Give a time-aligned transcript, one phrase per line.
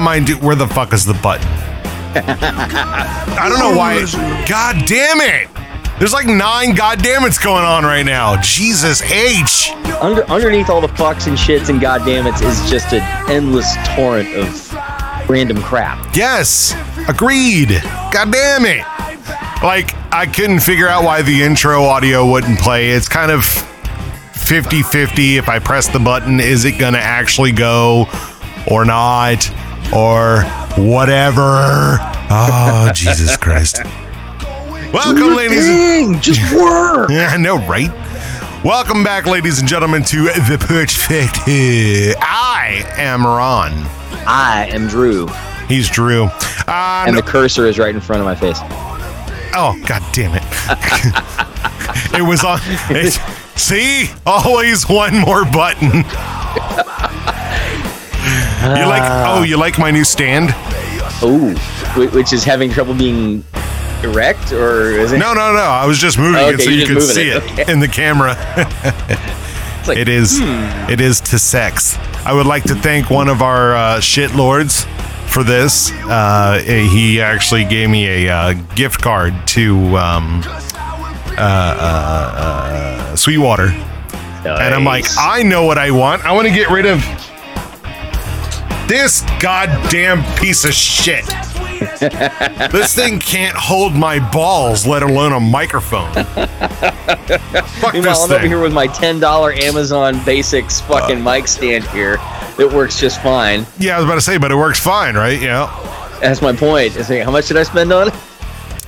[0.00, 0.36] time I do.
[0.36, 1.46] Where the fuck is the button?
[2.14, 4.00] I don't know why.
[4.48, 5.48] God damn it.
[5.98, 8.40] There's like nine goddammits going on right now.
[8.40, 9.70] Jesus H.
[10.00, 15.28] Under, underneath all the fucks and shits and goddammits is just an endless torrent of
[15.28, 16.16] random crap.
[16.16, 16.74] Yes,
[17.06, 17.68] agreed.
[18.12, 18.84] God damn it.
[19.62, 22.90] Like, I couldn't figure out why the intro audio wouldn't play.
[22.90, 25.36] It's kind of 50 50.
[25.36, 28.06] If I press the button, is it going to actually go
[28.66, 29.50] or not?
[29.92, 30.42] Or
[30.76, 31.98] whatever.
[32.30, 33.80] Oh, Jesus Christ.
[34.92, 35.66] Welcome, ladies.
[35.68, 37.10] And- just work.
[37.10, 37.90] yeah, I know, right?
[38.64, 41.40] Welcome back, ladies and gentlemen, to the Porch Factor.
[42.20, 43.72] I am Ron.
[44.26, 45.26] I am Drew,
[45.66, 46.24] He's Drew.
[46.68, 48.58] Uh, and no- the cursor is right in front of my face.
[49.54, 50.42] oh, god damn it!
[52.18, 52.60] it was on.
[52.90, 53.12] It,
[53.56, 56.04] see, always one more button.
[58.76, 59.02] You like?
[59.26, 60.50] Oh, you like my new stand?
[61.22, 61.54] Oh,
[62.12, 63.44] which is having trouble being
[64.02, 65.18] erect, or is it?
[65.18, 65.58] No, no, no.
[65.60, 67.42] I was just moving Oh, it so you could see it.
[67.42, 67.72] it Okay.
[67.72, 68.34] in the camera.
[69.80, 70.38] It's like, It is.
[70.88, 71.96] It is to sex.
[72.24, 74.86] I would like to thank one of our uh, shit lords
[75.26, 75.90] for this.
[75.92, 83.68] Uh, he actually gave me a uh, gift card to um, uh, uh, uh, Sweetwater,
[84.44, 85.04] and I'm like.
[85.18, 86.24] I know what I want.
[86.24, 86.98] I want to get rid of
[88.90, 91.24] this goddamn piece of shit.
[92.72, 96.12] this thing can't hold my balls, let alone a microphone.
[96.12, 101.46] Fuck Meanwhile, this I'm over here with my ten dollar Amazon Basics fucking mic uh,
[101.46, 102.18] stand here
[102.58, 103.64] It works just fine.
[103.78, 105.40] Yeah, I was about to say, but it works fine, right?
[105.40, 105.68] Yeah.
[106.20, 106.96] That's my point.
[106.96, 108.14] Like, how much did I spend on it?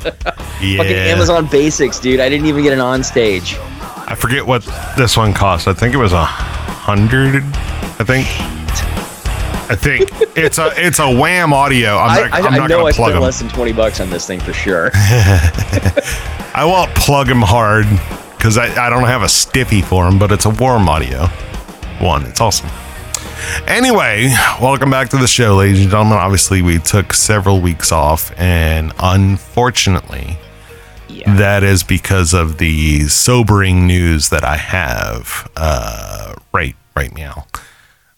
[0.61, 0.77] Yeah.
[0.77, 2.21] Fucking Amazon Basics, dude.
[2.21, 3.57] I didn't even get an on stage.
[3.59, 4.62] I forget what
[4.97, 5.67] this one cost.
[5.67, 7.43] I think it was a hundred.
[7.99, 8.62] I think.
[9.72, 11.97] I think it's a it's a wham audio.
[11.97, 13.22] I'm I, not, I, I'm I know gonna I spent them.
[13.22, 14.91] less than twenty bucks on this thing for sure.
[14.94, 17.87] I won't plug them hard
[18.37, 21.27] because I, I don't have a stiffy for them, but it's a warm audio
[22.00, 22.27] one.
[22.27, 22.69] It's awesome.
[23.66, 24.28] Anyway,
[24.61, 26.19] welcome back to the show, ladies and gentlemen.
[26.19, 30.37] Obviously, we took several weeks off, and unfortunately,
[31.09, 31.34] Yeah.
[31.37, 37.47] that is because of the sobering news that I have uh, right right now.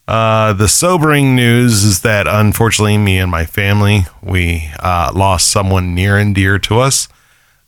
[0.07, 5.95] Uh, the sobering news is that unfortunately, me and my family we uh, lost someone
[5.95, 7.07] near and dear to us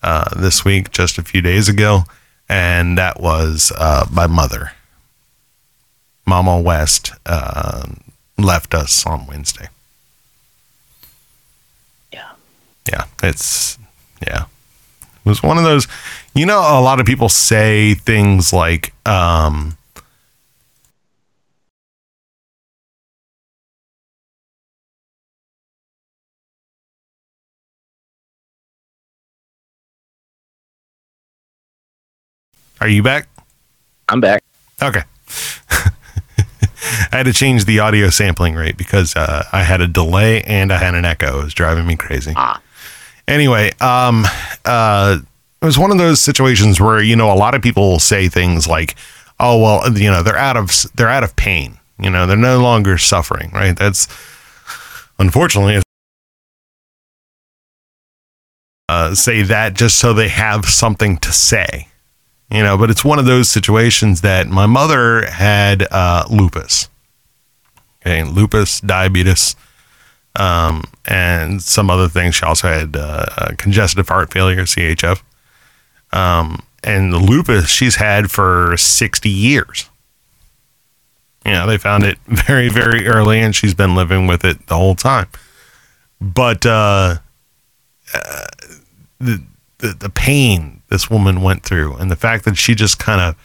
[0.03, 2.03] uh, this week, just a few days ago,
[2.47, 4.71] and that was uh, my mother.
[6.27, 7.87] Mama West uh,
[8.37, 9.69] left us on Wednesday.
[12.13, 12.31] Yeah.
[12.87, 13.79] Yeah, it's
[14.25, 14.45] yeah.
[15.25, 15.87] It was one of those.
[16.35, 19.77] You know, a lot of people say things like, um,
[32.79, 33.27] "Are you back?"
[34.09, 34.43] I'm back.
[34.81, 35.01] Okay.
[37.11, 40.71] I had to change the audio sampling rate because uh, I had a delay and
[40.71, 41.41] I had an echo.
[41.41, 42.33] It was driving me crazy.
[42.35, 42.61] Ah.
[43.27, 44.25] Anyway, um,
[44.63, 45.17] uh,
[45.61, 48.29] it was one of those situations where you know a lot of people will say
[48.29, 48.95] things like,
[49.39, 51.77] "Oh well, you know they're out of they're out of pain.
[51.99, 53.77] You know they're no longer suffering." Right?
[53.77, 54.07] That's
[55.19, 55.81] unfortunately
[58.87, 61.87] uh, say that just so they have something to say
[62.51, 66.89] you know but it's one of those situations that my mother had uh, lupus.
[68.01, 69.55] Okay lupus diabetes
[70.35, 72.35] um, and some other things.
[72.35, 75.21] She also had uh, uh, congestive heart failure chf
[76.11, 79.89] um, and the lupus she's had for 60 years.
[81.45, 84.75] You know they found it very very early and she's been living with it the
[84.75, 85.27] whole time.
[86.19, 87.17] But uh,
[88.13, 88.45] uh,
[89.19, 89.43] the,
[89.79, 93.35] the the pain this woman went through and the fact that she just kind of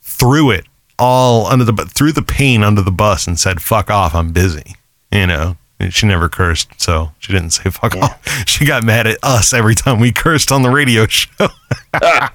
[0.00, 0.64] threw it
[0.98, 4.76] all under the threw the pain under the bus and said fuck off i'm busy
[5.12, 5.56] you know?
[5.78, 8.22] And she never cursed so she didn't say fuck off.
[8.48, 11.48] She got mad at us every time we cursed on the radio show.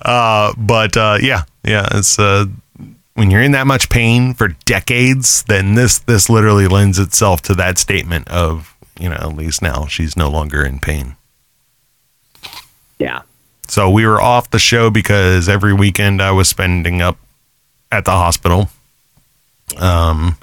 [0.00, 2.46] Uh but uh yeah yeah it's uh
[3.14, 7.52] when you're in that much pain for decades then this this literally lends itself to
[7.52, 11.16] that statement of you know at least now she's no longer in pain
[12.98, 13.22] Yeah.
[13.68, 17.16] so we were off the show because every weekend I was spending up
[17.92, 18.68] at the hospital,
[19.78, 20.36] um,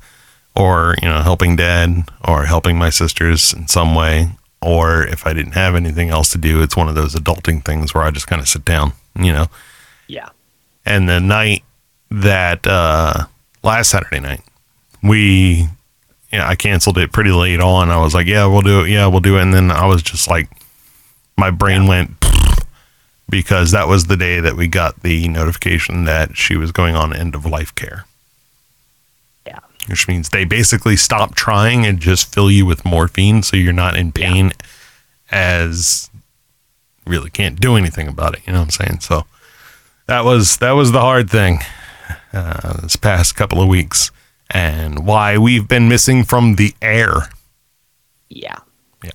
[0.56, 4.30] or you know, helping dad or helping my sisters in some way.
[4.62, 7.94] Or if I didn't have anything else to do, it's one of those adulting things
[7.94, 9.46] where I just kind of sit down, you know.
[10.08, 10.30] Yeah.
[10.86, 11.64] And the night
[12.10, 13.26] that uh,
[13.62, 14.42] last Saturday night
[15.04, 15.68] we,
[16.32, 17.92] yeah, I canceled it pretty late on.
[17.92, 18.90] I was like, yeah, we'll do it.
[18.90, 19.44] Yeah, we'll do it.
[19.44, 20.50] And then I was just like,
[21.38, 22.20] my brain went
[23.30, 27.16] because that was the day that we got the notification that she was going on
[27.16, 28.06] end of life care.
[29.46, 29.60] Yeah.
[29.88, 33.98] Which means they basically stop trying and just fill you with morphine so you're not
[33.98, 34.52] in pain
[35.32, 36.10] as
[37.06, 38.42] really can't do anything about it.
[38.46, 39.00] You know what I'm saying?
[39.02, 39.26] So
[40.08, 41.60] that was that was the hard thing
[42.34, 44.12] uh, this past couple of weeks
[44.52, 47.30] and why we've been missing from the air.
[48.30, 48.60] Yeah.
[49.04, 49.12] Yeah.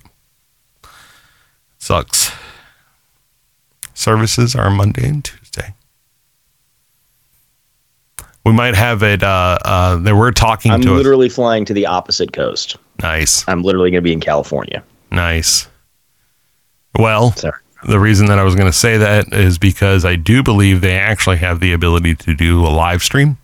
[1.77, 2.31] Sucks.
[4.01, 5.75] Services are Monday and Tuesday.
[8.43, 9.21] We might have it.
[9.21, 10.97] Uh, uh, they were talking I'm to us.
[10.97, 12.77] literally flying to the opposite coast.
[13.03, 14.83] Nice, I'm literally going to be in California.
[15.11, 15.67] nice.
[16.97, 17.53] Well, Sorry.
[17.87, 20.97] the reason that I was going to say that is because I do believe they
[20.97, 23.37] actually have the ability to do a live stream.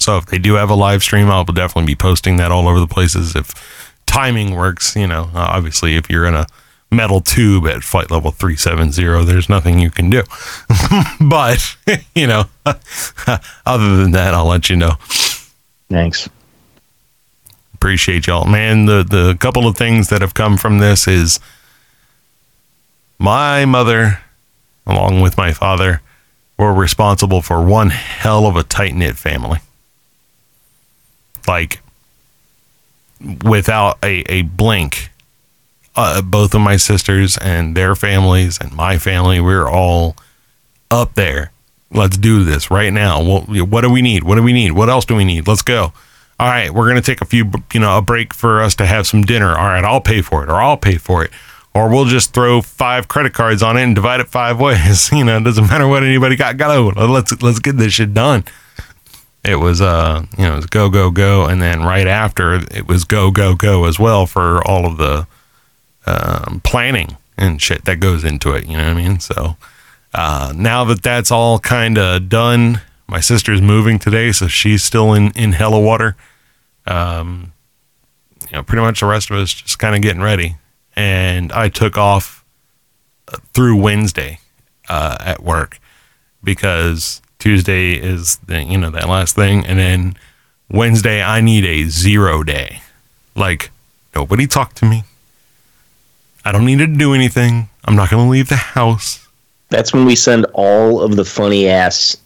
[0.00, 2.80] So if they do have a live stream, I'll definitely be posting that all over
[2.80, 3.34] the places.
[3.34, 6.46] If timing works, you know, obviously if you're in a
[6.92, 10.22] metal tube at flight level 370, there's nothing you can do.
[11.20, 11.76] but,
[12.14, 12.44] you know,
[13.66, 14.92] other than that, I'll let you know.
[15.88, 16.28] Thanks.
[17.74, 21.38] appreciate y'all man the the couple of things that have come from this is
[23.18, 24.22] my mother
[24.86, 26.00] along with my father
[26.56, 29.58] were responsible for one hell of a tight-knit family
[31.46, 31.80] like
[33.44, 35.10] without a, a blink
[35.94, 40.16] uh, both of my sisters and their families and my family we're all
[40.90, 41.52] up there.
[41.90, 43.22] Let's do this right now.
[43.22, 44.24] What, what do we need?
[44.24, 44.72] What do we need?
[44.72, 45.46] What else do we need?
[45.46, 45.92] Let's go.
[46.40, 49.06] All right we're to take a few you know a break for us to have
[49.06, 49.50] some dinner.
[49.50, 51.30] All right i'll pay for it or i'll pay for it.
[51.74, 55.10] Or we'll just throw five credit cards on it and divide it five ways.
[55.12, 56.56] You know it doesn't matter what anybody got.
[56.56, 58.44] Go let's let's get this shit done.
[59.44, 61.44] It was uh you know it was go go go.
[61.44, 65.26] And then right after it was go go go as well for all of the
[66.06, 69.20] um, planning and shit that goes into it you know what i mean?
[69.20, 69.56] So
[70.14, 75.12] uh, now that that's all kind of done my sister's moving today so she's still
[75.14, 76.16] in in hella water.
[76.86, 77.52] Um
[78.50, 80.56] you know pretty much the rest of us just kind of getting ready.
[80.94, 82.44] And i took off
[83.28, 84.38] uh, through wednesday
[84.88, 85.78] uh, at work
[86.44, 89.64] because tuesday is the you know that last thing.
[89.64, 90.16] And then
[90.68, 92.82] wednesday i need a zero day.
[93.34, 93.70] Like
[94.14, 95.04] nobody talk to me
[96.44, 99.26] i don't need to do anything i'm not going to leave the house
[99.70, 102.16] That's when we send all of the funny ass,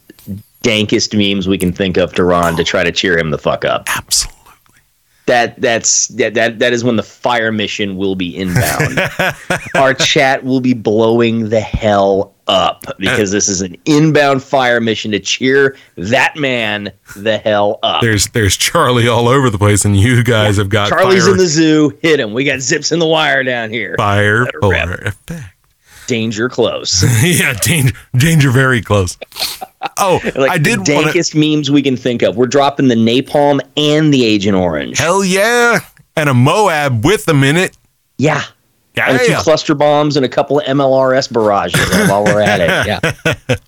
[0.62, 3.64] dankest memes we can think of to Ron to try to cheer him the fuck
[3.64, 3.88] up.
[3.96, 4.80] absolutely
[5.26, 8.99] That that's that that, that is when the fire mission will be inbound.
[9.75, 15.10] Our chat will be blowing the hell up because this is an inbound fire mission
[15.10, 18.00] to cheer that man the hell up.
[18.02, 21.38] there's there's charlie all over the place and you guys have got Charlie's fire, in
[21.38, 21.98] the zoo.
[22.02, 22.32] Hit him.
[22.32, 23.94] We got zips in the wire down here.
[23.96, 25.06] fire Let her for rip.
[25.06, 25.56] effect
[26.06, 27.02] Danger close.
[27.24, 29.18] yeah, danger, danger, very close.
[29.98, 32.36] Oh, like I did the dankest memes we can think of.
[32.36, 34.98] We're dropping the napalm and the Agent Orange.
[34.98, 35.80] Hell yeah,
[36.14, 37.76] and a MOAB with them in it.
[38.18, 38.42] Yeah.
[38.96, 39.40] Yeah, And a few yeah.
[39.42, 42.86] cluster bombs and a couple of MLRS barrages uh, while we're at it.
[42.86, 43.56] Yeah.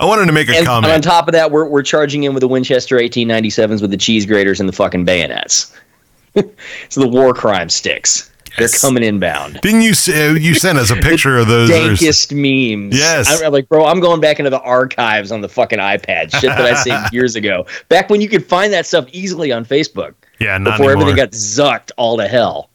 [0.00, 2.34] I wanted to make a And, and on top of that, we're, we're charging in
[2.34, 5.74] with the Winchester 1897s with the cheese graters and the fucking bayonets.
[6.88, 8.30] so the war crime sticks.
[8.58, 8.70] Yes.
[8.80, 9.60] They're coming inbound.
[9.62, 11.70] Didn't you say uh, you sent us a picture of those?
[11.70, 12.96] Dankest memes.
[12.96, 13.42] Yes.
[13.42, 16.30] I'm like, bro, I'm going back into the archives on the fucking iPad.
[16.30, 17.66] Shit that I saved years ago.
[17.88, 20.14] Back when you could find that stuff easily on Facebook.
[20.38, 20.92] Yeah, Before anymore.
[20.92, 22.70] everything got zucked all to hell.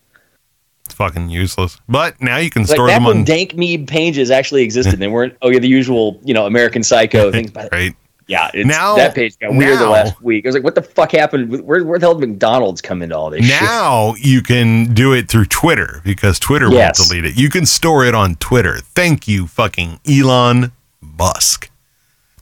[0.89, 1.79] It's fucking useless.
[1.88, 3.24] But now you can Like store them on.
[3.24, 4.98] dank meme pages actually existed.
[5.00, 7.51] they weren't oh yeah, the usual, you know, American Psycho things.
[7.51, 7.96] But right.
[8.27, 10.46] yeah, it's, Now- that page got weird the last week.
[10.46, 11.62] I was like, what the fuck happened?
[11.63, 13.62] Where, where the hell did McDonald's come into all this shit?
[13.62, 17.00] Now you can do it through Twitter because Twitter Yes.
[17.00, 17.38] won't delete it.
[17.39, 18.79] You can store it on Twitter.
[18.79, 21.69] Thank you, fucking Elon Musk.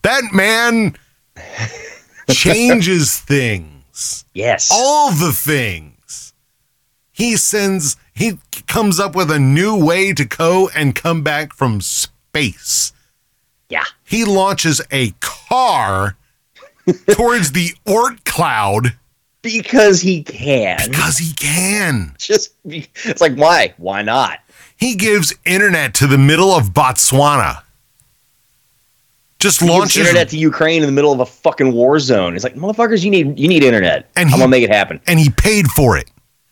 [0.04, 0.96] That man
[2.30, 4.24] changes things.
[4.34, 4.70] Yes.
[4.72, 5.94] All the things.
[7.18, 11.82] He sends, he comes up with a new way to go and come back from
[11.82, 12.94] space.
[13.70, 13.86] yeah.
[14.04, 16.16] He launches a car
[17.10, 18.96] towards the Oort cloud
[19.42, 20.78] Because he can.
[20.92, 22.16] because he can.
[22.20, 23.74] Just be, it's like why?
[23.78, 24.38] Why not?
[24.78, 27.64] He gives internet to the middle of Botswana.
[29.40, 32.36] Just He gives launches internet to Ukraine in the middle of a fucking war zone.
[32.36, 34.08] It's like, motherfuckers, you need you need internet.
[34.16, 35.00] And I'm he- gonna make it happen.
[35.08, 36.10] and he paid for it.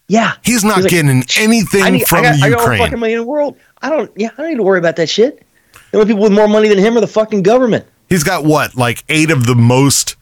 [0.07, 0.33] Yeah.
[0.43, 2.99] He's not He's like, getting anything I need, from I got, I got all fucking
[2.99, 3.57] money in the world.
[3.81, 4.11] I don't.
[4.15, 5.43] Yeah, I don't need to worry about that shit.
[5.91, 7.85] The only people with more money than him are the fucking government.
[8.09, 10.15] He's got what, like eight of the most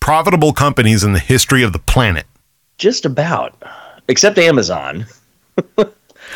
[0.00, 2.26] profitable companies in the history of the planet.
[2.78, 3.62] Just about,
[4.08, 5.06] except Amazon.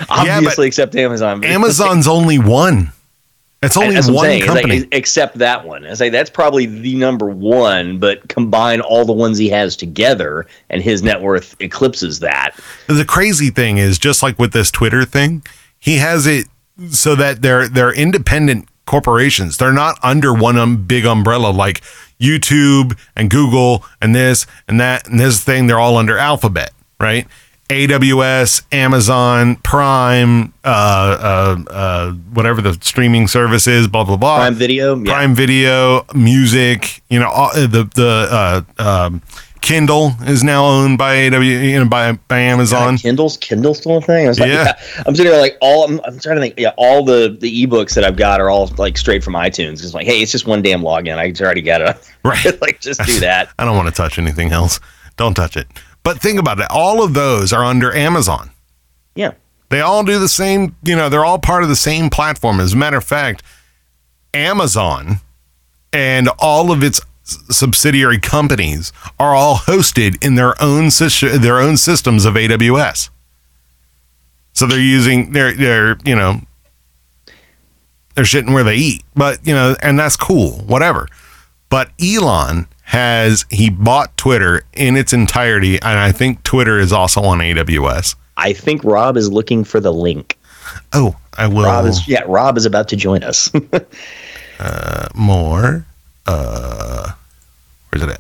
[0.09, 1.45] Obviously, except Amazon.
[1.45, 2.93] Amazon's only one.
[3.61, 4.43] It's only That's one saying.
[4.43, 4.89] It's like, company.
[4.93, 5.85] except that one.
[5.85, 10.47] I say that's probably the number one, but combine all the ones he has together,
[10.71, 12.53] and his net worth eclipses that.
[12.87, 15.43] the crazy thing is, just like with this Twitter thing,
[15.79, 16.47] he has it
[16.91, 19.57] so that they're they're independent corporations.
[19.57, 21.83] They're not under one um, big umbrella like
[22.21, 25.67] YouTube and Google and this and that and this thing.
[25.67, 27.27] They're all under Alphabet, right?
[27.69, 34.39] AWS, Amazon, Prime, uh, uh, uh, whatever the streaming service is, blah blah blah.
[34.39, 35.13] Prime Video, yeah.
[35.13, 37.03] Prime Video, music.
[37.11, 39.23] You know, all, the the uh, um,
[39.61, 42.95] Kindle is now owned by AW, you know, by by Amazon.
[42.95, 44.25] God, Kindle's Kindle still a thing.
[44.25, 44.65] I was like, Yeah.
[44.65, 45.03] yeah.
[45.07, 45.85] I'm sitting there like all.
[45.85, 46.55] I'm, I'm trying to think.
[46.57, 49.85] Yeah, all the the ebooks that I've got are all like straight from iTunes.
[49.85, 51.19] It's like, hey, it's just one damn login.
[51.19, 51.97] I already got it.
[52.25, 52.61] Right.
[52.61, 53.49] like, just do that.
[53.59, 54.81] I don't want to touch anything else.
[55.17, 55.67] Don't touch it.
[56.09, 56.67] But think about it.
[56.71, 58.51] All of those are under Amazon.
[59.15, 59.33] Yeah.
[59.69, 62.61] They all do the same, you know, they're all part of the same platform.
[62.61, 63.43] As a matter of fact,
[64.33, 65.21] Amazon
[65.93, 70.89] and all of its subsidiary companies are all hosted in their own
[71.43, 73.11] their own systems of AWS.
[74.55, 76.41] So they're using they're they're, you know,
[78.15, 79.05] they're shitting where they eat.
[79.15, 81.07] But, you know, and that's cool, whatever.
[81.69, 87.21] But Elon has he bought Twitter in its entirety and I think Twitter is also
[87.21, 88.15] on AWS.
[88.39, 90.39] I think Rob is looking for the link.
[90.95, 92.23] Oh, I will Rob is yeah.
[92.27, 93.53] Rob is about to join us.
[95.15, 95.85] more.
[96.27, 97.13] Uh,
[97.91, 98.19] where's it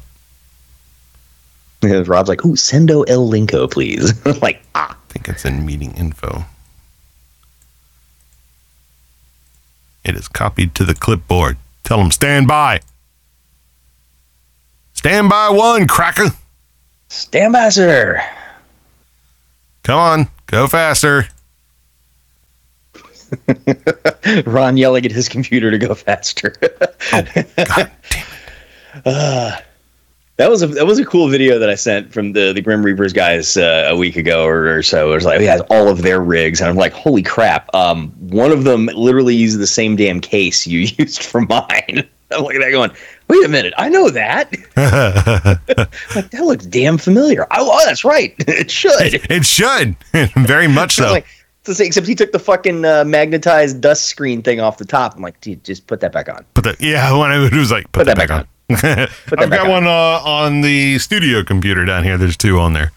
[1.83, 2.07] at?
[2.09, 6.45] Rob's like, "Ooh, sendo el linko, please." like, ah, I think it's in meeting info.
[10.05, 11.57] It is copied to the clipboard.
[11.85, 12.81] Tell them stand by.
[14.99, 16.25] Stand by one, cracker.
[17.07, 18.21] stand by, sir.
[19.85, 21.29] Come on, go faster.
[24.45, 26.53] Ron yelling at his computer to go faster.
[27.13, 27.31] God
[29.05, 29.59] damn.
[30.39, 32.85] That was a that was a cool video that I sent from the the Grim
[32.85, 35.11] Reapers guys uh, a week ago or, or so.
[35.11, 37.73] It was like, yeah, all of their rigs, and I'm like, holy crap!
[37.75, 42.09] Um, one of them literally used the same damn case you used for mine.
[42.31, 42.93] I'm looking at that going,
[43.29, 44.51] wait a minute, I know that.
[46.15, 47.47] like, that looks damn familiar.
[47.51, 49.15] Oh, oh, that's right, it should.
[49.31, 49.97] It should.
[50.47, 51.11] Very much so.
[51.11, 51.27] Like,
[51.67, 55.15] except he took the fucking uh, magnetized dust screen thing off the top.
[55.15, 56.45] I'm like, dude, just put that back on.
[56.55, 58.49] Put that, yeah, when I was like, put, that, back, on.
[58.69, 59.71] that I've got on.
[59.71, 62.17] one uh, on the studio computer down here.
[62.17, 62.93] There's two on there.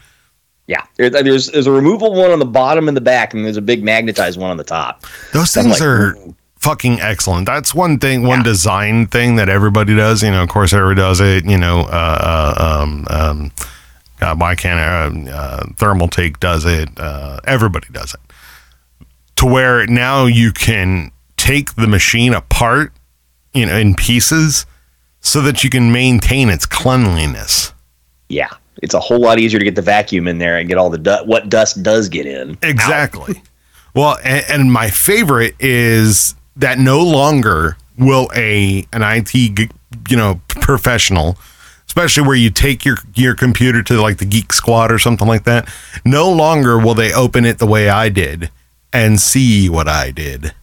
[0.68, 3.58] Yeah, there, there's there's a removal one on the bottom and the back, and there's
[3.58, 5.06] a big magnetized one on the top.
[5.34, 6.36] Those things like, are ooh.
[6.62, 7.48] Fucking excellent.
[7.48, 8.44] That's one thing, one Yeah.
[8.44, 10.22] design thing that everybody does.
[10.22, 11.46] You know, of course, everybody does it.
[11.46, 13.52] You know, uh, uh, um, um,
[14.20, 15.32] God, why can't I?
[15.32, 16.90] Uh, uh, Thermaltake does it.
[17.00, 18.20] Uh, everybody does it.
[19.38, 22.94] To where now you can take the machine apart,
[23.56, 24.68] you know, in pieces,
[25.20, 27.74] so that you can maintain its cleanliness.
[28.30, 28.50] Yeah,
[28.84, 31.00] it's a whole lot easier to get the vacuum in there and get all the
[31.00, 32.56] du- what dust does get in.
[32.62, 33.42] Exactly.
[33.96, 40.42] Well, and, and my favorite is that no longer will a an IT you know
[40.48, 41.38] professional,
[41.88, 45.44] especially where you take your your computer to like the Geek Squad or something like
[45.44, 45.72] that.
[46.06, 48.50] No longer will they open it the way I did
[48.94, 50.54] and see what I did.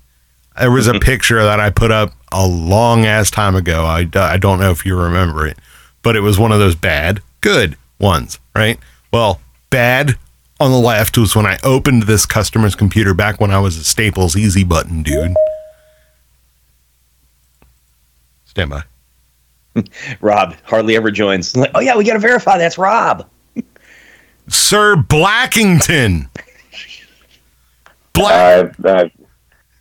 [0.58, 1.00] There was a mm-hmm.
[1.00, 3.84] picture that I put up a long ass time ago.
[3.84, 5.56] I, I don't know if you remember it,
[6.02, 8.78] but it was one of those bad, good ones, right?
[9.12, 9.40] Well,
[9.70, 10.16] bad
[10.60, 13.84] on the left was when I opened this customer's computer back when I was a
[13.84, 15.34] Staples Easy Button dude.
[18.58, 18.70] Stand
[19.74, 19.84] by.
[20.20, 21.54] Rob hardly ever joins.
[21.54, 23.28] I'm like, oh yeah, we got to verify that's Rob.
[24.48, 26.28] Sir Blackington.
[28.14, 28.74] Black.
[28.80, 29.10] I've, I've,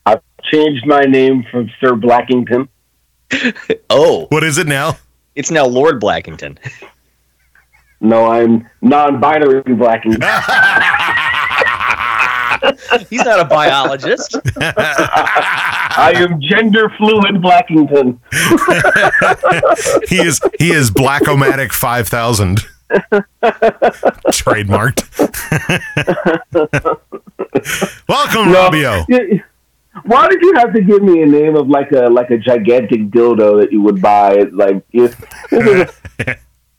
[0.05, 2.67] I've changed my name from Sir Blackington.
[3.89, 4.97] Oh, what is it now?
[5.35, 6.57] it's now Lord Blackington.
[7.99, 10.21] No, I'm non-binary Blackington.
[13.09, 14.35] He's not a biologist.
[14.59, 18.19] I am gender fluid Blackington.
[20.09, 22.61] he is he is Blackomatic five thousand.
[24.31, 25.03] Trademarked.
[28.07, 28.69] Welcome, No.
[28.69, 29.05] Robbio.
[29.09, 29.43] Y-
[30.05, 33.09] Why did you have to give me a name of like a like a gigantic
[33.09, 34.43] dildo that you would buy?
[34.53, 35.19] Like, if,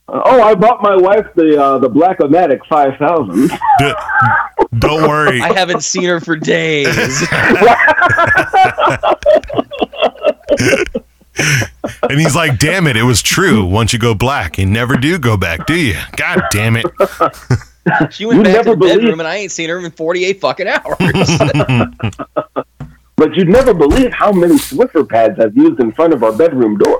[0.07, 3.51] oh, I bought my wife the uh, the Blackomatic five thousand.
[4.73, 5.41] D- don't worry.
[5.41, 7.27] I haven't seen her for days.
[12.09, 13.65] And he's like, damn it, it was true.
[13.65, 15.97] Once you go black, you never do go back, do you?
[16.17, 16.85] God damn it.
[18.11, 20.39] She went You back to never the bedroom and I ain't seen her in 48
[20.41, 20.95] fucking hours.
[23.15, 26.77] But you'd never believe how many Swiffer pads I've used in front of our bedroom
[26.77, 26.99] door.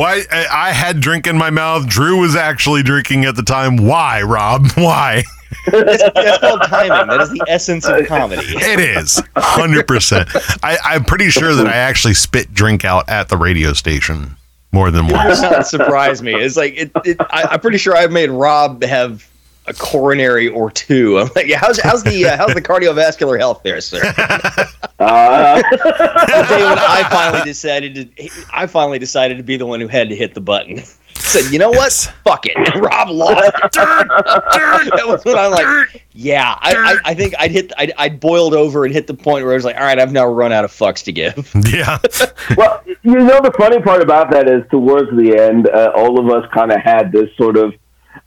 [0.00, 0.22] Why?
[0.30, 1.86] I, I had drink in my mouth.
[1.86, 3.76] Drew was actually drinking at the time.
[3.76, 4.66] Why, Rob?
[4.74, 5.24] Why?
[5.70, 7.06] that's, that's called timing.
[7.08, 8.40] That is the essence of comedy.
[8.46, 10.58] It is 100%.
[10.62, 14.36] I, I'm pretty sure that I actually spit drink out at the radio station
[14.72, 15.68] more than once.
[15.68, 16.32] surprise me.
[16.34, 19.29] It's like it, it, I, I'm pretty sure I've made Rob have
[19.70, 21.18] a coronary or two.
[21.18, 24.02] I'm like, yeah, how's how's the uh, how's the cardiovascular health there, sir?
[25.00, 29.80] Uh, The day when I finally decided to, I finally decided to be the one
[29.80, 30.82] who had to hit the button.
[31.14, 31.90] Said, you know what?
[31.90, 32.06] Yes.
[32.24, 32.56] Fuck it.
[32.56, 33.52] And Rob lost.
[33.72, 36.56] that was when I'm like, yeah.
[36.60, 37.72] I, I, I think I'd hit.
[37.78, 40.12] I'd, I'd boiled over and hit the point where I was like, all right, I've
[40.12, 41.50] now run out of fucks to give.
[41.70, 41.98] Yeah.
[42.56, 46.28] well, you know, the funny part about that is towards the end, uh, all of
[46.30, 47.74] us kind of had this sort of,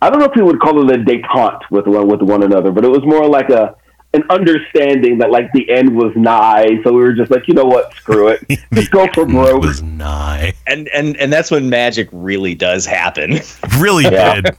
[0.01, 2.71] I don't know if we would call it a detente with one, with one another,
[2.71, 3.75] but it was more like a,
[4.13, 6.67] an understanding that like the end was nigh.
[6.83, 8.45] So we were just like, you know what, screw it.
[8.73, 9.61] Just go for It broke.
[9.63, 10.53] was nigh.
[10.67, 13.39] And and and that's when magic really does happen.
[13.79, 14.41] Really Yeah.
[14.41, 14.55] did.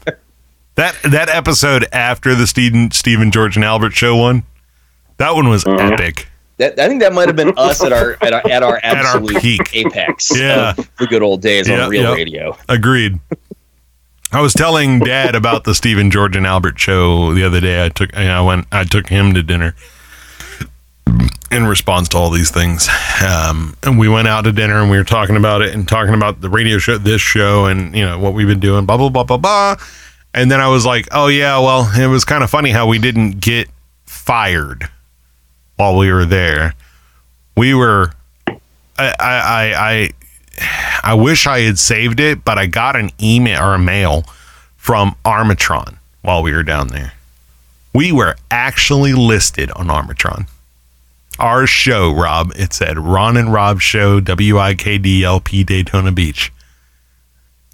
[0.76, 4.42] That that episode after the Stephen Stephen George and Albert show one,
[5.18, 5.92] that one was Mhm.
[5.92, 6.28] epic.
[6.58, 8.96] That, I think that might have been us at our at our, at our At
[8.96, 9.70] our absolute peak.
[9.74, 10.36] apex.
[10.36, 10.70] Yeah.
[10.76, 12.14] of the good old days Yeah, on real yeah.
[12.14, 12.58] radio.
[12.68, 13.20] Agreed.
[14.34, 17.84] I was telling Dad about the Stephen George and Albert show the other day.
[17.84, 19.76] I took I went I took him to dinner
[21.52, 22.88] in response to all these things.
[23.24, 26.14] Um, and we went out to dinner and we were talking about it and talking
[26.14, 28.86] about the radio show, this show, and you know what we've been doing.
[28.86, 29.76] Blah blah blah blah blah.
[30.34, 32.98] And then I was like, oh yeah, well it was kind of funny how we
[32.98, 33.68] didn't get
[34.04, 34.88] fired
[35.76, 36.74] while we were there.
[37.56, 38.10] We were.
[38.98, 40.10] I I I.
[41.02, 44.24] I wish I had saved it, but I got an email or a mail
[44.76, 47.12] from Arbitron while we were down there.
[47.92, 50.48] We were actually listed on Arbitron.
[51.38, 56.52] Our show, Rob, it said Ron and Rob Show, WIKDLP Daytona Beach.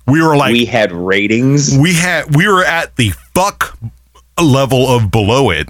[0.07, 1.77] We were like, we had ratings.
[1.77, 3.79] we had, we were at the fuck
[4.43, 5.69] level of below it.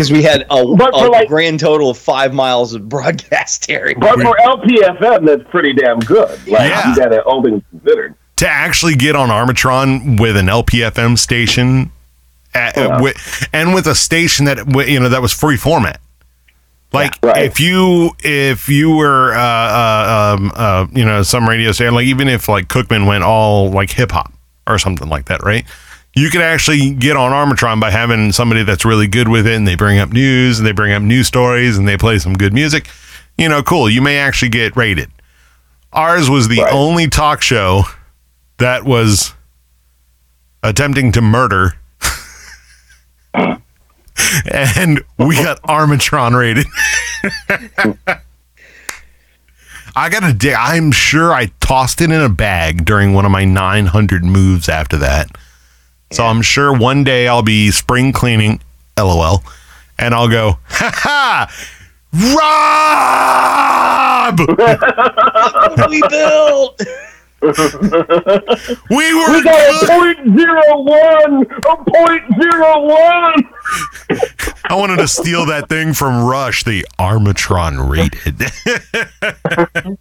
[0.00, 3.94] Because we had a, But a like- grand total of five miles of broadcast area.
[3.98, 6.30] But for LPFM, that's pretty damn good.
[6.48, 6.88] Like, Yeah.
[6.88, 8.14] you got it all things considered.
[8.36, 11.92] to actually get on Arbitron with an LPFM station,
[12.54, 12.98] at, Yeah.
[13.02, 14.58] with, and with a station that
[14.88, 16.00] you know that was free format.
[16.92, 17.44] Like Yeah, right.
[17.44, 22.06] if you if you were uh, uh, um, uh, you know some radio station like
[22.06, 24.32] even if like Cookman went all like hip hop
[24.66, 25.64] or something like that, right?
[26.14, 29.66] You can actually get on Arbitron by having somebody that's really good with it, and
[29.66, 32.52] they bring up news and they bring up news stories and they play some good
[32.52, 32.88] music.
[33.38, 33.88] You know, cool.
[33.88, 35.10] You may actually get rated.
[35.92, 36.72] Ours was the Right.
[36.72, 37.84] only talk show
[38.58, 39.34] that was
[40.62, 41.74] attempting to murder.
[44.52, 46.66] and we got Arbitron rated.
[49.96, 50.54] I got a dig.
[50.56, 54.96] I'm sure I tossed it in a bag during one of my 900 moves after
[54.98, 55.30] that.
[56.12, 58.60] So I'm sure one day I'll be spring cleaning,
[58.98, 59.42] lol,
[59.98, 61.48] and I'll go, ha ha,
[64.26, 64.40] Rob!
[65.90, 66.80] we built.
[67.42, 73.48] We were We got a point zero one, a point zero one.
[74.64, 78.42] I wanted to steal that thing from Rush, the Arbitron rated.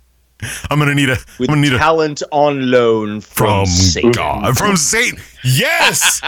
[0.70, 1.18] I'm gonna need a.
[1.40, 4.12] I'm gonna need a talent on loan from, from Satan.
[4.12, 5.20] God, from Satan.
[5.44, 6.22] Yes,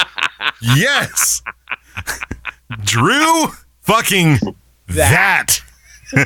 [0.62, 1.41] yes.
[2.84, 3.47] Drew,
[3.82, 4.39] fucking
[4.88, 5.62] that.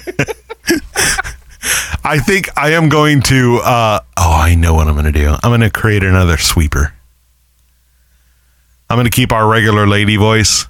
[2.03, 3.59] I think I am going to.
[3.63, 5.29] Uh, oh, I know what I'm going to do.
[5.29, 6.93] I'm going to create another sweeper.
[8.89, 10.67] I'm going to keep our regular lady voice,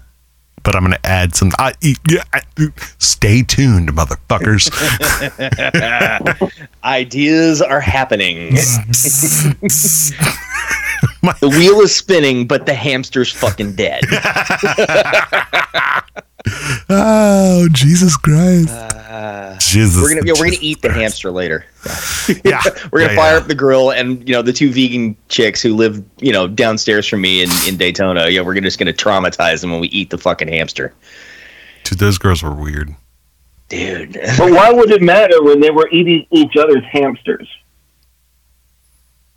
[0.66, 1.52] but I'm going to add some.
[1.60, 1.74] I,
[2.10, 2.42] yeah, I,
[2.98, 4.72] stay tuned, motherfuckers.
[6.84, 8.58] Ideas are happening.
[11.42, 14.04] the wheel is spinning, but the hamster's fucking dead.
[16.90, 18.70] oh, Jesus Christ.
[18.70, 20.02] Uh, Jesus.
[20.02, 21.66] we're gonna yeah, we're gonna eat the hamster later.
[22.44, 22.62] Yeah.
[22.92, 23.38] We're gonna Yeah, fire yeah.
[23.42, 27.08] up the grill, and you know the two vegan chicks who live you know downstairs
[27.08, 28.28] from me in, in Daytona.
[28.30, 30.94] Yeah, we're gonna, just gonna traumatize them when we eat the fucking hamster,
[31.84, 32.96] Dude, those girls were weird.
[33.70, 34.14] dude.
[34.38, 37.48] But why would it matter when they were eating each other's hamsters?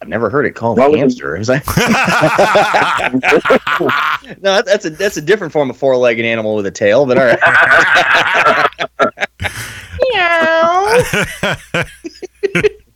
[0.01, 1.37] I've never heard it called Why a would- hamster.
[1.37, 1.57] Was I?
[4.41, 7.05] no, that's a that's a different form of four-legged animal with a tail.
[7.05, 7.41] But all right.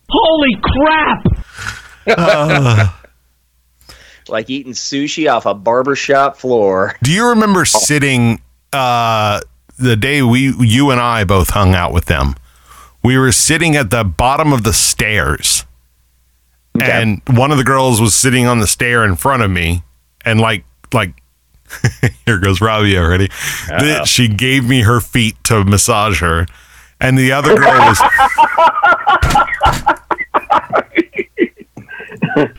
[0.09, 1.23] Holy crap!
[2.07, 2.89] Uh,
[4.27, 6.95] like eating sushi off a barbershop floor.
[7.01, 9.39] do you remember sitting uh,
[9.77, 12.35] the day we you and I both hung out with them?
[13.03, 15.65] We were sitting at the bottom of the stairs.
[16.81, 19.83] And one of the girls was sitting on the stair in front of me
[20.25, 21.13] and like like
[22.25, 23.29] here goes Robbie already.
[23.79, 26.45] Th- She gave me her feet to massage her.
[26.99, 27.99] And the other girl was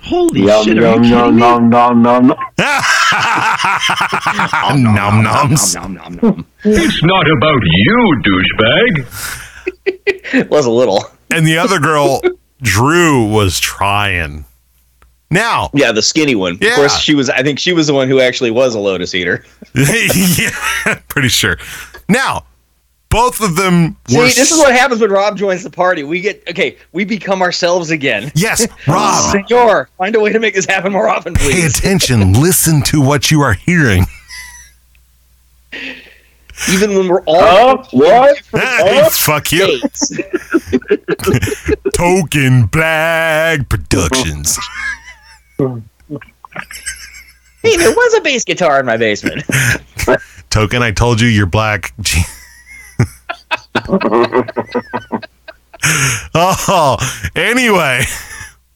[0.03, 0.79] Holy Yum shit!
[0.79, 1.41] Are you yum kidding me?
[1.41, 2.37] nom nom nom nom.
[4.95, 5.75] nom noms.
[5.75, 6.47] Nom, nom, nom.
[6.65, 9.07] It's not about you, douchebag.
[10.35, 11.05] It was a little.
[11.31, 12.21] And the other girl,
[12.65, 14.45] Drew, was trying.
[15.31, 16.59] Now, Yeah, the skinny one.
[16.61, 16.71] Yeah.
[16.71, 17.29] Of course, she was.
[17.31, 19.45] I think she was the one who actually was a lotus eater.
[19.75, 20.51] yeah,
[21.09, 21.59] pretty sure.
[22.09, 22.45] Now,
[23.09, 24.25] both of them See, were.
[24.25, 26.03] this is what happens when Rob joins the party.
[26.05, 26.77] We get okay.
[26.93, 28.31] We become ourselves again.
[28.35, 32.33] Yes, Rob, Senor, find a way to make this happen more often, pay attention.
[32.35, 34.05] Listen to what you are hearing.
[36.73, 37.85] Even when we're all Huh?
[37.91, 38.39] What?
[38.53, 39.81] Hey, fuck you.
[41.95, 44.59] Token Black Productions.
[45.59, 45.67] Hey,
[47.77, 49.43] there was a bass guitar in my basement.
[50.51, 51.93] Token, I told you you're black.
[56.35, 56.97] Oh,
[57.37, 58.03] anyway,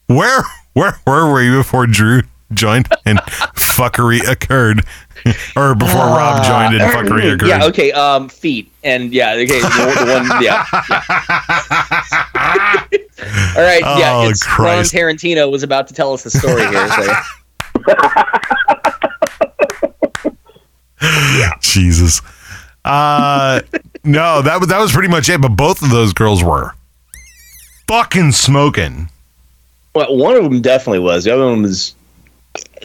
[0.08, 0.42] where
[0.74, 3.18] where where were you before Drew joined and
[3.54, 4.84] fuckery occurred,
[5.56, 7.48] or before Rob joined and fuckery occurred?
[7.48, 7.64] yeah.
[7.64, 7.90] Okay.
[7.92, 9.32] Um, feet and yeah.
[9.32, 9.60] Okay.
[9.60, 10.26] The, the one.
[10.42, 10.64] Yeah.
[10.90, 11.02] yeah.
[13.56, 13.80] All right.
[13.98, 14.14] Yeah.
[14.14, 14.94] Oh, it's Christ.
[14.94, 16.88] Ron Tarantino was about to tell us the story here.
[16.88, 17.12] So.
[21.60, 22.20] Jesus.
[22.84, 23.60] Uh,
[24.04, 25.40] no, that was that was pretty much it.
[25.40, 26.72] But both of those girls were
[27.86, 29.08] fucking smoking.
[29.94, 31.24] Well, one of them definitely was.
[31.24, 31.94] The other one was.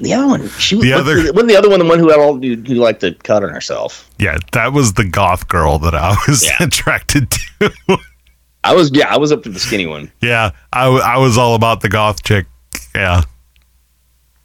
[0.01, 0.85] The other one, she was.
[0.85, 2.73] The wasn't other- the, wasn't the other one the one who had all who, who
[2.75, 4.09] liked to cut on herself.
[4.19, 6.57] Yeah, that was the goth girl that I was Yeah.
[6.61, 7.71] attracted to.
[8.63, 10.11] I was yeah, I was up to the skinny one.
[10.21, 12.45] yeah, I, I was all about the goth chick.
[12.95, 13.21] Yeah.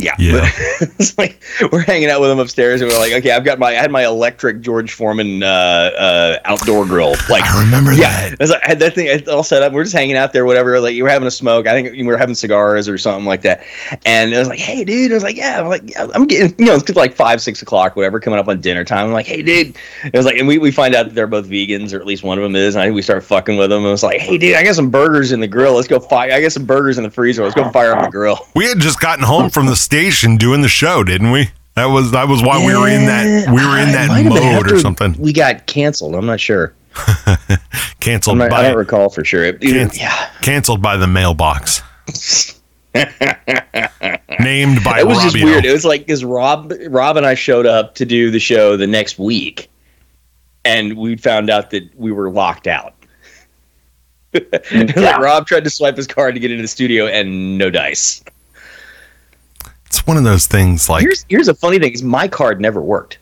[0.01, 0.49] Yeah, Yeah.
[0.81, 3.71] it's like we're hanging out with him upstairs, and we're like, okay, I've got my
[3.71, 7.17] I had my electric George Foreman uh, uh, outdoor grill.
[7.29, 8.33] Like, I remember yeah, that.
[8.33, 9.73] I, was like, I had that thing all set up.
[9.73, 10.79] We're just hanging out there, whatever.
[10.79, 11.67] Like you were having a smoke.
[11.67, 13.65] I think we were having cigars or something like that.
[14.07, 15.11] And I was like, hey, dude.
[15.11, 15.61] I was like, yeah.
[15.61, 18.47] I'm like, yeah, I'm getting, you know, it's like five, six o'clock, whatever, coming up
[18.47, 19.07] on dinner time.
[19.07, 19.77] I'm like, hey, dude.
[20.05, 22.23] It was like, and we, we find out that they're both vegans, or at least
[22.23, 22.77] one of them is.
[22.77, 23.85] And I think we start fucking with them.
[23.85, 25.75] It was like, hey, dude, I got some burgers in the grill.
[25.75, 26.31] Let's go fire.
[26.33, 27.43] I got some burgers in the freezer.
[27.43, 28.47] Let's go fire up the grill.
[28.55, 31.49] We had just gotten home from the station doing the show, didn't we?
[31.75, 34.35] That was that was why we were in that we were in that might have
[34.35, 35.15] been mode or something.
[35.19, 36.15] We got canceled.
[36.15, 36.75] I'm not sure.
[38.01, 39.45] Canceled I'm not, I by don't recall for sure.
[39.45, 41.83] It- Can't- yeah, canceled by the mailbox.
[44.41, 45.65] Named by it was just weird.
[45.65, 48.87] It was like because Rob, Rob and I showed up to do the show the
[48.87, 49.71] next week,
[50.65, 52.95] and we found out that we were locked out.
[54.35, 58.23] like Rob tried to swipe his card to get into the studio, and no dice.
[59.89, 62.81] It's one of those things like Here's here's a funny thing: is my card never
[62.81, 63.19] worked.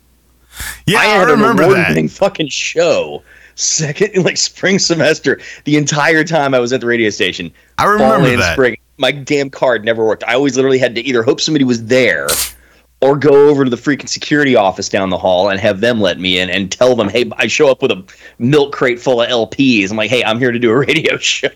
[0.87, 2.11] yeah, I I, remember a that.
[2.11, 3.23] fucking show.
[3.55, 7.51] Second, like spring semester, the entire time I was at the radio station.
[7.79, 8.53] I remember in that.
[8.55, 8.77] spring.
[8.99, 10.25] My damn card never worked.
[10.27, 12.29] I always literally had to either hope somebody was there
[13.03, 16.19] or go over to the freaking security office down the hall and have them let
[16.19, 18.03] me in and tell them, hey, I show up with a
[18.39, 19.91] milk crate full of LPs.
[19.91, 21.51] I'm like, hey, I'm here to do a radio show.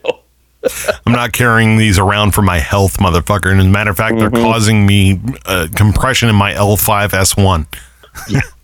[1.06, 3.50] I'm not carrying these around for my health, motherfucker.
[3.50, 4.42] And as a matter of fact, they're Mm-hmm.
[4.44, 7.66] causing me uh, compression in my L5S1.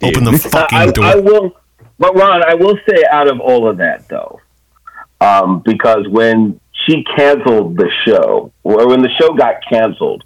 [0.02, 1.04] Open the fucking I, door.
[1.04, 1.56] I will,
[1.98, 4.40] but Ron, I will say out of all of that though,
[5.20, 10.24] um, because when she canceled the show, or when the show got canceled,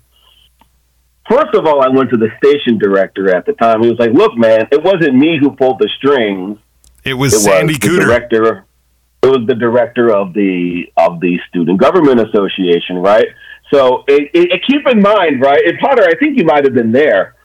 [1.29, 3.83] first of all, I went to the station director at the time.
[3.83, 6.59] He was like, "Look, man, it wasn't me who pulled the strings.
[7.05, 8.01] it was It Sandy was Cooter.
[8.07, 8.65] director.
[9.23, 13.29] It was the director of the of the Student Government Association, right?
[13.73, 15.63] So it, it, keep in mind, right?
[15.65, 17.37] And Potter, I think you might have been there.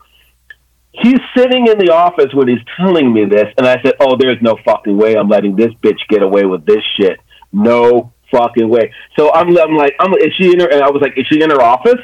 [0.92, 4.42] He's sitting in the office when he's telling me this, and I said, "Oh, there's
[4.42, 7.20] no fucking way I'm letting this bitch get away with this shit.
[7.52, 10.72] No fucking way." So I'm, I'm like, I'm, is she in her?
[10.72, 12.00] And I was like, "Is she in her office?"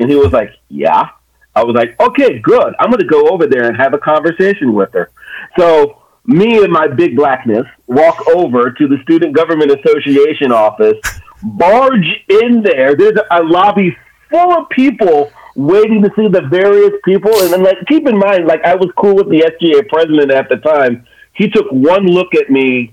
[0.00, 1.10] And he was like, "Yeah."
[1.54, 2.74] I was like, "Okay, good.
[2.80, 5.12] I'm going to go over there and have a conversation with her."
[5.56, 10.96] So me and my big blackness walk over to the Student Government Association office,
[11.42, 12.94] barge in there.
[12.94, 13.96] There's a lobby
[14.30, 17.32] full of people waiting to see the various people.
[17.42, 20.48] And then, like, keep in mind, like, I was cool with the SGA president at
[20.48, 21.06] the time.
[21.34, 22.92] He took one look at me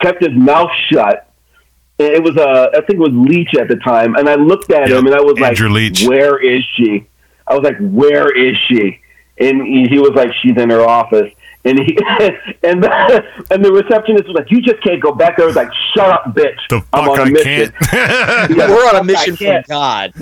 [0.00, 1.28] kept his mouth shut.
[1.98, 4.72] And It was uh, I think it was Leach at the time, and I looked
[4.72, 6.06] at Yep, him and I was Andrew like, Leach.
[6.06, 7.06] "Where is she?"
[7.46, 9.00] I was like, "Where is she?"
[9.38, 11.30] And he, he was like, "She's in her office."
[11.62, 11.94] And he
[12.62, 15.56] and the, and the receptionist was like, "You just can't go back there." I was
[15.56, 16.56] like, "Shut up, bitch!
[16.70, 18.50] The I'm fuck on a I mission." can't.
[18.56, 19.64] Yeah, We're on a mission I from.
[19.68, 20.12] God.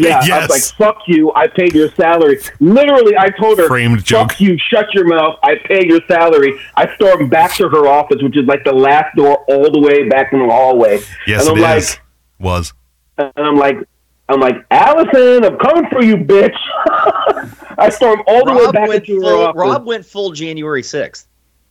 [0.00, 1.32] Yeah, I was like, "Fuck you!
[1.34, 4.40] I paid your salary." Literally, I told her, Framed "Fuck joke.
[4.40, 4.58] you!
[4.58, 5.38] Shut your mouth!
[5.44, 9.14] I pay your salary." I stormed back to her office, which is like the last
[9.14, 11.00] door all the way back in the hallway.
[11.28, 11.90] yes, and it I'm is.
[11.92, 12.00] like,
[12.40, 12.72] Was.
[13.18, 13.76] and I'm like,
[14.28, 16.56] I'm like, Allison, I'm coming for you, bitch.
[17.78, 19.60] I stormed all the way Rob back went, into her full, office.
[19.60, 21.26] Rob went full January 6th.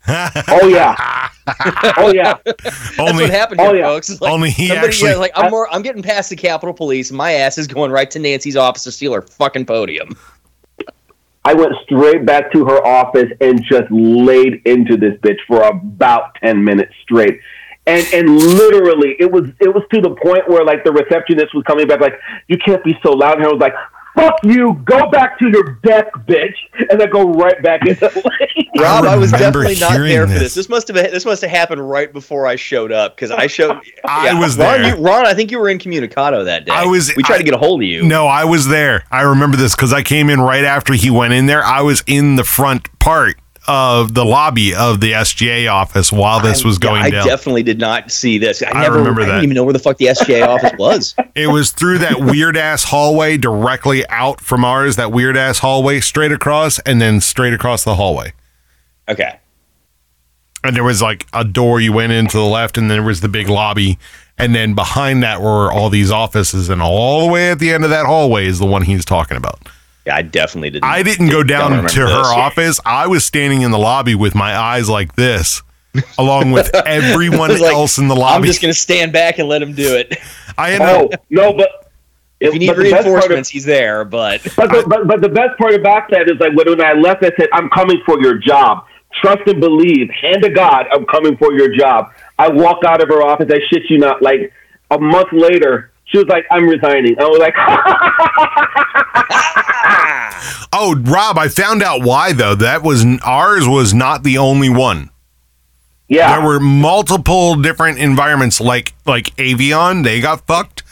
[0.47, 0.95] Oh yeah,
[1.97, 2.35] oh yeah.
[2.45, 3.87] That's only what happened oh, here, yeah.
[3.87, 4.21] folks.
[4.21, 5.09] Like only he somebody, actually.
[5.11, 5.67] yeah, like I'm more.
[5.73, 7.11] I'm getting past the Capitol Police.
[7.11, 10.17] My ass is going right to Nancy's office to steal her fucking podium.
[11.43, 16.35] I went straight back to her office and just laid into this bitch for about
[16.41, 17.41] ten minutes straight.
[17.85, 21.63] And and literally it was it was to the point where like the receptionist was
[21.65, 23.73] coming back like, You can't be so loud and I was like,
[24.17, 26.55] Fuck you, go back to your desk, bitch
[26.89, 28.05] and then go right back into
[28.79, 30.41] Rob, I, was definitely not hearing there for this.
[30.41, 30.55] this.
[30.55, 33.79] This must have this must have happened right before I showed up because I showed.
[34.05, 34.95] I was Ron, there.
[34.95, 36.71] You, Ron, I think you were in incommunicado that day.
[36.71, 38.03] I was- We tried I- to get a hold of you.
[38.03, 39.03] No, I was there.
[39.11, 41.63] I remember this because I came in right after he went in there.
[41.63, 46.63] I was in the front part of the lobby of the SGA office while this
[46.63, 47.23] was going I down.
[47.23, 48.63] I definitely did not see this.
[48.63, 49.31] I, I never remember I that.
[49.33, 51.15] didn't even know where the fuck the SGA office was.
[51.35, 55.99] It was through that weird ass hallway directly out from ours, that weird ass hallway
[55.99, 58.33] straight across, and then straight across the hallway.
[59.09, 59.39] Okay.
[60.63, 63.07] And there was like a door you went in to the left, and then there
[63.07, 63.99] was the big lobby.
[64.37, 67.83] And then behind that were all these offices, and all the way at the end
[67.83, 69.67] of that hallway is the one he's talking about.
[70.07, 70.85] Yeah, I definitely didn't.
[70.85, 72.27] I didn't go down remember to her this.
[72.27, 72.79] office.
[72.85, 75.61] I was standing in the lobby with my eyes like this,
[76.17, 78.35] along with everyone like, else in the lobby.
[78.37, 80.17] I'm just gonna stand back and let him do it.
[80.57, 81.91] I ended Oh up, no, but
[82.39, 84.05] If you need but the of- reinforcements, he's there.
[84.05, 86.93] But But the, but, but the best part about that is like when, when I
[86.93, 88.85] left, I said, "I'm coming for your job.
[89.21, 90.09] Trust and believe.
[90.09, 93.47] Hand to God, I'm coming for your job." I walk out of her office.
[93.51, 94.21] I shit you not.
[94.21, 94.53] Like
[94.89, 97.55] a month later, she was like, "I'm resigning." I was like,
[100.73, 102.55] oh, Rob, I found out why though.
[102.55, 105.09] That was ours was not the only one.
[106.07, 110.03] "Yeah." There were multiple different environments, like like Avion.
[110.03, 110.83] They got fucked.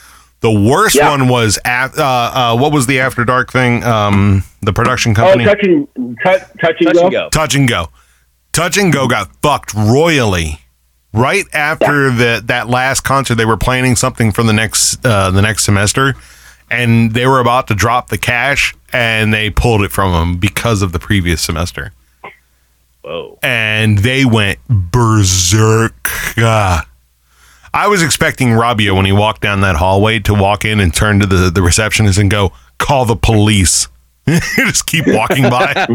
[0.42, 1.10] The worst Yeah.
[1.10, 3.84] one was at uh, uh, what was the After Dark thing?
[3.84, 5.46] Um, the production oh, company.
[5.46, 5.88] touching,
[6.24, 7.04] touch, touching, touch go.
[7.04, 7.30] and go.
[7.30, 7.90] Touch and Go.
[8.52, 10.60] Touch and Go got fucked royally.
[11.14, 15.42] Right after the that last concert, they were planning something for the next uh, the
[15.42, 16.14] next semester,
[16.70, 20.82] and they were about to drop the cash, and they pulled it from them because
[20.82, 21.92] of the previous semester,
[23.02, 23.38] Whoa.
[23.44, 26.10] and they went berserk.
[26.38, 26.88] Ah.
[27.74, 31.20] I was expecting Robbio when he walked down that hallway to walk in and turn
[31.20, 33.88] to the, the receptionist and go, "Call the police."
[34.56, 35.86] Just keep walking by,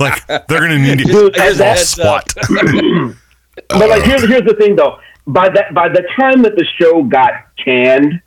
[0.00, 1.06] like they're gonna need you.
[1.06, 2.28] Dude, Here's a that- heads up.
[2.30, 3.14] SWAT.
[3.70, 4.98] But like, here's here's the thing though.
[5.26, 8.20] By that by the time that the show got canned,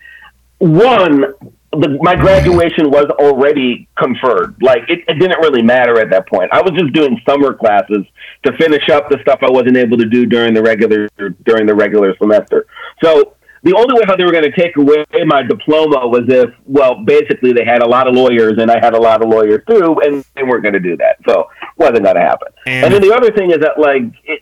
[0.57, 1.23] one,
[1.71, 4.55] the, my graduation was already conferred.
[4.61, 6.49] Like it, it didn't really matter at that point.
[6.51, 8.05] I was just doing summer classes
[8.43, 11.07] to finish up the stuff I wasn't able to do during the regular
[11.45, 12.65] during the regular semester.
[13.03, 16.49] So the only way how they were going to take away my diploma was if,
[16.65, 19.61] well, basically they had a lot of lawyers and I had a lot of lawyers
[19.69, 21.17] too, and they weren't going to do that.
[21.27, 22.47] So wasn't going to happen.
[22.65, 24.41] And- And, then the other thing is that like it,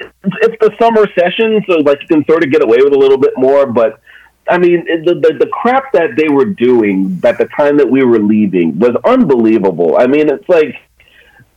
[0.00, 2.98] it's, it's the summer session, so like you can sort of get away with a
[2.98, 3.66] little bit more.
[3.66, 4.00] But
[4.48, 8.04] I mean, the, the the crap that they were doing at the time that we
[8.04, 9.96] were leaving was unbelievable.
[9.98, 10.76] I mean, it's like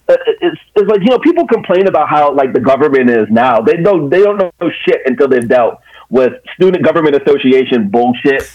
[0.07, 3.61] uh, it's, it's like you know people complain about how like the government is now.
[3.61, 8.49] They don't they don't know shit until they've dealt with student government association bullshit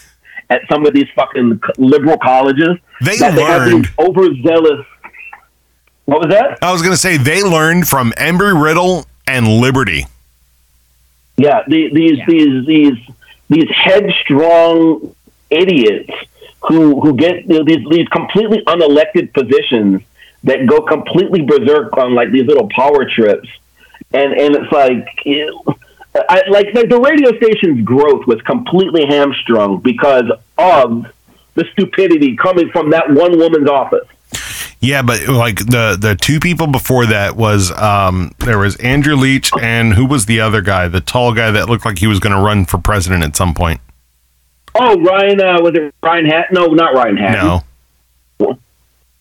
[0.49, 2.77] at some of these fucking liberal colleges.
[3.01, 3.85] They that they have learned.
[3.85, 4.85] these overzealous.
[6.05, 6.59] What was that?
[6.61, 10.05] I was going to say they learned from Embry Riddle and Liberty.
[11.37, 12.97] Yeah, the, these these these
[13.49, 15.15] these headstrong
[15.49, 16.11] idiots
[16.67, 20.01] who who get you know, these these completely unelected positions
[20.43, 23.49] that go completely berserk on like these little power trips,
[24.13, 25.07] and and it's like.
[25.25, 25.63] You
[26.29, 31.05] I, like, like the radio station's growth was completely hamstrung because of
[31.55, 34.07] the stupidity coming from that one woman's office.
[34.85, 39.51] Yeah, but like the the two people before that was um there was Andrew Leach
[39.61, 42.35] and who was the other guy, the tall guy that looked like he was going
[42.35, 43.81] to run for president at some point.
[44.75, 46.53] Oh, Ryan, uh, was it Ryan Hatton?
[46.53, 47.45] No, not Ryan Hatton.
[47.45, 47.63] No,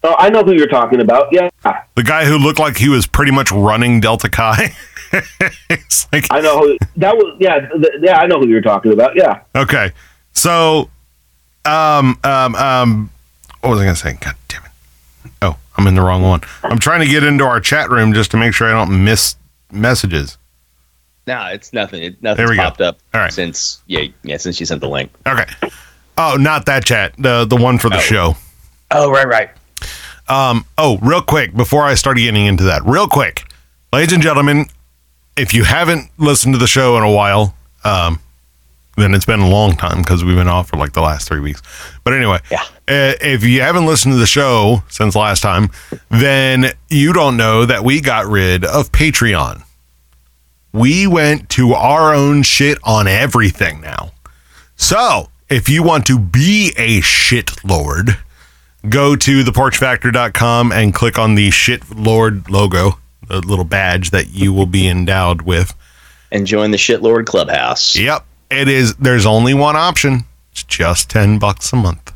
[0.06, 1.28] Oh, I know who you're talking about.
[1.32, 1.48] Yeah.
[1.94, 4.74] the guy who looked like he was pretty much running Delta Chi.
[5.70, 7.36] it's like I know who, that was.
[7.40, 9.16] Yeah, th- yeah, I know who you're talking about.
[9.16, 9.40] Yeah.
[9.56, 9.92] Okay.
[10.34, 10.90] So,
[11.64, 13.10] um, um, um,
[13.62, 14.18] what was I going to say?
[14.20, 14.34] God
[15.76, 16.40] I'm in the wrong one.
[16.62, 19.36] I'm trying to get into our chat room just to make sure I don't miss
[19.72, 20.38] messages.
[21.26, 22.02] No, it's nothing.
[22.02, 22.62] It, There nothing's we go.
[22.62, 23.32] popped up All right.
[23.32, 25.10] since yeah yeah since you sent the link.
[25.26, 25.46] Okay.
[26.18, 27.14] Oh, not that chat.
[27.18, 28.00] The the one for the Oh.
[28.00, 28.36] show.
[28.90, 29.50] Oh right right.
[30.28, 33.44] Um, oh, real quick before I start getting into that, real quick,
[33.92, 34.66] ladies and gentlemen,
[35.36, 38.20] if you haven't listened to the show in a while, um,
[38.96, 41.40] then it's been a long time because we've been off for like the last three
[41.40, 41.62] weeks.
[42.04, 42.62] But anyway, Yeah.
[42.88, 45.70] uh, if you haven't listened to the show since last time,
[46.10, 49.62] then you don't know that we got rid of Patreon.
[50.72, 54.12] We went to our own shit on everything now.
[54.76, 58.18] So if you want to be a shit lord,
[58.88, 64.52] go to theporchfactor.com and click on the shit lord logo, the little badge that you
[64.52, 65.74] will be endowed with.
[66.32, 67.94] And join the shitlord clubhouse.
[67.94, 68.24] Yep.
[68.54, 70.24] It is there's only one option.
[70.52, 72.12] It's just 10 bucks a month.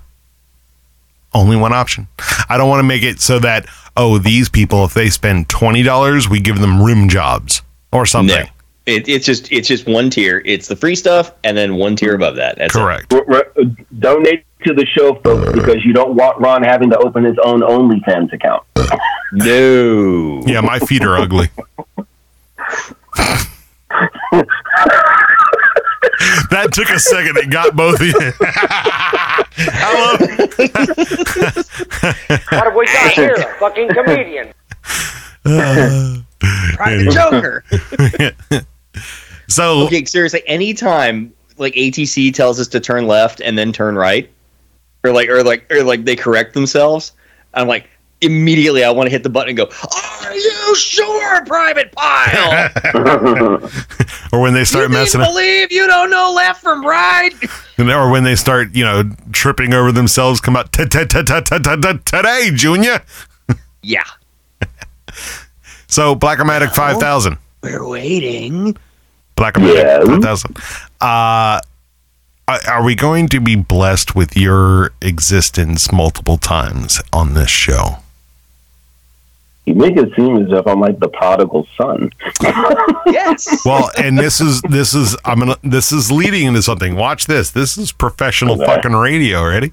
[1.35, 2.09] Only one option.
[2.49, 6.29] I don't want to make it so that oh, these people if they spend $20,
[6.29, 8.45] we give them rim jobs or something.
[8.45, 8.51] No.
[8.87, 10.41] It, it's just it's just one tier.
[10.47, 12.57] It's the free stuff, and then one tier above that.
[12.57, 12.79] That's it.
[12.79, 13.13] Correct.
[13.13, 13.53] R- r-
[13.99, 17.61] donate to the show, folks, because you don't want Ron having to open his own
[17.61, 18.65] OnlyFans account.
[19.31, 20.41] No.
[20.47, 21.51] Yeah, my feet are ugly.
[26.51, 27.37] that took a second.
[27.37, 28.33] It got both of you.
[29.57, 30.17] Hello.
[32.51, 33.35] What have we got here?
[33.35, 34.53] A fucking comedian.
[35.45, 36.19] Uh,
[36.77, 37.65] Private Joker.
[39.49, 44.31] So okay, seriously, anytime like ATC tells us to turn left and then turn right,
[45.03, 47.13] or like or like or like they correct themselves,
[47.55, 47.89] I'm like
[48.21, 53.71] immediately I want to hit the button and go, "Are you sure, Private Pile?
[54.33, 57.31] Or when they you start mean messing up, believe you don't know left from right?"
[57.79, 63.01] or when they start, you know, tripping over themselves, come out today, Junior.
[63.83, 64.03] yeah,
[65.87, 67.39] So Blackomatic five thousand.
[67.63, 68.77] we're waiting.
[69.37, 70.05] Blackomatic Yeah.
[70.05, 70.57] five thousand.
[71.01, 71.61] Uh,
[72.49, 77.99] are are we going to be blessed with your existence multiple times on this show?
[79.69, 82.11] You make it seem as if I'm like the prodigal son.
[83.07, 83.65] Yes.
[83.65, 86.95] Well, and this is this is I'm gonna this is leading into something.
[86.95, 87.51] Watch this.
[87.51, 88.67] This is professional Okay.
[88.67, 89.45] fucking radio.
[89.47, 89.73] Ready?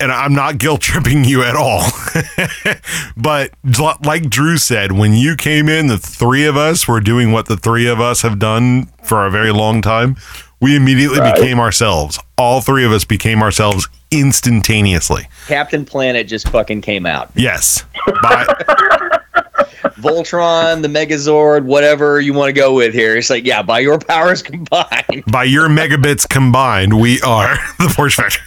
[0.00, 1.84] And I'm not guilt tripping you at all.
[3.16, 3.52] but
[4.04, 7.56] like Drew said, when you came in, the three of us were doing what the
[7.56, 10.16] three of us have done for a very long time.
[10.60, 11.34] We immediately Right.
[11.34, 12.18] became ourselves.
[12.42, 15.28] All three of us became ourselves instantaneously.
[15.46, 17.30] Captain Planet just fucking came out.
[17.36, 17.84] Yes.
[18.20, 18.44] By,
[20.02, 23.16] Voltron, the Megazord, whatever you want to go with here.
[23.16, 25.22] It's like, yeah, by your powers combined.
[25.30, 28.40] by your megabits combined, we are the Porch Factor.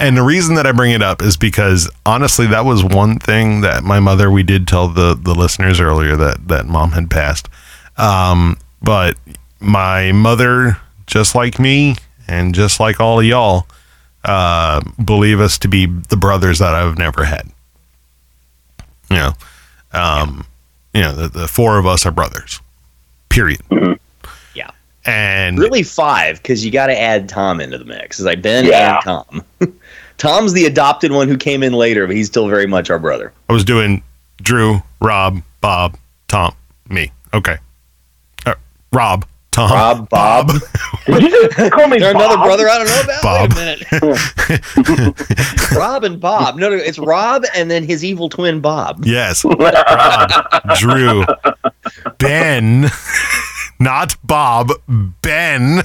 [0.00, 3.60] and the reason that I bring it up is because honestly, that was one thing
[3.60, 4.28] that my mother.
[4.28, 7.48] We did tell the the listeners earlier that that mom had passed,
[7.96, 9.16] um, but
[9.60, 10.78] my mother,
[11.12, 11.94] just like me,
[12.26, 13.66] and just like all of y'all,
[14.24, 17.46] uh, believe us to be the brothers that I've never had.
[19.10, 19.32] You know,
[19.92, 20.46] um,
[20.94, 22.60] you know, the, the four of us are brothers.
[23.28, 23.60] Period.
[24.54, 24.70] Yeah.
[25.04, 28.18] And Really five, because you got to add Tom into the mix.
[28.18, 28.94] It's like Ben Yeah.
[28.96, 29.44] and Tom.
[30.18, 33.32] Tom's the adopted one who came in later, but he's still very much our brother.
[33.50, 34.02] I was doing
[34.40, 35.98] Drew, Rob, Bob,
[36.28, 36.54] Tom,
[36.88, 37.10] me.
[37.34, 37.56] Okay.
[38.46, 38.54] Uh,
[38.92, 40.48] Rob, Tom, Rob, Bob.
[41.06, 43.22] Did you just call me Is there another brother I don't know about?
[43.22, 43.52] Bob.
[43.52, 44.16] Wait a
[44.96, 45.72] minute.
[45.76, 46.56] Rob and Bob.
[46.56, 49.04] No, no, it's Rob and then his evil twin Bob.
[49.04, 49.44] Yes.
[49.58, 51.26] Rob, Drew,
[52.16, 52.86] Ben,
[53.78, 55.82] not Bob, Ben,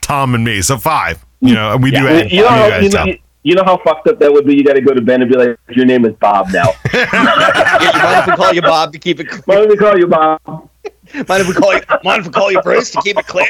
[0.00, 0.60] Tom, and me.
[0.60, 1.24] So five.
[1.40, 3.54] You know, we do You, add you know, how, you guys you, know, you, you
[3.54, 4.56] know how fucked up that would be?
[4.56, 6.72] You got to go to Ben and be like, your name is Bob now.
[6.92, 9.96] Yeah, you mind if we call you Bob to keep it Why don't we call
[9.96, 10.68] you Bob?
[11.14, 13.46] Mind if we call you mind if we call you Bruce to keep it clear?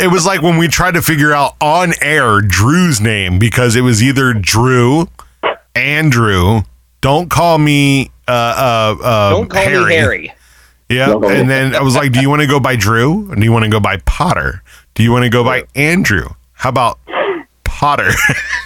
[0.00, 3.82] It was like when we tried to figure out on air Drew's name because it
[3.82, 5.08] was either Drew,
[5.74, 6.62] Andrew.
[7.00, 9.84] Don't call me uh uh, uh Don't call Harry.
[9.84, 10.32] me Harry.
[10.88, 11.06] Yeah.
[11.06, 13.30] Don't call And then I was like, do you want to go by Drew?
[13.30, 14.62] Or do you want to go by Potter?
[14.94, 16.28] Do you want to go by Andrew?
[16.52, 16.98] How about
[17.64, 18.10] Potter?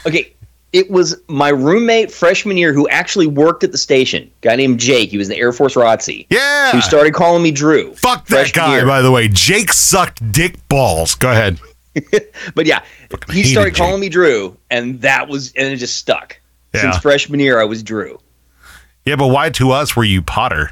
[0.07, 0.35] Okay,
[0.73, 4.31] it was my roommate freshman year who actually worked at the station.
[4.41, 5.11] Guy named Jake.
[5.11, 6.27] He was in the Air Force ROTC.
[6.31, 6.71] yeah.
[6.73, 7.95] Who started calling me Drew.
[7.95, 8.87] Fuck that guy, year.
[8.87, 9.29] by the way.
[9.29, 11.15] Jake sucked dick balls.
[11.15, 11.59] Go ahead.
[12.55, 14.01] But yeah, Fucking he started calling Jake.
[14.03, 16.41] me Drew, and that was and it just stuck.
[16.73, 16.83] Yeah.
[16.83, 18.21] Since freshman year, I was Drew.
[19.05, 20.71] Yeah, but why to us were you Potter?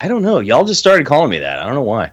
[0.00, 0.38] I don't know.
[0.40, 1.58] Y'all just started calling me that.
[1.58, 2.12] I don't know why.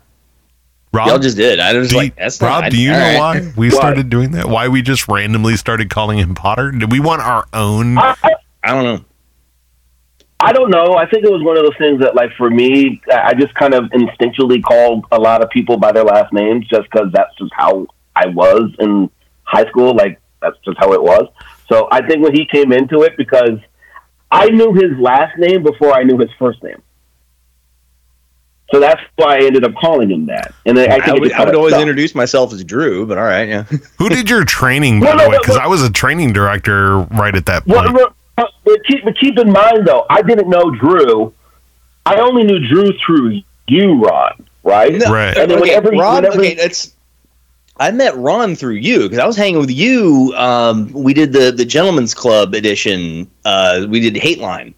[0.93, 1.59] Rob, Y'all just did.
[1.59, 3.17] I was do, like, that's Rob, not, do you know right.
[3.17, 3.75] why we Why?
[3.75, 4.47] started doing that?
[4.47, 6.71] Why we just randomly started calling him Potter?
[6.71, 7.97] Did we want our own?
[7.97, 9.05] I, I, I don't know.
[10.39, 10.95] I don't know.
[10.95, 13.55] I think it was one of those things that, like, for me, I I just
[13.55, 17.35] kind of instinctually called a lot of people by their last names just because that's
[17.37, 19.09] just how I was in
[19.43, 19.95] high school.
[19.95, 21.27] Like, that's just how it was.
[21.69, 23.57] So I think when he came into it, because
[24.29, 26.81] I knew his last name before I knew his first name.
[28.73, 30.51] So that's why I ended up calling him that.
[30.65, 31.81] And then I think I would, I would always stuck.
[31.81, 33.63] introduce myself as Drew, but all right, yeah.
[33.99, 35.37] Who did your training, by No, the way?
[35.39, 35.61] Because no.
[35.61, 37.93] I was a training director right at that point.
[37.93, 41.31] well, but, but keep, but keep in mind though, I didn't know Drew.
[42.07, 44.43] I only knew Drew through you, Ron.
[44.63, 44.93] Right?
[44.95, 45.37] No, Right.
[45.37, 46.93] And then okay, whenever- Ron, whenever- okay, it's.
[47.79, 50.33] I met Ron through you because I was hanging with you.
[50.35, 53.29] Um, we did the the Gentleman's Club edition.
[53.45, 54.73] Uh, we did Hate Line,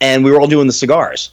[0.00, 1.32] and we were all doing the cigars.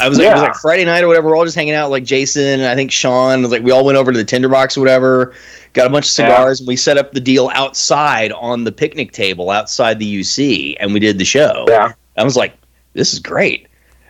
[0.00, 1.28] I was like, it was like Friday night or whatever.
[1.28, 1.90] We're all just hanging out.
[1.90, 4.76] Like Jason and I think Sean was like, we all went over to the Tinderbox
[4.76, 5.34] or whatever.
[5.72, 9.12] Got a bunch of cigars and we set up the deal outside on the picnic
[9.12, 11.64] table outside the UC, and we did the show.
[11.68, 11.92] Yeah.
[12.16, 12.56] I was like,
[12.94, 13.68] this is great.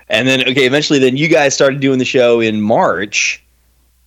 [0.09, 3.45] And then, okay, eventually, then you guys started doing the show in March,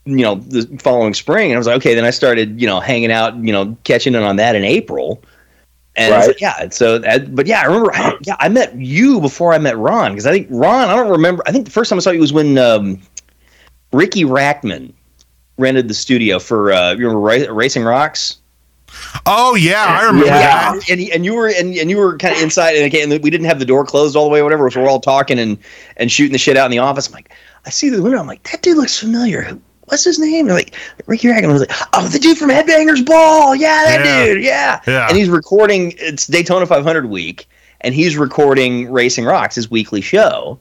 [0.06, 1.52] you know, the following spring.
[1.52, 4.16] And I was like, okay, then I started, you know, hanging out, you know, catching
[4.16, 5.24] in on that in April.
[5.96, 6.28] And Right.
[6.28, 9.60] like, yeah, so, that, but yeah, I remember, I, yeah, I met you before I
[9.60, 12.02] met Ron because I think Ron, I don't remember, I think the first time I
[12.02, 13.00] saw you was when um,
[13.92, 14.92] Ricky Rachtman
[15.60, 18.38] rented the studio for, uh, you remember Ra- Racing Rocks?
[19.26, 20.74] Oh yeah, I remember Yeah.
[20.74, 20.90] that.
[20.90, 23.46] and and you were and, and you were kind of inside and again we didn't
[23.48, 25.58] have the door closed all the way or whatever so we're all talking and
[25.98, 27.34] and shooting the shit out in the office i'm like
[27.66, 29.60] i see the window i'm like that dude looks familiar Who-
[29.94, 30.76] what's his name They're like
[31.06, 31.52] ricky Ragan.
[31.52, 34.26] was like oh the dude from headbangers ball yeah that Yeah.
[34.26, 35.08] dude yeah Yeah.
[35.08, 37.48] and he's recording it's daytona 500 week
[37.82, 40.58] and he's recording racing rocks his weekly show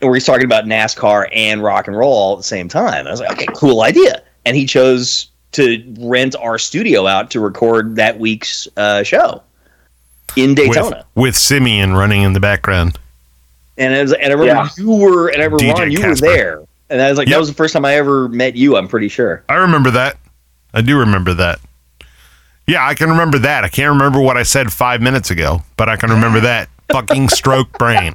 [0.00, 3.10] where he's talking about nascar and rock and roll all at the same time i
[3.10, 7.94] was like okay cool idea and he chose to rent our studio out to record
[7.96, 9.42] that week's uh, show
[10.36, 11.04] in Daytona.
[11.16, 12.96] with Simeon running in the background.
[13.76, 14.68] and I was, and I remember Yeah.
[14.78, 16.26] you were, and I remember DJ Ron, you Casper.
[16.26, 17.34] were there, and I was like, Yep.
[17.34, 18.76] that was the first time I ever met you.
[18.76, 19.42] I'm pretty sure.
[19.48, 20.16] I remember that.
[20.74, 21.60] I do remember that.
[22.66, 23.64] Yeah, I can remember that.
[23.64, 26.68] I can't remember what I said five minutes ago, but I can remember that.
[26.92, 28.12] Fucking stroke brain.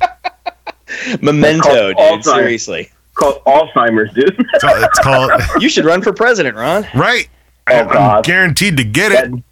[1.21, 1.97] Memento, dude.
[1.97, 2.26] Alzheimer's.
[2.26, 4.36] Seriously, called Alzheimer's, dude.
[4.59, 6.86] So it's called you should run for president, Ron.
[6.95, 7.28] right.
[7.69, 8.26] Oh, I'm God.
[8.26, 9.43] guaranteed to get it.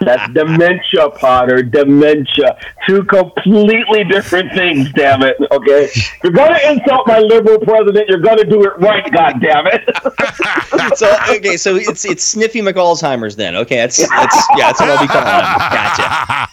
[0.00, 1.62] That's dementia, Potter.
[1.62, 2.58] Dementia.
[2.86, 5.36] Two completely different things, damn it.
[5.50, 5.90] Okay?
[6.22, 8.08] You're going to insult my liberal president.
[8.08, 10.96] You're going to do it right, God damn it.
[10.96, 13.56] so okay, so it's it's Sniffy McAlzheimer's then.
[13.56, 15.58] Okay, that's that's yeah, that's what I'll be calling him.
[15.58, 16.48] Gotcha.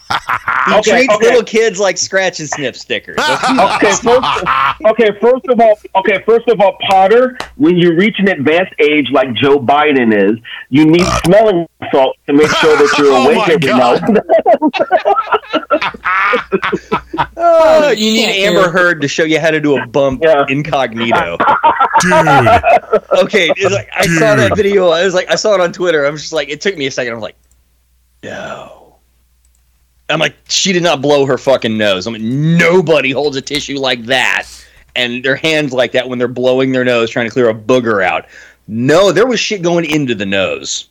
[0.67, 1.25] He Okay, treats okay.
[1.25, 3.15] little kids like scratch and sniff stickers.
[3.17, 4.05] That's what he Okay, first,
[4.85, 5.19] okay.
[5.19, 6.23] First of all, okay.
[6.25, 10.37] First of all, Potter, when you reach an advanced age like Joe Biden is,
[10.69, 14.01] you need smelling salts to make sure that you're Oh awake my every God.
[14.09, 14.23] night.
[17.43, 20.45] Oh, uh, you need Amber Heard to show you how to do a bump Yeah.
[20.47, 21.37] incognito.
[22.01, 22.13] Dude.
[23.23, 24.89] Okay, it's like, I saw that video.
[24.89, 26.05] I was like, I saw it on Twitter.
[26.05, 27.13] I was just like, it took me a second.
[27.13, 27.35] I'm like,
[28.23, 28.95] no.
[30.09, 32.05] I'm like, she did not blow her fucking nose.
[32.05, 34.47] I'm like, nobody holds a tissue like that
[34.95, 38.03] and their hands like that when they're blowing their nose trying to clear a booger
[38.03, 38.25] out.
[38.67, 40.89] No, there was shit going into the nose.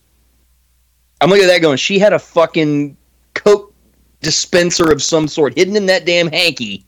[1.20, 2.96] I'm looking at that going, she had a fucking
[3.34, 3.74] Coke
[4.20, 6.84] dispenser of some sort hidden in that damn hanky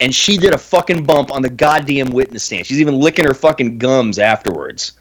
[0.00, 2.66] and she did a fucking bump on the goddamn witness stand.
[2.66, 4.92] She's even licking her fucking gums afterwards.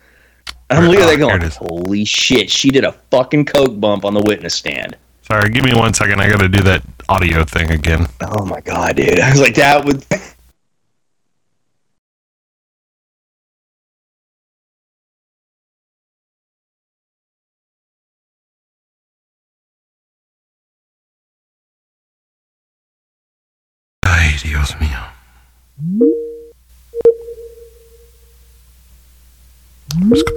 [0.70, 4.06] And I'm looking at that Oh, going, holy shit, she did a fucking coke bump
[4.06, 4.98] on the witness stand.
[5.22, 6.22] Sorry, give me one second.
[6.22, 8.08] I got to do that audio thing again.
[8.22, 9.20] Oh my god, dude!
[9.20, 10.06] I was like, that would.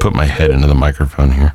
[0.01, 1.55] Put my head into the microphone here.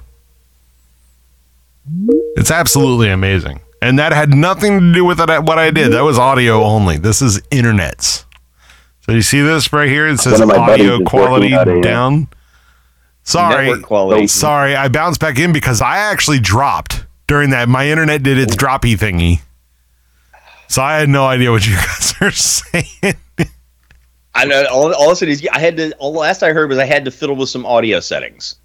[2.36, 3.62] It's absolutely amazing.
[3.82, 5.92] And that had nothing to do with it, what I did.
[5.92, 6.98] That was audio only.
[6.98, 8.26] This is internets.
[9.02, 10.08] So you see this right here?
[10.08, 12.28] It says One of my buddies audio quality working out a, down.
[13.24, 13.80] Sorry.
[13.82, 14.24] Quality.
[14.24, 17.70] Oh, sorry, I bounced back in because I actually dropped during that.
[17.70, 19.42] My internet did its droppy thingy.
[20.68, 23.16] So I had no idea what you guys are saying.
[24.36, 25.92] I know all, all a sudden is I had to.
[25.98, 28.56] All the last I heard was I had to fiddle with some audio settings.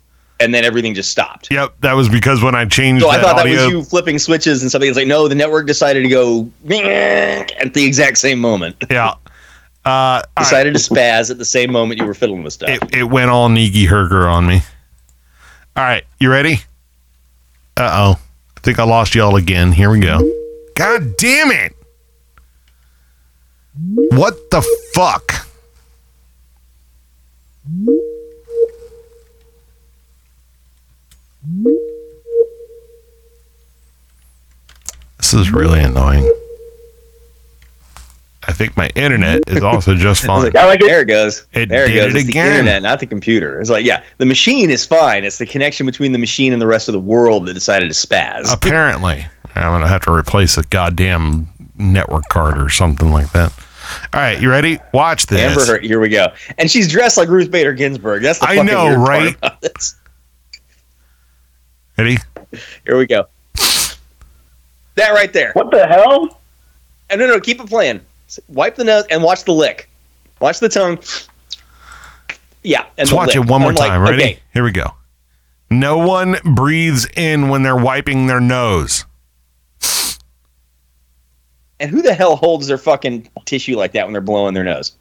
[0.41, 1.51] and then everything just stopped.
[1.51, 3.57] Yep, that was because when I changed So I thought audio.
[3.57, 4.89] that was you flipping switches and something.
[4.89, 8.77] It's like, no, the network decided to go at the exact same moment.
[8.91, 9.15] Yeah.
[9.85, 10.23] Uh, all right.
[10.39, 12.69] Decided to spaz at the same moment you were fiddling with stuff.
[12.69, 14.63] it, it went all Negi Herger on me.
[15.77, 16.57] All right, you ready?
[17.79, 18.21] Uh oh.
[18.57, 19.73] I think I lost y'all again.
[19.73, 20.19] Here we go.
[20.75, 21.75] God damn it.
[24.11, 24.61] What the
[24.95, 25.47] fuck?
[35.19, 36.29] This is really annoying.
[38.49, 40.57] I think my internet is also just fine.
[40.57, 40.89] I like it.
[40.89, 41.47] There it goes.
[41.53, 42.15] It there it goes.
[42.15, 42.47] it it's again.
[42.47, 43.61] the internet, not the computer.
[43.61, 45.25] It's like, yeah, the machine is fine.
[45.25, 47.95] It's the connection between the machine and the rest of the world that decided to
[47.95, 48.53] spaz.
[48.53, 53.53] Apparently, I'm gonna have to replace a goddamn network card or something like that.
[54.13, 54.79] All right, you ready?
[54.93, 55.41] Watch this.
[55.41, 56.29] Amber Heard, here we go.
[56.59, 58.23] And she's dressed like Ruth Bader Ginsburg.
[58.23, 59.37] That's the I know, weird part right?
[59.37, 59.97] about this.
[61.97, 62.17] Ready?
[62.85, 63.27] Here we go.
[64.97, 65.53] That right there.
[65.55, 66.41] What the hell?
[67.09, 68.01] And no, no, keep it playing.
[68.49, 69.89] Wipe the nose and watch the lick.
[70.41, 70.99] Watch the tongue.
[72.63, 73.37] Yeah, and Let's watch lick.
[73.37, 74.03] it one more I'm like, time.
[74.03, 74.23] Ready?
[74.23, 74.95] okay, Here we go.
[75.71, 79.05] No one breathes in when they're wiping their nose.
[81.81, 84.93] And who the hell holds their fucking tissue like that when they're blowing their nose?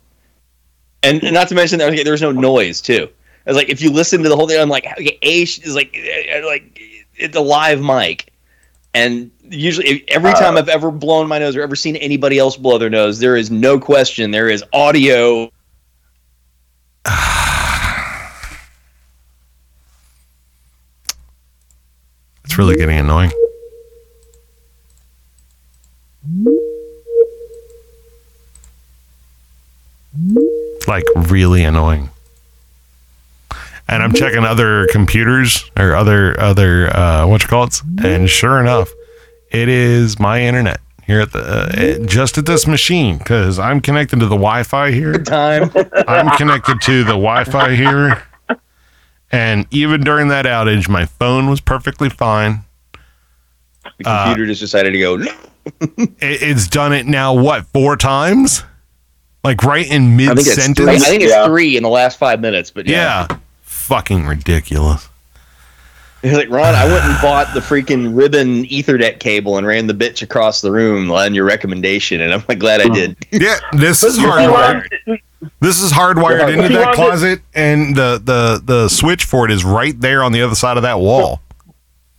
[1.03, 3.09] And, and not to mention that okay, there's no noise too.
[3.45, 5.95] It's like if you listen to the whole thing, I'm like, okay, A is like,
[5.95, 6.79] uh, like
[7.15, 8.31] it's a live mic,
[8.93, 12.77] and usually every time I've ever blown my nose or ever seen anybody else blow
[12.77, 15.51] their nose, there is no question there is audio.
[22.45, 23.31] It's really getting annoying.
[30.87, 32.09] Like really annoying.
[33.87, 38.59] And I'm checking other computers or other other uh, what you call it, and sure
[38.59, 38.89] enough,
[39.51, 44.19] it is my internet here at the uh, just at this machine because I'm connected
[44.19, 45.13] to the Wi-Fi here.
[45.23, 45.71] Time.
[46.07, 48.23] I'm connected to the Wi-Fi here,
[49.31, 52.63] and even during that outage, my phone was perfectly fine.
[53.97, 55.17] The computer just decided to go.
[55.17, 55.31] No.
[55.97, 57.33] It, it's done it now.
[57.33, 58.63] What four times?
[59.43, 60.95] Like right in mid I think it's three.
[60.95, 61.47] I think it's Yeah.
[61.47, 62.71] three in the last five minutes.
[62.71, 63.27] But yeah.
[63.29, 65.09] Yeah, fucking ridiculous.
[66.21, 69.93] He's like, Ron, I went and bought the freaking ribbon Ethernet cable and ran the
[69.93, 72.93] bitch across the room on your recommendation, and I'm like, glad I hmm.
[72.93, 73.17] did.
[73.31, 74.85] Yeah, this is hardwired.
[75.61, 79.99] This is hardwired into that closet, and the the the switch for it is right
[79.99, 81.41] there on the other side of that wall.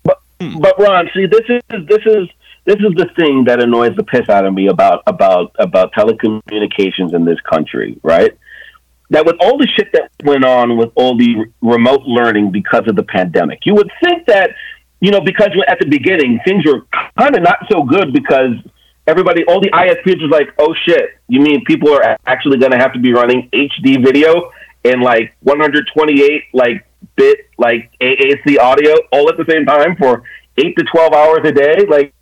[0.03, 2.29] But, But Ron, see, this is this is
[2.71, 7.13] this is the thing that annoys the piss out of me about about about telecommunications
[7.15, 8.37] in this country, right?
[9.11, 12.95] That with all the shit that went on with all the remote learning because of
[12.95, 14.51] the pandemic, you would think that
[15.01, 16.87] you know because at the beginning things were
[17.19, 18.55] kind of not so good because
[19.09, 22.79] everybody, all the ISPs was like, oh shit, you mean people are actually going to
[22.79, 24.53] have to be running HD video
[24.85, 30.23] and like 128 like bit like AAC audio all at the same time for
[30.59, 31.85] eight to 12 hours a day?
[31.89, 32.15] Like,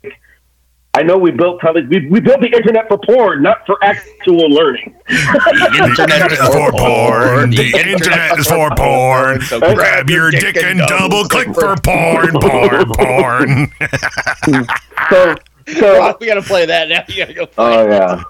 [0.99, 4.49] I know we built tele- we, we built the internet for porn, not for actual
[4.49, 4.93] learning.
[5.07, 7.51] The internet is for porn.
[7.51, 9.39] The internet is for porn.
[9.39, 13.71] So Grab your dick and double click for porn, porn, porn.
[15.09, 15.35] So,
[15.77, 17.03] so Ron, we gotta play that now.
[17.07, 17.45] You gotta go.
[17.45, 18.23] Play oh yeah.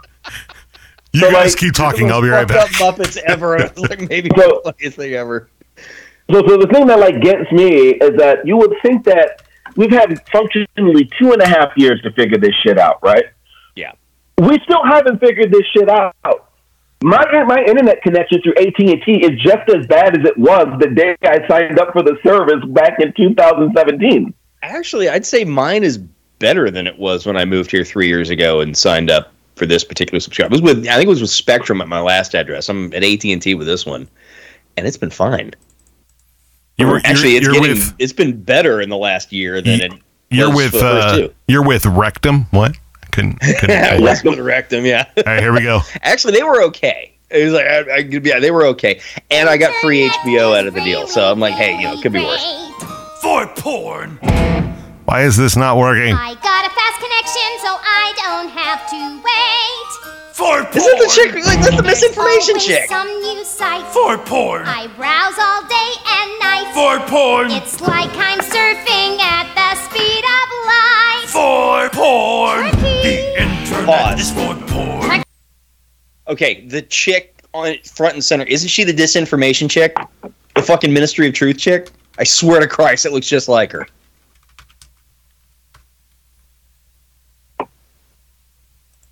[1.11, 2.11] You So, guys like, keep talking.
[2.11, 2.69] I'll be right back.
[2.73, 3.57] Muppets ever.
[3.77, 5.49] Like maybe So- the funniest thing ever.
[6.31, 9.41] So, so the thing that like gets me is that you would think that
[9.79, 13.23] we've had functionally two and a half years to figure this shit out, right?
[13.75, 13.93] Yeah.
[14.37, 16.15] We still haven't figured this shit out.
[17.01, 20.67] My my internet connection through AT and T is just as bad as it was
[20.81, 24.33] the day I signed up for the service back in 2017.
[24.61, 28.29] Actually, I'd say mine is better than it was when I moved here three years
[28.29, 30.53] ago and signed up for this particular subscription.
[30.53, 32.67] It was with I think it was with Spectrum at my last address.
[32.67, 34.09] I'm at AT and T with this one,
[34.75, 35.53] and it's been fine.
[36.79, 39.81] You were Actually, it's you're getting with it's been better in the last year than
[39.81, 39.93] it.
[40.29, 42.45] you're was with for the first uh, you're with rectum.
[42.51, 42.75] What?
[43.03, 43.39] I couldn't.
[43.39, 43.99] couldn't Yeah, say.
[43.99, 44.85] let's go to rectum.
[44.85, 45.81] Yeah, All right, here we go.
[46.01, 47.13] actually, they were okay.
[47.29, 50.65] It was like I, I, yeah, they were okay, and I got free HBO out
[50.67, 51.05] of the deal.
[51.05, 52.43] So I'm like, hey, you know, it could be worse.
[53.21, 54.17] For porn.
[55.05, 56.13] Why is this not working?
[56.13, 60.18] I got a fast connection, so I don't have to wait.
[60.39, 60.77] For porn.
[60.77, 61.45] Is that the chick?
[61.45, 62.87] Like that's the misinformation chick.
[62.87, 63.85] Some new site.
[63.87, 64.63] For porn.
[64.65, 66.71] I browse all day and night.
[66.71, 67.51] For porn.
[67.51, 71.25] It's like I'm surfing at the speed of light.
[71.27, 72.71] For porn.
[72.71, 73.03] Trekkie.
[73.03, 74.19] The internet Pause.
[74.21, 75.23] is for porn.
[76.29, 79.97] Okay, the chick on front and center isn't she the disinformation chick?
[80.55, 81.89] The fucking Ministry of Truth chick?
[82.17, 83.87] I swear to Christ, it looks just like her.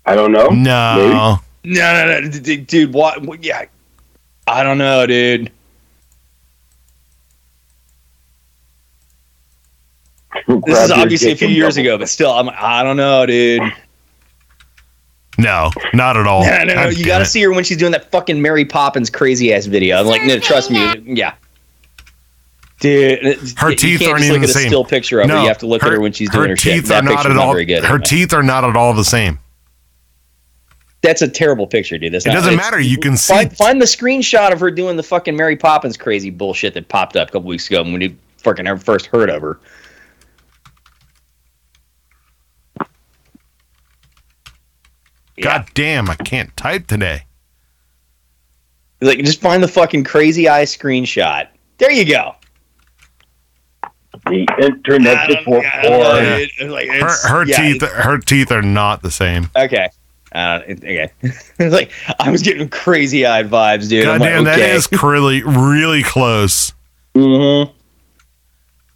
[0.08, 0.46] I don't know.
[0.48, 1.38] No.
[1.64, 2.94] No, no, no, d- d- dude.
[2.94, 3.22] What?
[3.22, 3.64] what- Yeah,
[4.46, 5.50] I don't know, dude.
[10.66, 12.48] This is obviously a few years ago, but still, I'm.
[12.50, 13.62] I don't know, dude.
[15.38, 16.42] No, not at all.
[16.44, 16.88] No, no, no.
[16.88, 17.26] You got to it.
[17.26, 19.98] see her when she's doing that fucking Mary Poppins crazy ass video.
[19.98, 20.78] I'm like, no, trust me.
[21.04, 21.34] Yeah.
[22.80, 23.20] Dude,
[23.58, 24.68] Her you teeth can't aren't just even look the at a same.
[24.68, 25.40] still picture of her.
[25.42, 26.74] You have to look at her when she's doing her, shit.
[26.76, 27.52] teeth That are not at all.
[27.52, 27.82] very good.
[27.84, 28.04] Her anyway.
[28.06, 29.38] teeth are not at all the same.
[31.00, 32.12] That's a terrible picture, dude.
[32.12, 32.80] That's It not, doesn't matter.
[32.80, 33.32] You can see.
[33.32, 37.16] Find, find the screenshot of her doing the fucking Mary Poppins crazy bullshit that popped
[37.16, 39.60] up a couple weeks ago when we fucking ever first heard of her.
[45.40, 46.10] God damn!
[46.10, 47.24] I can't type today.
[49.00, 51.46] Like, just find the fucking crazy eye screenshot.
[51.78, 52.34] There you go.
[54.26, 55.82] The internet I don't- before I
[56.60, 59.48] know, Like, Her her yeah, teeth her teeth are not the same.
[59.56, 59.88] Okay.
[60.32, 61.10] Uh, it- okay.
[61.58, 64.04] It's like I was getting crazy eyed vibes, dude.
[64.04, 64.72] God I'm like, okay.
[64.74, 66.72] is really really close.
[67.14, 67.72] Mm-hmm.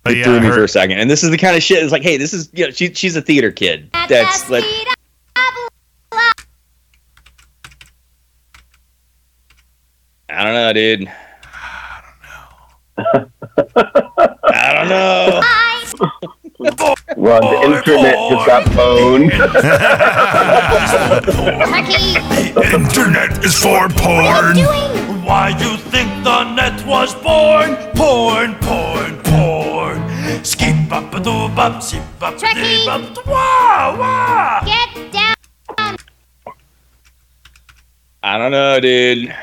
[0.02, 0.98] But It yeah, threw me for a second.
[0.98, 1.82] And this is the kind of shit.
[1.82, 3.88] It's like, hey, this is you know, she, she's a theater kid.
[4.08, 4.64] That's like,
[10.28, 11.08] I don't know, dude.
[12.98, 13.24] I
[13.54, 13.80] don't know.
[14.44, 16.28] I don't know.
[17.16, 19.30] Well, the internet just got pwned.
[21.70, 22.14] Trekkie,
[22.72, 24.54] Internet is for porn.
[24.54, 25.24] doing?
[25.24, 27.76] Why you think the net was born?
[27.94, 30.44] Porn, porn, porn.
[30.44, 32.86] Skip up a doo bop, zip up Trekkie.
[32.86, 34.64] bop, wah, wah.
[34.64, 35.96] Get down.
[38.22, 39.34] I don't know, dude.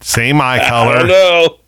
[0.00, 0.96] same eye color.
[0.96, 1.06] I don't color.
[1.08, 1.58] know.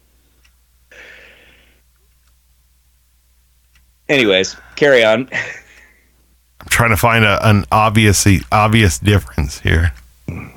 [4.11, 5.29] Anyways, carry on.
[5.33, 9.93] I'm trying to find a, an obvious obvious difference here,
[10.27, 10.51] and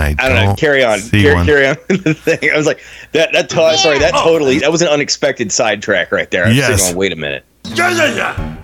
[0.00, 0.54] I don't, I don't know.
[0.56, 0.98] Carry on.
[1.00, 1.46] see Carry, one.
[1.46, 1.76] carry on.
[1.88, 2.50] the thing.
[2.50, 3.32] I was like, that.
[3.32, 3.50] That.
[3.50, 3.98] To- sorry.
[3.98, 4.24] That oh.
[4.24, 4.58] totally.
[4.60, 6.46] That was an unexpected sidetrack right there.
[6.46, 6.68] I was Yes.
[6.80, 7.44] thinking, oh, wait a minute.
[7.66, 8.56] Yeah, yeah, yeah.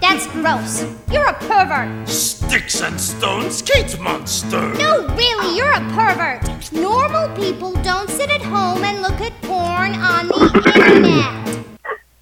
[0.00, 0.84] That's gross.
[1.12, 2.08] You're a pervert.
[2.08, 4.72] Sticks and stones, Kate Monster.
[4.74, 6.72] No, really, you're a pervert.
[6.72, 11.66] Normal people don't sit at home and look at porn on the internet.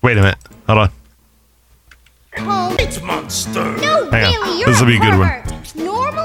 [0.03, 0.39] Wait a minute.
[0.67, 0.91] Hold on.
[2.37, 2.77] Home.
[2.77, 3.77] Kate Monster.
[3.79, 4.59] No, Hang on.
[4.59, 5.43] you're This will be a good one.
[5.75, 6.25] Normal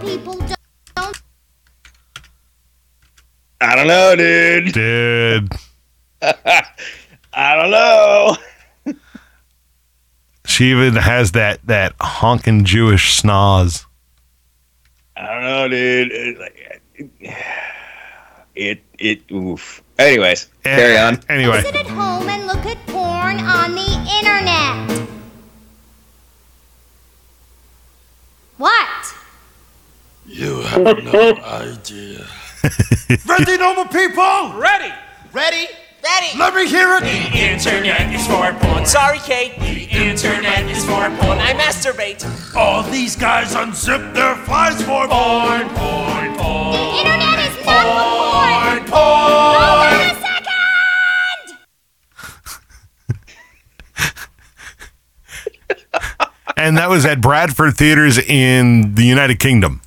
[0.00, 0.56] people don't.
[0.94, 1.22] don't
[3.60, 4.72] I don't know, dude.
[4.74, 5.52] Dude,
[6.22, 8.36] I don't know.
[10.44, 13.86] she even has that that honking Jewish snaz.
[15.16, 16.12] I don't know, dude.
[16.12, 16.82] It, like,
[18.54, 18.82] it.
[18.98, 19.30] It.
[19.30, 19.82] Oof.
[19.98, 21.20] Anyways, carry eh, on.
[21.28, 25.08] Anyway, sit at home and look at porn on the internet.
[28.58, 29.14] What?
[30.26, 32.26] You have no idea.
[33.26, 34.52] Ready, normal people?
[34.58, 34.92] Ready,
[35.32, 35.68] ready,
[36.02, 36.38] ready.
[36.38, 37.02] Let me hear it.
[37.02, 38.84] The internet is for porn.
[38.84, 39.58] Sorry, Kate.
[39.58, 41.38] The internet is for porn.
[41.38, 42.24] I masturbate.
[42.56, 46.72] All these guys unzip their flies for porn, porn, porn.
[46.72, 48.78] The internet is not for porn.
[48.78, 48.90] Porn, porn.
[48.90, 51.56] Hold on a second.
[56.56, 59.80] and that was at Bradford Theaters in the United Kingdom.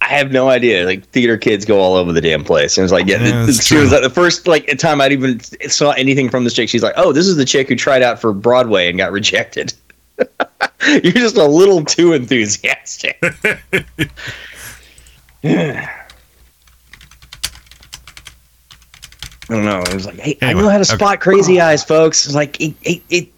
[0.00, 0.84] I have no idea.
[0.84, 2.76] Like theater kids go all over the damn place.
[2.76, 3.98] And it was like, yeah, Yeah, this, she was true.
[3.98, 6.68] like, the first like time I'd even saw anything from this chick.
[6.68, 9.72] She's like, oh, this is the chick who tried out for Broadway and got rejected.
[10.18, 13.18] You're just a little too enthusiastic.
[19.48, 19.80] I don't know.
[19.80, 20.96] It was like, hey, Anyway, I know how to okay.
[20.96, 22.24] spot crazy eyes, folks.
[22.24, 23.30] It's like, it, it, it,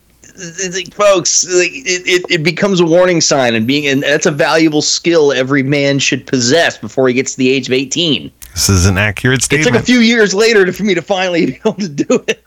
[0.94, 4.82] folks, like, it, it, it becomes a warning sign, and being, and that's a valuable
[4.82, 8.30] skill every man should possess before he gets to the age of eighteen.
[8.52, 9.68] This is an accurate statement.
[9.68, 12.24] It took a few years later to, for me to finally be able to do
[12.28, 12.44] it.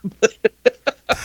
[1.08, 1.16] all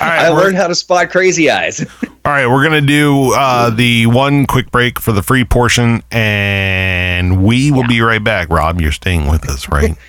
[0.00, 1.84] right, I learned how to spot crazy eyes.
[2.26, 7.44] All right, we're gonna do uh, the one quick break for the free portion, and
[7.44, 8.48] we will be right back.
[8.48, 9.96] Rob, you're staying with us, right?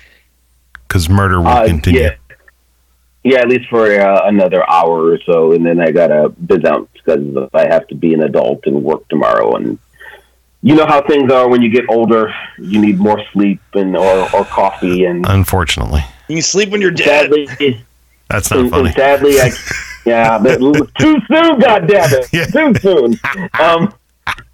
[0.88, 2.00] Because murder will Uh, continue.
[2.00, 2.14] yeah.
[3.24, 6.88] Yeah, at least for uh, another hour or so, and then I gotta biz out
[6.92, 9.56] because I have to be an adult and work tomorrow.
[9.56, 9.78] And
[10.62, 14.32] you know how things are when you get older; you need more sleep and or,
[14.32, 15.04] or coffee.
[15.06, 17.32] And Unfortunately, You sleep when you're dead.
[17.32, 17.84] sadly,
[18.30, 18.86] that's not and, funny.
[18.86, 19.50] and sadly, I
[20.06, 21.58] yeah, but too soon.
[21.58, 22.46] God damn it, Yeah.
[22.46, 23.18] too soon.
[23.60, 23.92] Um,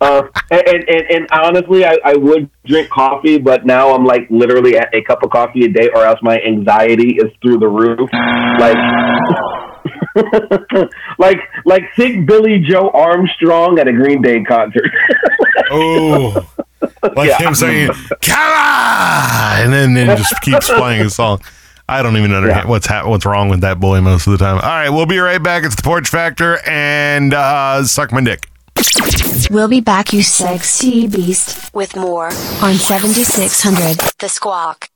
[0.01, 4.77] Uh, and, and, and, honestly, I, I would drink coffee, but now I'm like literally
[4.77, 8.11] at a cup of coffee a day, or else my anxiety is through the roof.
[8.59, 8.77] Like,
[11.19, 14.91] like, like think Billie Joe Armstrong at a Green Day concert.
[15.75, 16.47] Oh,
[17.17, 21.41] like him saying "Kara," and then then just keeps playing a song.
[21.89, 22.71] I don't even understand Yeah.
[22.71, 24.57] what's ha- what's wrong with that boy most of the time.
[24.57, 25.65] All right, we'll be right back.
[25.65, 28.49] It's the Porch Factor and uh, suck my dick.
[29.51, 32.27] We'll be back, you sexy beast, with more
[32.63, 34.92] on 7600 The Squawk.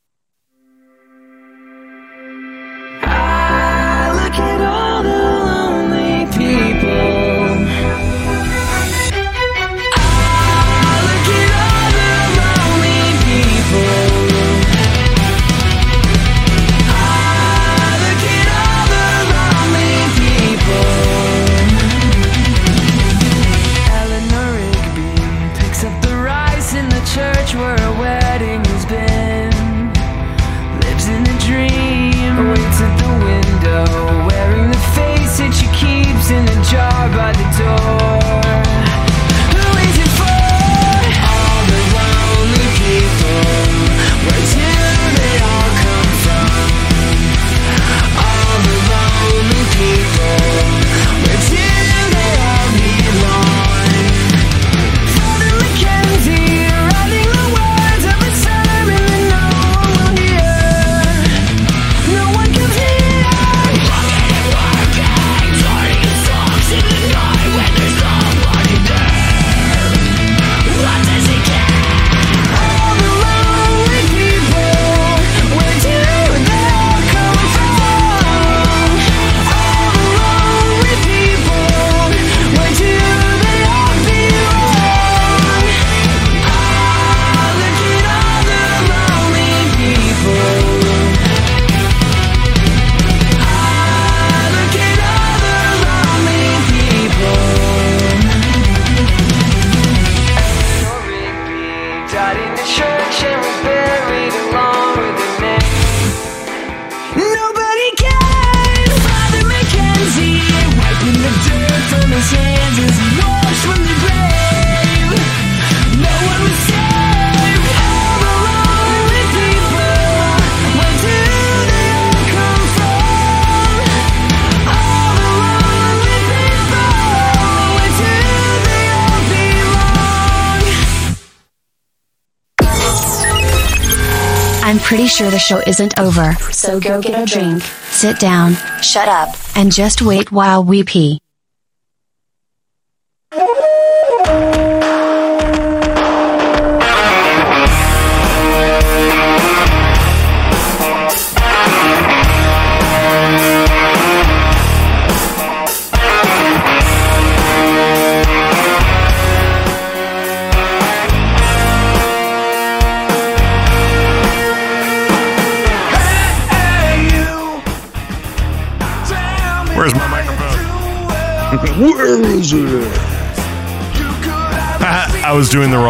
[135.16, 139.72] Sure the show isn't over, so go get a drink, sit down, shut up, and
[139.72, 141.18] just wait while we pee.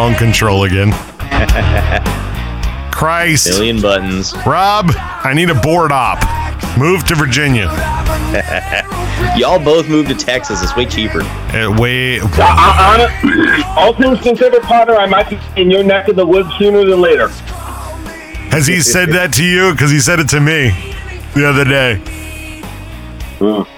[0.07, 0.91] Was doing the wrong control again.
[2.91, 3.49] Christ.
[3.49, 4.33] Million buttons.
[4.45, 6.23] Rob, I need a board op.
[6.77, 7.65] Move to Virginia.
[9.37, 10.61] Y'all both moved to Texas.
[10.61, 11.21] It's way cheaper.
[11.21, 12.19] Uh, way.
[12.19, 16.07] I, uh, I, uh, uh, all things considered, Potter, I might be in your neck
[16.07, 17.29] of the woods sooner than later.
[18.49, 19.71] Has he said that to you?
[19.71, 20.69] Because he said it to me
[21.35, 22.01] the other day.
[23.39, 23.76] Hmm.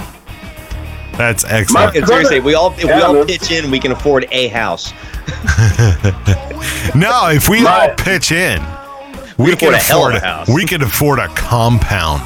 [1.20, 1.97] That's excellent.
[1.97, 3.26] And seriously, we all if we all man.
[3.28, 4.93] pitch in, we can afford a house.
[6.95, 8.61] No, if we all pitch in,
[9.38, 10.47] we can can afford a afford a house.
[10.49, 12.24] We can afford a compound.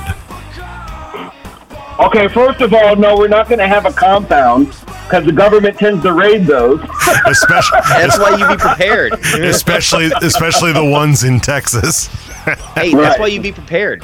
[1.99, 5.77] Okay, first of all, no, we're not going to have a compound because the government
[5.77, 6.79] tends to raid those.
[7.27, 9.13] Especially, That's why you be prepared.
[9.43, 12.07] especially, especially the ones in Texas.
[12.45, 13.19] hey, that's Right.
[13.19, 14.03] why you be prepared.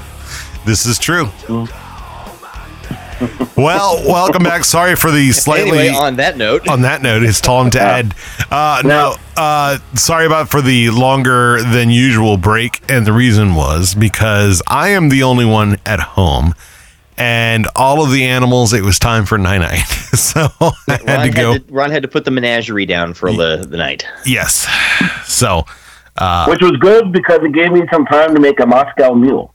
[0.66, 1.26] This is true.
[1.48, 1.68] Mm.
[3.60, 4.64] Well, welcome back.
[4.64, 5.80] Sorry for the slightly.
[5.80, 8.16] Anyway, on that note, on that note, it's time to add.
[8.50, 13.94] Uh, no, uh, sorry about for the longer than usual break, and the reason was
[13.96, 16.54] because I am the only one at home,
[17.18, 18.72] and all of the animals.
[18.72, 21.52] It was time for night night, so I had Ron to go.
[21.54, 24.06] had to, Ron had to put the menagerie down for the, the night.
[24.26, 24.68] yes,
[25.26, 25.66] so
[26.16, 29.54] uh, which was good because it gave me some time to make a Moscow mule.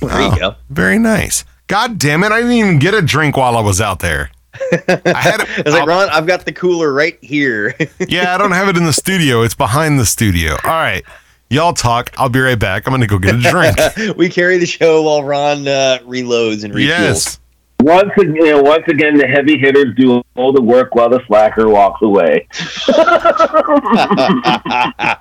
[0.00, 0.54] There you go.
[0.70, 1.44] very nice.
[1.66, 2.32] God damn it!
[2.32, 4.30] I didn't even get a drink while I was out there.
[4.70, 7.74] I had I was like, Ron, I've got the cooler right here.
[8.08, 9.42] yeah, I don't have it in the studio.
[9.42, 10.52] It's behind the studio.
[10.64, 11.04] All right.
[11.48, 12.12] Y'all talk.
[12.16, 12.86] I'll be right back.
[12.86, 14.16] I'm going to go get a drink.
[14.16, 16.86] we carry the show while Ron uh, reloads and refuels.
[16.86, 17.40] yes.
[17.80, 22.00] Once again, once again, the heavy hitters do all the work while the slacker walks
[22.02, 22.46] away.
[22.88, 25.18] I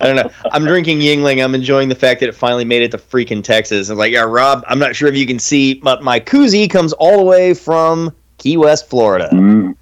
[0.00, 0.30] don't know.
[0.52, 1.42] I'm drinking Yuengling.
[1.42, 3.88] I'm enjoying the fact that it finally made it to freaking Texas.
[3.88, 6.92] I'm like, yeah, Rob, I'm not sure if you can see, but my koozie comes
[6.94, 9.28] all the way from Key West, Florida.
[9.32, 9.76] Mm.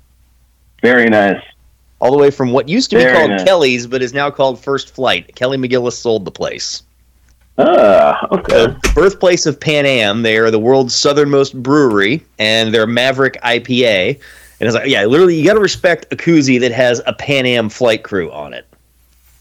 [0.82, 1.43] Very nice.
[2.01, 3.45] All the way from what used to be Very called nice.
[3.45, 5.34] Kelly's, but is now called First Flight.
[5.36, 6.82] Kelly McGillis sold the place.
[7.59, 8.67] Ah, okay.
[8.67, 10.23] The birthplace of Pan Am.
[10.23, 14.21] They are the world's southernmost brewery, and they're Maverick IPA.
[14.61, 17.47] And it's like, yeah, literally, you got to respect a koozie that has a Pan
[17.47, 18.67] Am flight crew on it.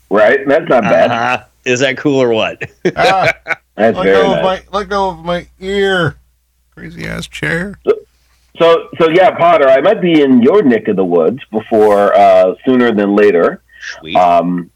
[0.10, 0.46] Right?
[0.46, 1.12] That's not bad.
[1.12, 1.46] Uh-huh.
[1.64, 2.70] Is that cool or what?
[2.96, 3.32] Ah,
[3.76, 4.66] That's let, very go of nice.
[4.72, 6.18] my, let go of my ear.
[6.72, 7.80] Crazy ass chair.
[8.58, 12.56] So, so yeah, Potter, I might be in your neck of the woods before uh,
[12.66, 13.62] sooner than later.
[14.00, 14.16] Sweet.
[14.16, 14.70] Um,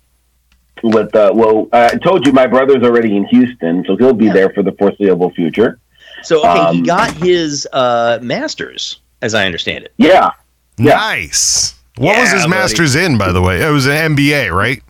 [0.83, 4.49] with uh, well, I told you my brother's already in Houston, so he'll be there
[4.49, 5.79] for the foreseeable future.
[6.23, 9.93] So okay, he Um, got his uh, masters, as I understand it.
[9.97, 10.31] Yeah,
[10.77, 10.95] Yeah.
[10.95, 11.75] Nice.
[11.97, 12.49] What was his buddy.
[12.49, 13.61] master's in, by the way?
[13.61, 14.81] It was an MBA, right?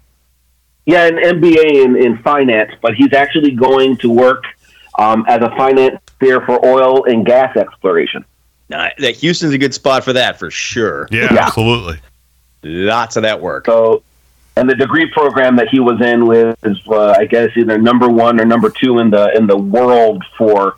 [0.87, 4.43] yeah, an MBA in, in finance, but he's actually going to work
[4.99, 8.23] um, as a financier for oil and gas exploration.
[8.69, 11.07] Now, that Houston's a good spot for that for sure.
[11.11, 11.45] Yeah, Yeah.
[11.47, 11.99] absolutely.
[12.63, 13.65] Lots of that work.
[13.67, 14.01] So,
[14.57, 16.55] and the degree program that he was in was,
[16.87, 20.77] uh, I guess, either number one or number two in the in the world for,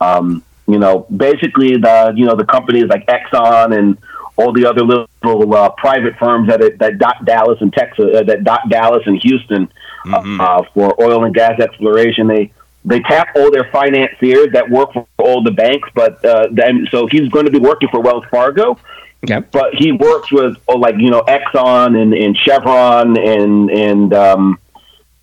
[0.00, 3.98] um, you know, basically the you know the companies like Exxon and
[4.36, 8.44] all the other little uh, private firms that that dot Dallas and Texas uh, that
[8.44, 9.68] dot Dallas and Houston
[10.06, 10.40] Mhm.
[10.40, 12.26] uh, for oil and gas exploration.
[12.26, 12.50] They
[12.84, 17.06] they tap all their financiers that work for all the banks, but uh, then so
[17.06, 18.76] he's going to be working for Wells Fargo.
[19.24, 19.46] Okay.
[19.52, 24.58] But he works with oh, like you know Exxon and, and Chevron and and um,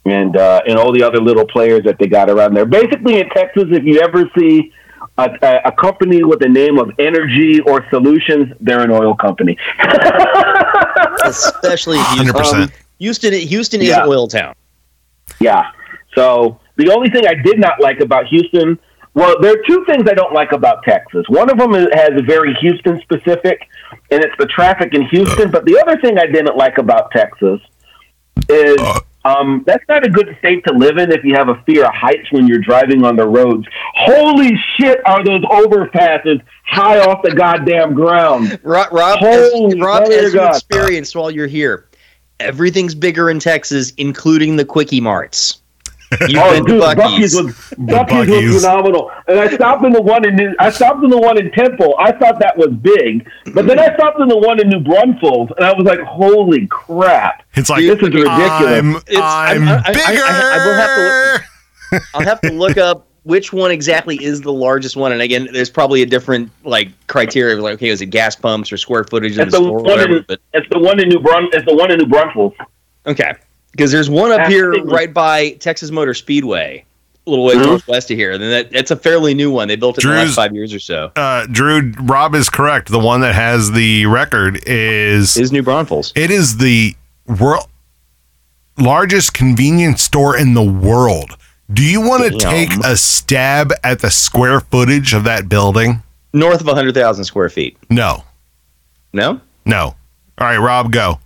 [0.05, 2.65] and uh, and all the other little players that they got around there.
[2.65, 4.71] Basically, in Texas, if you ever see
[5.17, 9.57] a, a, a company with the name of Energy or Solutions, they're an oil company.
[11.23, 12.33] Especially Houston.
[12.33, 12.71] 100%.
[12.99, 14.03] Houston, Houston Yeah.
[14.03, 14.55] is oil town.
[15.39, 15.71] Yeah.
[16.15, 18.79] So the only thing I did not like about Houston,
[19.19, 21.25] well, there are two things I don't like about Texas.
[21.27, 23.67] One of them is, has a very Houston specific,
[24.11, 25.51] and it's the traffic in Houston.
[25.51, 27.59] But the other thing I didn't like about Texas
[28.47, 28.77] is
[29.25, 31.93] um, that's not a good state to live in if you have a fear of
[31.93, 33.67] heights when you're driving on the roads.
[33.93, 38.57] Holy shit, are those overpasses high off the goddamn ground?
[38.63, 41.89] Rob, Rob, Holy as, Rob, as you experienced while you're here,
[42.39, 45.61] everything's bigger in Texas, including the quickie marts.
[46.27, 46.95] You've Oh, been dude, Buc-ee's.
[46.95, 48.53] Bucky's was Bucky's Buc-ee's.
[48.55, 49.11] was phenomenal.
[49.27, 51.95] And I stopped in the one in I stopped in the one in Temple.
[51.99, 55.49] I thought that was big, but then I stopped in the one in New Braunfels,
[55.55, 57.43] and I was like, "Holy crap!
[57.53, 60.23] It's like This is ridiculous." I'm, It's- I'm, I'm- I- I- bigger.
[60.25, 61.03] I- I will have to
[61.93, 65.11] look- I'll have to look up which one exactly is the largest one.
[65.11, 67.61] And again, there's probably a different like criteria.
[67.61, 69.83] Like, okay, is it gas pumps or square footage of the the store, or one
[69.83, 70.17] whatever?
[70.17, 71.49] in, But it's the one in New Brun.
[71.53, 72.53] It's the one in New Braunfels.
[73.05, 73.33] okay,
[73.71, 76.83] because there's one up here right by Texas Motor Speedway,
[77.25, 77.65] a little way Mhm.
[77.65, 78.31] northwest of here.
[78.31, 79.67] And then that, it's a fairly new one.
[79.67, 81.11] They built it in the last five years or so.
[81.15, 82.89] uh, Drew, Rob is correct.
[82.89, 86.11] The one that has the record is Is New Braunfels?
[86.15, 86.95] it is the
[87.39, 87.67] world
[88.77, 91.35] largest convenience store in the world.
[91.71, 96.01] Do you want to take a stab at the square footage of that building?
[96.33, 97.77] North of 100,000 square feet.
[97.89, 98.23] No,
[99.13, 99.41] No?
[99.65, 99.95] no.
[100.37, 101.19] All right, Rob, go.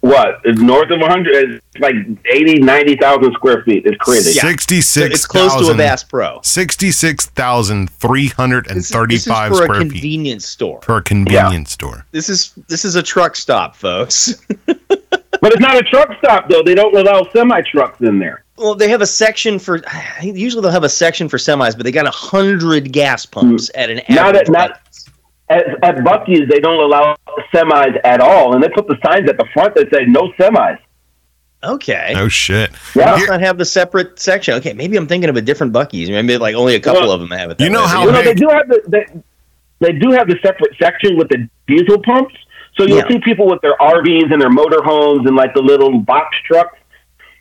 [0.00, 0.40] What?
[0.44, 1.50] It's north of 100.
[1.50, 1.94] It's like
[2.26, 3.86] 80, 90,000 square feet.
[3.86, 4.36] It's crazy.
[4.36, 4.42] Yeah.
[4.42, 5.14] Sixty-six.
[5.14, 6.40] It's close to a Bass Pro.
[6.42, 10.46] Sixty-six thousand three hundred and This is, this is thirty-five for a square feet convenience
[10.46, 10.80] store.
[10.82, 12.06] for a convenience store.
[12.12, 14.44] This is this is a truck stop, folks.
[15.40, 16.62] But it's not a truck stop though.
[16.62, 18.44] They don't allow semi trucks in there.
[18.56, 19.80] Well, they have a section for.
[20.22, 23.78] Usually, they'll have a section for semis, but they got a hundred gas pumps mm.
[23.78, 24.02] at an.
[24.10, 24.80] Not at not
[25.50, 26.48] at, at Buc-ee's.
[26.48, 27.16] They don't allow
[27.52, 30.78] semis at all, and they put the signs at the front that say no semis.
[31.62, 32.12] okay.
[32.14, 32.70] No shit.
[32.94, 33.14] Yeah.
[33.14, 34.54] Let's not have the separate section.
[34.54, 36.08] Okay, maybe I'm thinking of a different Buc-ee's.
[36.08, 37.60] Maybe like only a couple Well, of them have it.
[37.60, 37.88] You know way.
[37.88, 39.06] how You know, they do have the they,
[39.80, 42.34] they do have the separate section with the diesel pumps.
[42.76, 43.08] So you'll Yeah.
[43.08, 46.78] see people with their RVs and their motorhomes and like the little box trucks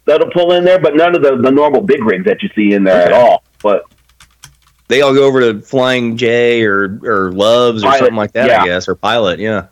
[0.05, 2.73] that'll pull in there, but none of the, the normal big rigs that you see
[2.73, 3.43] in there at all.
[3.61, 3.83] But
[4.89, 8.47] they all go over to Flying J or or Loves or Pilot, something like that.
[8.47, 8.61] yeah.
[8.63, 9.39] I guess or Pilot.
[9.39, 9.67] Yeah.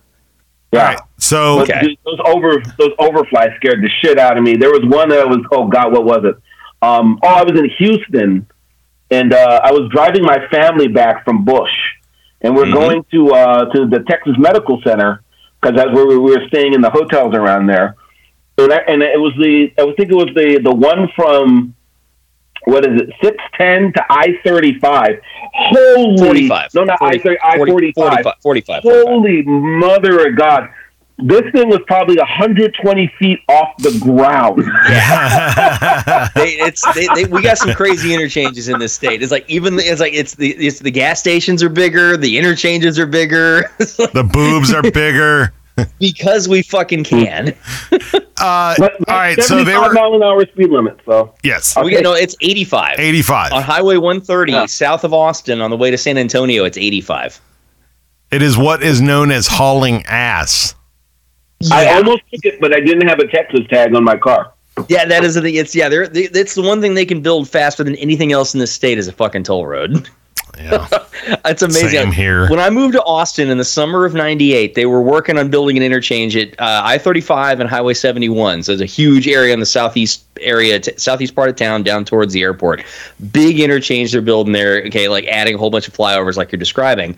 [0.72, 0.80] yeah.
[0.80, 1.00] All right.
[1.18, 1.82] So But Okay.
[1.82, 4.56] dude, those over those overflies scared the shit out of me.
[4.56, 6.36] There was one that was oh god, what was it?
[6.82, 8.48] Um, oh, I was in Houston,
[9.12, 11.72] and uh, I was driving my family back from Bush,
[12.42, 12.74] and we're Mhm.
[12.74, 15.24] going to uh, to the Texas Medical Center
[15.60, 17.96] because that's where we were staying in the hotels around there.
[18.60, 21.74] And, I, and it was the I think it was the the one from
[22.68, 25.22] what is it six ten to I thirty five.
[25.54, 26.74] Holy 45.
[26.74, 28.36] No, not I thirty I 40 forty five.
[28.42, 28.84] 45.
[28.84, 28.84] 45.
[28.84, 30.70] Holy mother of God!
[31.20, 34.58] This thing was probably 120 feet off the ground.
[36.36, 39.24] they, it's they, they, we got some crazy interchanges in this state.
[39.24, 42.38] It's like even the, it's like it's the it's the gas stations are bigger, the
[42.38, 45.54] interchanges are bigger The boobs are bigger.
[46.00, 47.56] because we fucking can.
[48.40, 51.00] Uh, But all right, so they were mile an hour speed limit.
[51.08, 53.00] So yes, We got, no, it's 85.
[53.00, 53.52] 85.
[53.52, 54.66] On Highway 130 Yeah.
[54.68, 57.42] south of Austin on the way to San Antonio, it's 85.
[58.30, 60.76] It is what is known as hauling ass.
[61.72, 64.54] I almost took it, but I didn't have a Texas tag on my car.
[64.88, 65.58] Yeah, that is the.
[65.58, 68.54] It's yeah, they're, they, it's the one thing they can build faster than anything else
[68.54, 70.08] in this state is a fucking toll road.
[70.58, 70.88] Yeah.
[71.44, 71.90] It's amazing.
[71.90, 72.50] Same here.
[72.50, 75.76] When I moved to Austin in the summer of '98, they were working on building
[75.76, 78.64] an interchange at uh, I-35 and Highway 71.
[78.64, 82.06] So there's a huge area in the southeast area, t- southeast part of town, down
[82.06, 82.84] towards the airport.
[83.32, 84.84] Big interchange they're building there.
[84.86, 87.18] Okay, like adding a whole bunch of flyovers, like you're describing.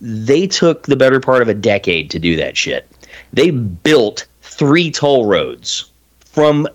[0.00, 2.88] They took the better part of a decade to do that shit.
[3.32, 6.66] They built three toll roads from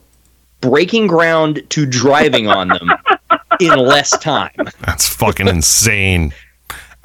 [0.62, 2.89] breaking ground to driving on them
[3.60, 4.55] in less time.
[4.86, 6.34] That's fucking insane.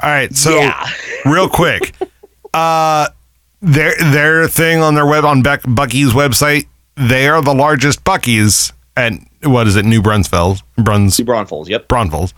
[0.02, 0.88] All right, so yeah.
[1.24, 1.94] real quick,
[2.52, 3.08] uh,
[3.62, 8.72] their their thing on their web on Beck, Buc-ee's website, they are the largest Buc-ee's
[8.96, 11.68] at what is it, New Brunsfels, Bruns, New Braunfels.
[11.68, 11.88] Yep.
[11.88, 12.34] Braunfels.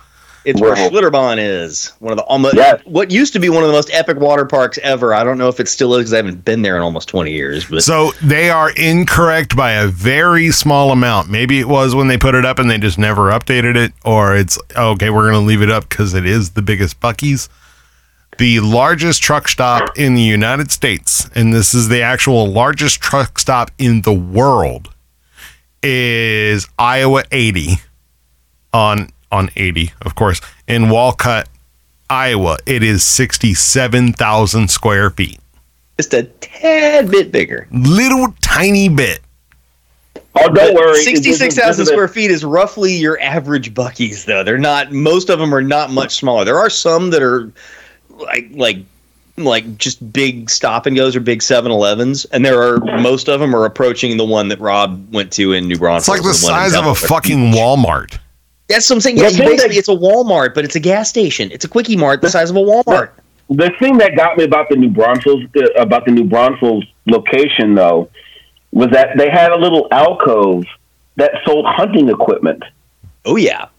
[0.46, 0.88] It's where Wow.
[0.88, 1.92] Schlitterbahn is.
[1.98, 2.80] One of the almost Yes.
[2.84, 5.12] what used to be one of the most epic water parks ever.
[5.12, 7.32] I don't know if it still is because I haven't been there in almost twenty
[7.32, 7.64] years.
[7.64, 11.28] But So they are incorrect by a very small amount.
[11.28, 14.36] Maybe it was when they put it up and they just never updated it, or
[14.36, 17.48] it's okay, we're going to leave it up because it is the biggest Buc-ee's.
[18.38, 23.38] The largest truck stop in the United States, and this is the actual largest truck
[23.38, 24.90] stop in the world,
[25.82, 27.78] is Iowa 80
[28.72, 31.48] on on 80, of course, in Walcott,
[32.08, 32.58] Iowa.
[32.66, 35.40] It is 67,000 square feet.
[35.96, 37.66] just a tad bit bigger.
[37.72, 39.20] Little tiny bit.
[40.38, 41.02] Oh, don't worry.
[41.02, 44.44] Sixty-six thousand square feet is roughly your average Buc-ee's, though.
[44.44, 44.92] They're not.
[44.92, 46.44] Most of them are not much smaller.
[46.44, 47.50] There are some that are
[48.10, 48.76] like like
[49.38, 53.56] like just big stop and goes or big 7-Elevens, and there are most of them
[53.56, 56.02] are approaching the one that Rob went to in New Braunfels.
[56.02, 58.18] It's like the one in size of a fucking Walmart.
[58.68, 59.16] That's what I'm saying.
[59.18, 61.50] Yeah, basically, that- it's a Walmart, but it's a gas station.
[61.52, 63.10] It's a quickie mart the size of a Walmart.
[63.48, 67.74] The thing that got me about the New Braunfels uh, about the New Braunfels location
[67.76, 68.10] though
[68.72, 70.64] was that they had a little alcove
[71.14, 72.64] that sold hunting equipment.
[73.24, 73.66] Oh yeah.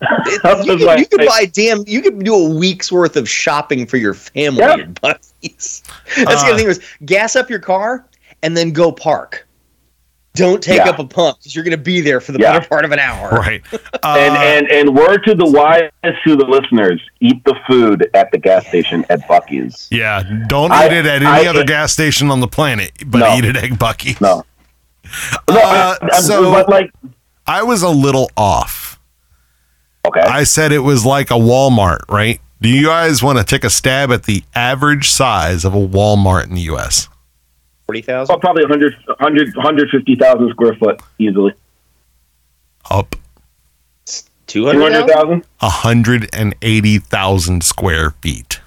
[0.00, 1.84] It- you, could, like- you could buy damn.
[1.86, 4.72] You could do a week's worth of shopping for your family Yeah.
[4.74, 5.82] at Buc-ee's.
[6.16, 8.04] That's the Uh, other thing was gas up your car
[8.42, 9.46] and then go park.
[10.34, 10.88] Don't take Yeah.
[10.88, 12.52] up a pump because you're going to be there for the Yeah.
[12.54, 13.28] better part of an hour.
[13.30, 13.62] Right.
[14.04, 15.90] Uh, and and and word to the wise
[16.24, 19.86] to the listeners: eat the food at the gas station at Buc-ee's.
[19.92, 23.18] yeah, don't I- eat it at any I- other gas station on the planet, but
[23.18, 23.36] No.
[23.36, 24.16] eat it at Buc-ee.
[24.20, 24.44] No,
[25.04, 26.90] Uh, no, I- I- so but like
[27.46, 28.98] I was a little off.
[30.06, 32.40] okay, I said it was like a Walmart, right?
[32.60, 36.44] Do you guys want to take a stab at the average size of a Walmart
[36.46, 37.08] in the U.S.?
[37.86, 38.40] Forty oh, thousand.
[38.40, 41.52] probably 100, 100 150,000 square foot easily.
[42.90, 43.14] Up
[44.46, 45.60] Two Two hundred hundred thousand thousand.
[45.60, 48.60] 180,000 square feet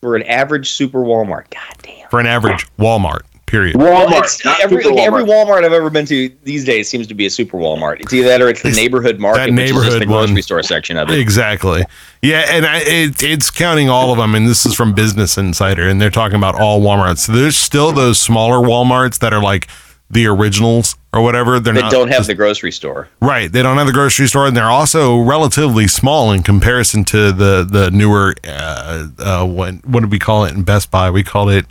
[0.00, 1.50] for an average super Walmart.
[1.50, 2.08] God damn.
[2.08, 3.22] for an average Walmart.
[3.50, 3.74] Period.
[3.74, 4.20] Walmart.
[4.22, 5.46] it's, every Super like, every Walmart.
[5.46, 8.00] Walmart I've ever been to these days seems to be a super Walmart.
[8.00, 10.06] It's either that or it's the It's neighborhood market, that which is just neighborhood the
[10.06, 10.42] grocery one.
[10.42, 11.18] store section of it.
[11.18, 11.82] Exactly.
[12.22, 15.88] Yeah, and I, it, it's counting all of them, and this is from Business Insider,
[15.88, 17.18] and they're talking about all WalMarts.
[17.18, 19.66] So there's still those smaller WalMarts that are like
[20.12, 21.58] the originals or whatever.
[21.58, 23.08] They're That not don't have just- the grocery store.
[23.20, 23.50] right.
[23.50, 27.66] They don't have the grocery store, and they're also relatively small in comparison to the
[27.68, 28.34] the newer.
[28.46, 31.10] Uh, uh, what what did we call it in Best Buy?
[31.10, 31.66] We called it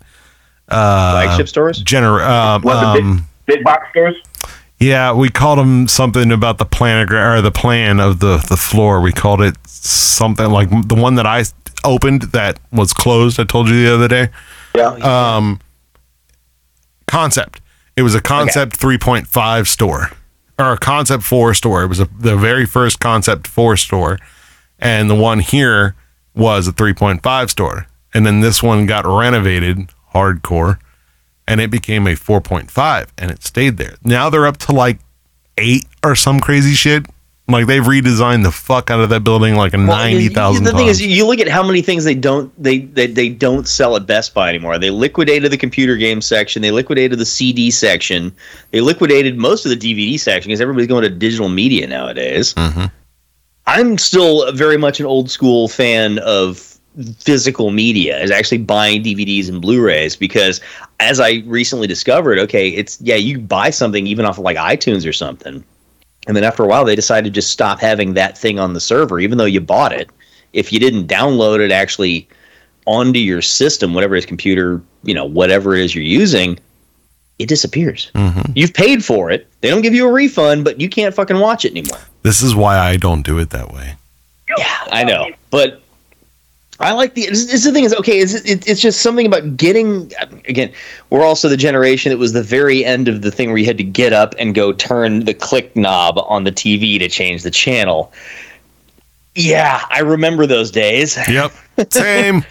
[0.69, 1.83] uh, Flagship stores?
[1.83, 4.15] Gener- uh, What the um, big, big box stores?
[4.79, 9.01] yeah, we called them something about the planogram or the plan of the the floor.
[9.01, 11.43] We called it something like the one that I
[11.83, 13.39] opened that was closed.
[13.39, 14.29] I told you the other day.
[14.75, 14.87] Yeah.
[15.35, 15.59] Um,
[17.07, 17.61] concept.
[17.95, 20.11] It was a concept 3.5 store
[20.57, 21.83] or a concept 4 store.
[21.83, 24.19] It was a, the very first concept 4 store,
[24.77, 25.95] and the one here
[26.33, 27.87] was a 3.5 store.
[28.13, 29.89] And then this one got renovated
[30.19, 30.79] hardcore
[31.47, 33.95] and it became a 4.5 and it stayed there.
[34.03, 34.99] Now they're up to like
[35.57, 37.05] 8 or some crazy shit.
[37.47, 40.65] Like they've redesigned the fuck out of that building like a Well, ninety thousand.
[40.65, 43.67] The thing is, you look at how many things they don't they, they they don't
[43.67, 44.77] sell at Best Buy anymore.
[44.77, 46.61] They liquidated the computer game section.
[46.61, 48.31] They liquidated the CD section.
[48.69, 52.53] They liquidated most of the DVD section because everybody's going to digital media nowadays.
[52.53, 52.85] Mm-hmm.
[53.65, 56.68] I'm still very much an old school fan of
[57.19, 60.59] physical media is actually buying DVDs and Blu-rays because
[60.99, 65.07] as I recently discovered, okay, it's yeah, you buy something even off of like iTunes
[65.07, 65.63] or something.
[66.27, 68.81] And then after a while they decided to just stop having that thing on the
[68.81, 70.09] server even though you bought it.
[70.51, 72.27] If you didn't download it actually
[72.85, 76.57] onto your system, whatever his computer, you know, whatever it is you're using,
[77.37, 78.11] it disappears.
[78.15, 78.51] Mm-hmm.
[78.55, 79.47] You've paid for it.
[79.61, 81.99] They don't give you a refund, but you can't fucking watch it anymore.
[82.23, 83.95] This is why I don't do it that way.
[84.57, 85.81] Yeah, I know, but
[86.81, 87.23] I like the.
[87.23, 88.19] It's, it's the thing is okay.
[88.19, 90.11] It's, it, it's just something about getting.
[90.47, 90.71] Again,
[91.09, 93.77] we're also the generation that was the very end of the thing where you had
[93.77, 97.51] to get up and go turn the click knob on the TV to change the
[97.51, 98.13] channel.
[99.35, 101.17] Yeah, I remember those days.
[101.27, 101.51] Yep,
[101.91, 102.43] same.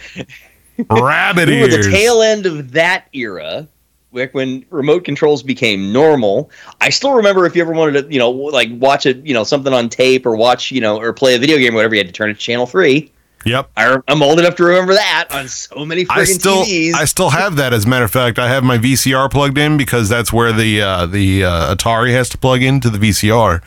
[0.89, 1.85] Rabbit We were ears.
[1.85, 3.67] the tail end of that era,
[4.11, 6.49] like when remote controls became normal.
[6.81, 9.43] I still remember if you ever wanted to, you know, like watch it, you know,
[9.43, 11.99] something on tape or watch, you know, or play a video game, or whatever, you
[11.99, 13.11] had to turn it to channel three.
[13.45, 13.71] Yep.
[13.77, 16.93] I, I'm old enough to remember that on so many I friggin' still TVs.
[16.93, 18.37] I still have that as a matter of fact.
[18.37, 22.27] I have my VCR plugged in because that's where the uh, the uh, Atari has
[22.29, 23.61] to plug into the VCR.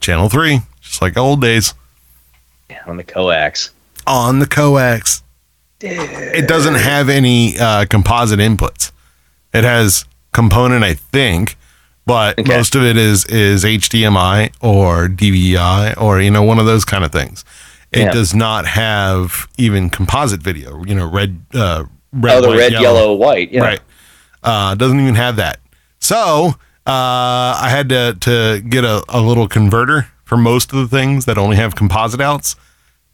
[0.00, 1.74] Channel 3, just like old days
[2.86, 3.70] on the coax.
[4.06, 5.22] on the coax.
[5.82, 8.90] It doesn't have any uh, composite inputs.
[9.52, 11.56] It has component I think,
[12.06, 16.84] but most of it is is HDMI or DVI or you know one of those
[16.84, 17.44] kind of things.
[17.92, 18.12] It Yeah.
[18.12, 22.72] does not have even composite video, you know, red uh red oh, the white, red,
[22.72, 23.50] yellow, white.
[23.52, 23.62] Yeah.
[23.62, 23.80] Right.
[24.42, 25.58] Uh, doesn't even have that.
[25.98, 26.54] So
[26.86, 31.24] uh, I had to to get a, a little converter for most of the things
[31.26, 32.56] that only have composite outs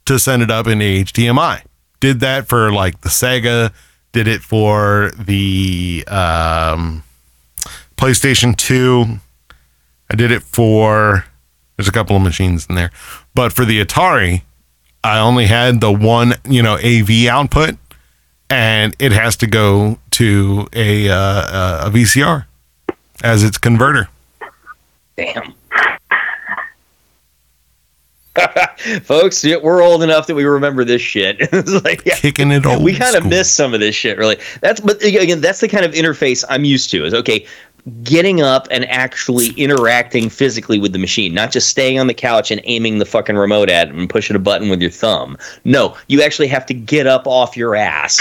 [0.04, 1.62] to send it up into HDMI.
[1.98, 3.72] Did that for like the Sega.
[4.12, 7.02] Did it for the um,
[7.96, 9.18] PlayStation Two.
[10.10, 11.24] I did it for.
[11.76, 12.90] There's a couple of machines in there,
[13.34, 14.42] but for the Atari,
[15.06, 17.76] I only had the one, you know, AV output,
[18.50, 22.46] and it has to go to a uh, a VCR
[23.22, 24.08] as its converter.
[25.16, 25.54] Damn.
[29.02, 31.36] Folks, we're old enough that we remember this shit.
[31.40, 34.36] it's like, yeah, Kicking it old we kind of miss some of this shit, really.
[34.60, 37.04] That's but again, that's the kind of interface I'm used to.
[37.04, 37.46] Is okay,
[38.02, 42.50] getting up and actually interacting physically with the machine, not just staying on the couch
[42.50, 45.38] and aiming the fucking remote at it and pushing a button with your thumb.
[45.64, 48.20] No, you actually have to get up off your ass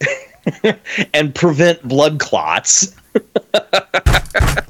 [1.14, 2.94] and prevent blood clots.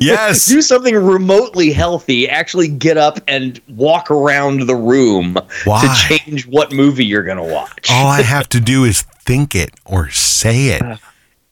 [0.00, 0.46] Yes.
[0.48, 2.28] do something remotely healthy.
[2.28, 5.80] Actually, get up and walk around the room Why?
[5.82, 7.88] to change what movie you're gonna watch.
[7.90, 10.82] All I have to do is think it or say it.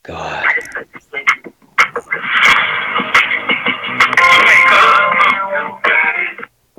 [0.03, 0.45] God.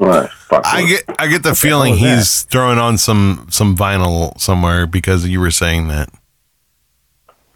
[0.02, 0.32] What?
[0.52, 2.15] I get I get the feeling was that?
[2.18, 6.10] he's throwing on some some vinyl somewhere because you were saying that.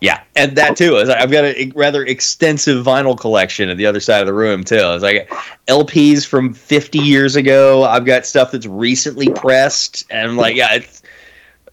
[0.01, 3.99] Yeah, and that too is I've got a rather extensive vinyl collection at the other
[3.99, 4.75] side of the room too.
[4.79, 5.27] It's like
[5.67, 7.83] LPs from 50 years ago.
[7.83, 11.01] I've got stuff that's recently pressed, and I'm like, yeah, it's.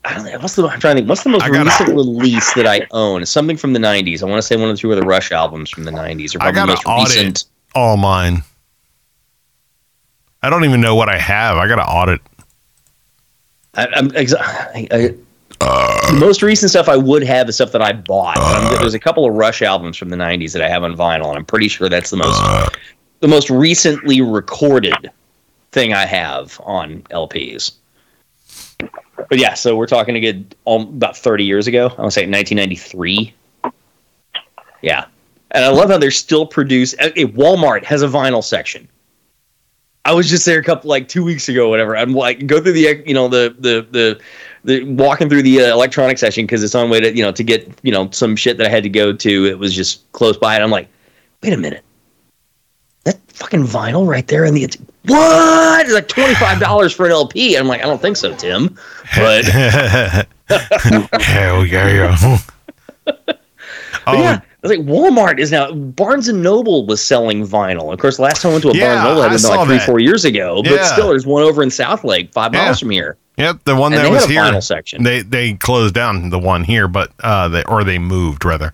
[0.04, 0.38] I don't know.
[0.38, 0.66] What's the?
[0.66, 1.08] I'm trying to think.
[1.10, 3.26] What's the most I gotta- recent release that I own?
[3.26, 4.22] Something from the '90s.
[4.22, 6.34] I want to say one of the two of the Rush albums from the '90s,
[6.34, 7.44] or I probably the gotta most audit recent.
[7.74, 8.42] all mine.
[10.42, 11.56] I don't even know what I have.
[11.56, 12.20] I gotta audit.
[13.74, 15.14] I, I'm exa- I, I,
[16.10, 18.38] the most recent stuff I would have is stuff that I bought.
[18.38, 21.28] Um, there's a couple of Rush albums from the '90s that I have on vinyl,
[21.28, 22.76] and I'm pretty sure that's the most
[23.20, 25.10] the most recently recorded
[25.70, 27.72] thing I have on LPs.
[29.28, 30.36] But yeah, so we're talking to get
[30.66, 31.86] um, about 30 years ago.
[31.86, 33.32] I want to say 1993.
[34.82, 35.06] Yeah,
[35.52, 36.96] and I love how they're still produced.
[37.00, 38.88] uh, eh, Walmart has a vinyl section.
[40.04, 41.96] I was just there a couple like two weeks ago, whatever.
[41.96, 44.20] I'm like go through the you know the the the,
[44.64, 47.44] the walking through the uh, electronic section because it's on way to you know to
[47.44, 49.46] get you know some shit that I had to go to.
[49.46, 50.88] It was just close by, and I'm like,
[51.42, 51.84] wait a minute,
[53.04, 54.68] that fucking vinyl right there in the
[55.06, 55.86] what?
[55.86, 57.56] It's like twenty five dollars for an LP.
[57.56, 58.76] I'm like, I don't think so, Tim.
[59.16, 59.44] But
[61.20, 62.38] Hell yeah.
[64.04, 67.92] Oh, yeah, I was like, Walmart is now Barnes and Noble was selling vinyl.
[67.92, 69.38] Of course, last time I went to a Yeah, Barnes and Noble, I had been
[69.40, 69.86] saw like three, that.
[69.86, 70.62] four years ago.
[70.62, 70.84] But Yeah.
[70.84, 72.64] still, there's one over in South Lake, five Yeah.
[72.66, 73.16] miles from here.
[73.38, 74.42] Yep, the one And that was here.
[74.42, 75.02] vinyl section.
[75.02, 78.72] They they closed down the one here, but uh, they or they moved rather.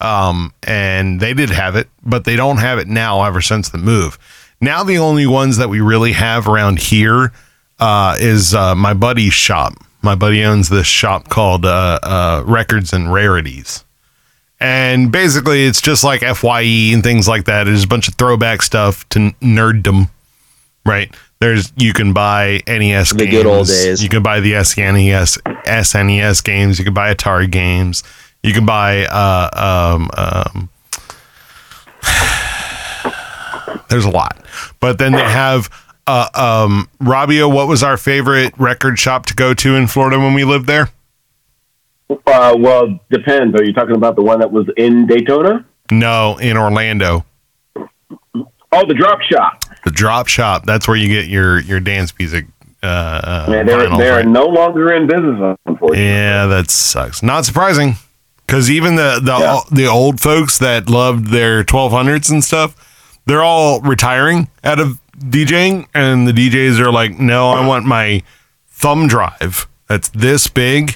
[0.00, 3.78] Um, and they did have it, but they don't have it now ever since the
[3.78, 4.18] move.
[4.60, 7.32] Now the only ones that we really have around here
[7.80, 9.72] uh, is uh, my buddy's shop.
[10.02, 13.83] My buddy owns this shop called uh, uh, Records and Rarities.
[14.60, 17.68] And basically, it's just like FYE and things like that.
[17.68, 20.08] It's a bunch of throwback stuff to nerddom,
[20.86, 21.14] right?
[21.40, 23.30] There's you can buy NES The games.
[23.30, 24.02] good old days.
[24.02, 26.78] You can buy the SNES SNES games.
[26.78, 28.02] You can buy Atari games.
[28.42, 30.68] You can buy uh, um, um,
[33.88, 34.38] there's a lot,
[34.80, 35.68] but then they have
[36.06, 37.52] uh, um, Robbio.
[37.52, 40.90] What was our favorite record shop to go to in Florida when we lived there?
[42.10, 43.58] Uh, well, depends.
[43.58, 45.64] Are you talking about the one that was in Daytona?
[45.90, 47.24] No, in Orlando,
[48.72, 49.64] Oh, the Drop Shop.
[49.84, 50.64] the Drop Shop.
[50.66, 52.46] That's where you get your your dance music.
[52.82, 54.26] Uh, uh, Man, they're, vinyls, they're right?
[54.26, 56.04] no longer in business, unfortunately.
[56.04, 57.22] Yeah, that sucks.
[57.22, 57.94] Not surprising,
[58.46, 59.60] because even the the Yeah.
[59.70, 62.74] the old folks that loved their 1200s and stuff,
[63.26, 68.22] they're all retiring out of DJing, and the DJs are like, "No, I want my
[68.68, 70.94] thumb drive that's this big."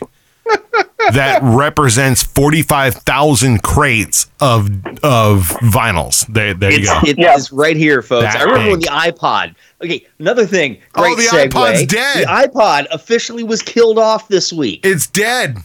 [1.13, 4.69] That represents 45,000 crates of
[5.03, 6.27] of vinyls.
[6.27, 7.01] There, there you go.
[7.07, 7.35] it Yeah.
[7.35, 8.25] is right here, folks.
[8.33, 9.55] That I remember when the iPod.
[9.83, 10.79] Okay, another thing.
[10.97, 11.49] Oh, the segue.
[11.51, 12.25] iPod's dead.
[12.25, 14.81] The iPod officially was killed off this week.
[14.85, 15.59] It's dead.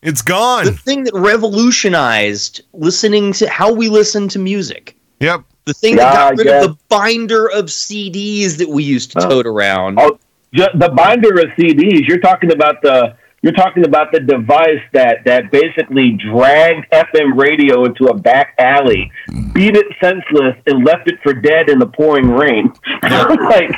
[0.00, 0.64] It's gone.
[0.64, 4.96] The thing that revolutionized listening to how we listen to music.
[5.20, 5.42] Yep.
[5.64, 9.26] The thing Yeah, that got rid of the binder of CDs that we used to
[9.26, 9.28] Oh.
[9.28, 9.98] tote around.
[10.00, 10.18] Oh,
[10.52, 12.06] the binder of CDs.
[12.06, 13.14] You're talking about the.
[13.40, 19.12] You're talking about the device that that basically dragged FM radio into a back alley,
[19.52, 22.72] beat it senseless, and left it for dead in the pouring rain.
[23.02, 23.70] like,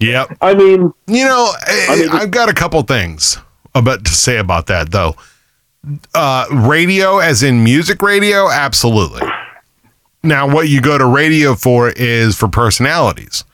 [0.00, 0.36] Yep.
[0.40, 3.38] I mean, You know, I mean- I've got a couple things
[3.74, 5.14] about to say about that though.
[6.14, 9.20] Uh, radio, as in music radio, absolutely.
[10.22, 13.44] Now, what you go to radio for is for personalities.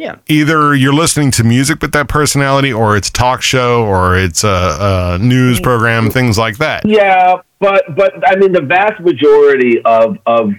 [0.00, 0.16] Yeah.
[0.28, 4.78] Either you're listening to music with that personality, or it's talk show, or it's a,
[4.80, 6.86] a news program, things like that.
[6.86, 10.52] Yeah, but but I mean the vast majority of of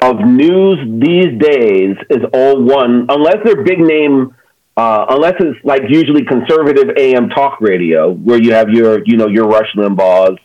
[0.00, 4.34] of news these days is all one unless they're big name
[4.78, 9.28] uh, unless it's like usually conservative AM talk radio where you have your you know
[9.28, 10.40] your Rush Limbaugh's,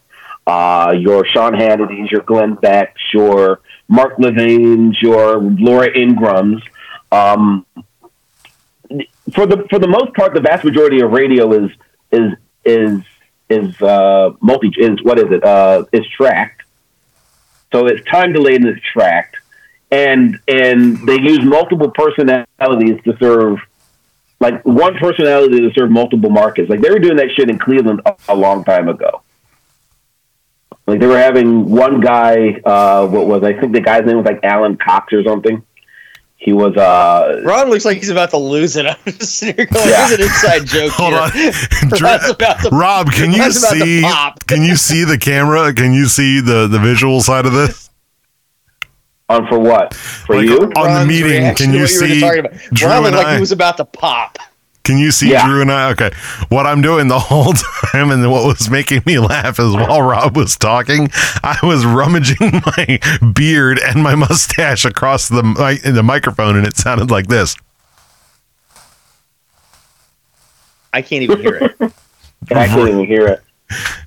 [0.46, 6.62] uh, your Sean Hannity's, your Glenn Beck's, your Mark Levine's, your Laura Ingraham's.
[7.14, 7.66] Um,
[9.34, 11.72] for the for the most part, the vast majority of radio is
[12.11, 12.34] is
[12.65, 13.01] is
[13.49, 15.43] is uh, multi is what is it?
[15.43, 16.64] Uh, is tracked.
[17.72, 19.38] So it's time delayed and it's tracked,
[19.91, 23.60] and and they use multiple personalities to serve,
[24.39, 26.69] like one personality to serve multiple markets.
[26.69, 29.22] Like they were doing that shit in Cleveland a, a long time ago.
[30.88, 32.60] Like they were having one guy.
[32.65, 35.64] Uh, what was I think the guy's name was like Alan Cox or something.
[36.41, 38.86] He was uh, Ron looks like he's about to lose it.
[38.88, 40.07] I'm just sitting here going, Yeah.
[40.07, 43.11] "There's an inside joke Hold here." on, Ron's about to- Rob.
[43.11, 44.02] Can you Ron's about to see?
[44.02, 44.45] pop.
[44.48, 45.74] Can you see the camera?
[45.74, 47.90] Can you see the the visual side of this?
[49.28, 50.57] on for what for Like, you.
[50.76, 52.45] on the meeting, can you see talking
[52.84, 53.34] Ron looked like I?
[53.36, 54.40] he was about to pop.
[54.84, 55.45] Can you see Yeah.
[55.47, 55.91] Drew and I?
[55.91, 56.11] Okay.
[56.49, 60.35] What I'm doing the whole time and what was making me laugh is while Rob
[60.35, 61.10] was talking,
[61.43, 62.99] I was rummaging my
[63.34, 67.56] beard and my mustache across the mic the microphone and it sounded like this.
[70.93, 71.76] I can't even hear it.
[72.51, 73.41] I can't even hear it.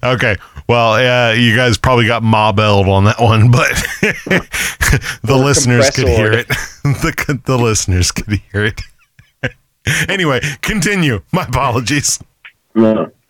[0.03, 0.37] Okay.
[0.69, 3.69] Well, yeah, you guys probably got mobbelled on that one, but
[5.23, 6.49] the listeners could hear it.
[6.49, 8.81] the, the listeners could hear it.
[10.09, 11.23] anyway, continue.
[11.33, 12.23] My apologies.
[12.75, 13.11] No.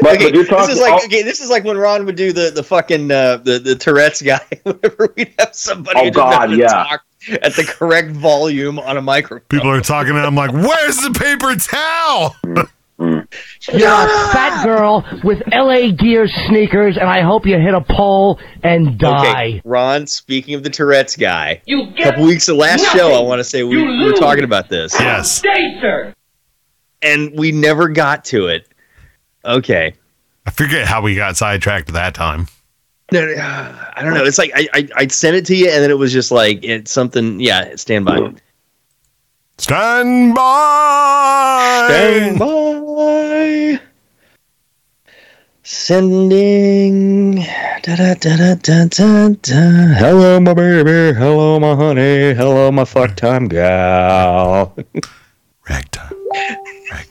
[0.00, 2.32] But, okay, but you're this is like okay, this is like when Ron would do
[2.32, 4.40] the the fucking uh, the the Tourette's guy.
[4.62, 6.66] Whenever we'd have somebody Oh, who didn't know God, to yeah.
[6.68, 7.02] talk
[7.42, 9.46] at the correct volume on a microphone.
[9.48, 12.36] People are talking, and I'm like, "Where's the paper towel?"
[12.98, 18.38] You're a fat girl with LA Gear sneakers, and I hope you hit a pole
[18.62, 19.20] and die.
[19.46, 20.06] Okay, Ron.
[20.06, 23.00] Speaking of the Tourette's guy, You a couple weeks of last nothing.
[23.00, 25.30] show, I want to say we, we were talking about this, Yes.
[25.32, 26.14] Stay, sir.
[27.02, 28.68] and we never got to it.
[29.44, 29.94] Okay,
[30.46, 32.46] I forget how we got sidetracked that time.
[33.10, 34.24] No, no, I don't know.
[34.24, 36.60] It's like I, I I'd sent it to you, and then it was just like
[36.62, 37.40] it's something.
[37.40, 38.32] Yeah, stand by.
[39.58, 41.86] Stand by.
[41.88, 42.61] Stand by.
[45.64, 47.36] Sending.
[47.82, 49.94] Da, da, da, da, da, da, da.
[49.94, 51.16] Hello, my baby.
[51.16, 52.34] Hello, my honey.
[52.34, 54.76] Hello, my fuck time gal.
[55.68, 56.16] Ragtime.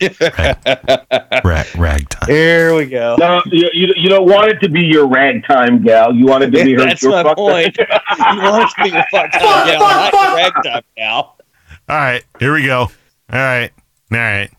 [1.43, 2.27] Rag, ragtime.
[2.29, 3.15] Here we go.
[3.19, 6.13] No, you, you, you don't want it to be your ragtime gal.
[6.13, 6.79] You want it to be her.
[6.85, 7.77] That's your my fuck- point.
[7.79, 7.85] you
[8.41, 11.37] want us to be your fuck time gal, not your ragtime gal.
[11.89, 12.81] All right, here we go.
[12.81, 12.91] All
[13.31, 13.71] right,
[14.11, 14.51] all right.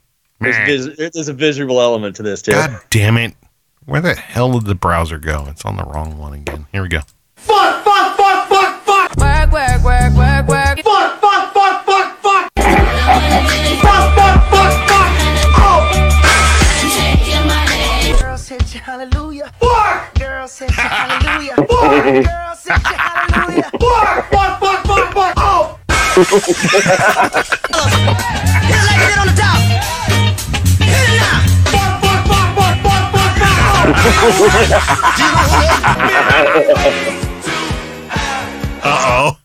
[0.43, 2.53] There's, vis- there's a visual element to this too.
[2.53, 3.35] God damn it!
[3.87, 5.47] Where the hell did the browser go?
[5.49, 6.67] It's on the wrong one again.
[6.73, 7.01] Here we go.
[7.37, 9.17] Fuck, fuck, fuck, fuck, fuck.
[9.17, 10.79] Work, work, work, work, work.
[10.85, 12.51] Fuck, fuck, fuck, fuck, fuck.
[12.55, 15.11] Fuck, fuck, fuck, fuck.
[15.59, 15.81] Oh.
[18.21, 19.53] Girl said hallelujah.
[19.61, 20.15] Fuck.
[20.15, 21.55] Girl said hallelujah.
[21.57, 21.69] Fuck.
[21.69, 23.71] Girl said hallelujah.
[23.81, 25.35] Fuck, fuck, fuck, fuck, fuck.
[25.37, 25.79] Oh.
[28.63, 30.22] Hit it like you on the top.
[38.85, 39.39] Uh oh.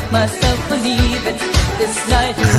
[0.01, 1.39] Make myself believe it.
[1.77, 2.50] This night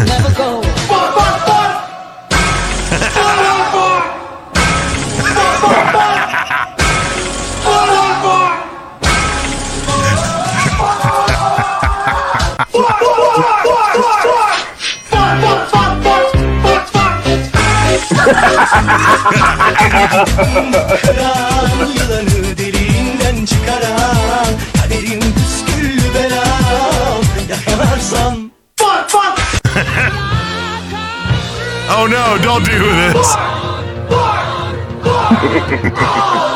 [32.53, 33.35] Don't do this.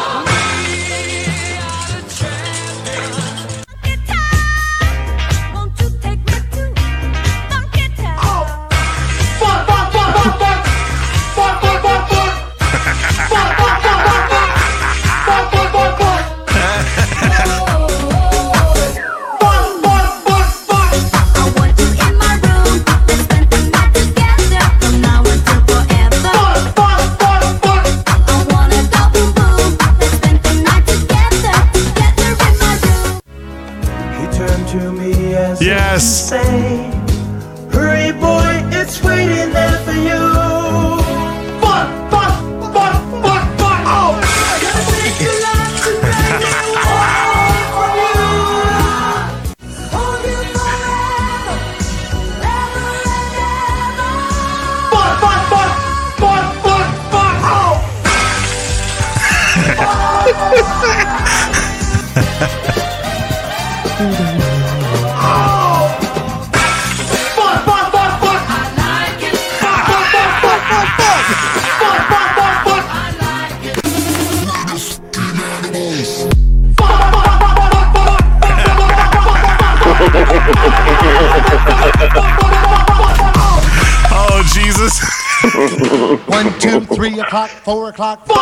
[87.96, 88.35] o'clock,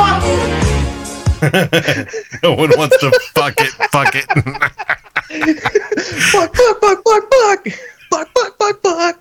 [0.00, 0.22] fuck!
[0.22, 1.62] Fuck!
[2.42, 3.70] no one wants to fuck it.
[3.90, 4.26] Fuck it.
[6.30, 7.66] Fuck, fuck, fuck, fuck, fuck!
[8.10, 9.16] Fuck, fuck, fuck, fuck!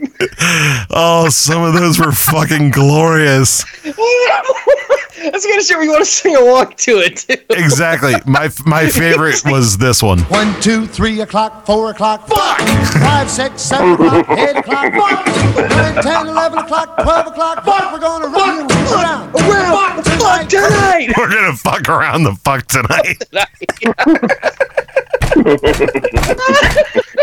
[0.89, 3.64] Oh, some of those were fucking glorious.
[5.21, 7.35] That's the kind of shit where you want to sing along to it, too.
[7.49, 8.13] Exactly.
[8.25, 10.19] My my favorite was this one.
[10.23, 12.59] One, two, three o'clock, four o'clock, fuck.
[12.59, 15.25] Five, six, seven o'clock, eight o'clock, fuck.
[15.69, 17.91] Nine, ten, eleven o'clock, twelve o'clock, fuck.
[17.93, 19.35] We're gonna fuck around.
[19.35, 21.13] Around the fuck tonight!
[21.17, 23.23] We're gonna fuck around the fuck tonight.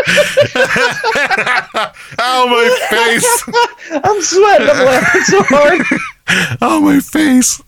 [2.19, 3.43] oh my face!
[4.03, 4.69] I'm sweating.
[4.69, 5.81] I'm laughing so hard.
[6.61, 7.61] Oh my face!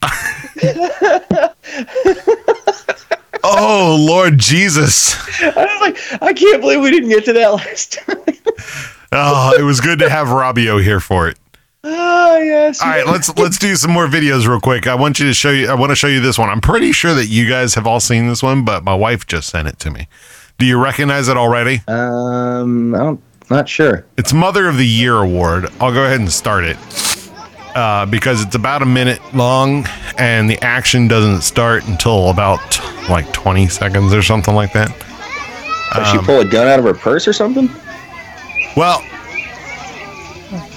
[3.41, 5.15] oh Lord Jesus!
[5.41, 8.17] I was like, I can't believe we didn't get to that last time.
[9.13, 11.37] Oh, it was good to have Robbio here for it.
[11.85, 12.81] Oh yes.
[12.81, 14.87] All right, let's let's do some more videos real quick.
[14.87, 15.69] I want you to show you.
[15.69, 16.49] I want to show you this one.
[16.49, 19.49] I'm pretty sure that you guys have all seen this one, but my wife just
[19.49, 20.09] sent it to me.
[20.59, 21.81] Do you recognize it already?
[21.87, 24.05] Um, I'm not sure.
[24.17, 25.69] It's Mother of the Year award.
[25.79, 26.77] I'll go ahead and start it
[27.75, 29.85] uh, because it's about a minute long,
[30.17, 32.59] and the action doesn't start until about
[33.09, 34.89] like 20 seconds or something like that.
[35.93, 37.69] Does she Um, pull a gun out of her purse or something?
[38.75, 39.01] Well,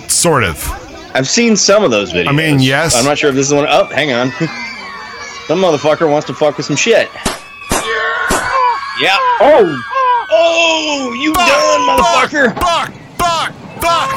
[0.09, 0.65] sort of.
[1.15, 2.29] I've seen some of those videos.
[2.29, 2.95] I mean, yes.
[2.97, 3.67] I'm not sure if this is one.
[3.69, 4.31] Oh, hang on.
[5.47, 7.11] some motherfucker wants to fuck with some shit.
[9.03, 9.17] Yeah.
[9.41, 9.77] Oh,
[10.35, 12.55] Oh, you done, motherfucker.
[12.55, 12.91] Fuck!
[13.19, 13.53] Fuck!
[13.83, 14.11] Fuck!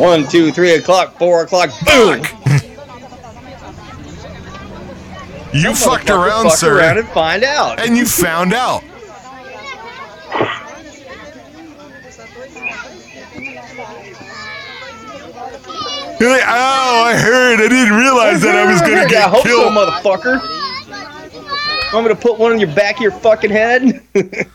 [0.00, 2.22] One, two, three o'clock, four o'clock, boom.
[5.52, 6.78] You fucked around, fuck sir.
[6.78, 7.80] around and find out.
[7.80, 8.82] and you found out.
[16.20, 17.60] You're like, oh, I heard.
[17.60, 19.72] I didn't realize that I was gonna I get hope so, killed.
[19.72, 20.38] motherfucker.
[21.92, 24.00] Want me to put one on your back of your fucking head?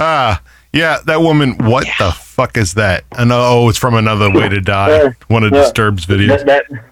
[0.00, 0.40] Ah,
[0.72, 1.56] yeah, that woman.
[1.58, 3.02] What the fuck is that?
[3.10, 3.40] I know.
[3.44, 5.08] Oh, it's from another way to die.
[5.26, 5.62] One of Yeah.
[5.62, 6.46] Disturbed's videos.
[6.46, 6.84] that, that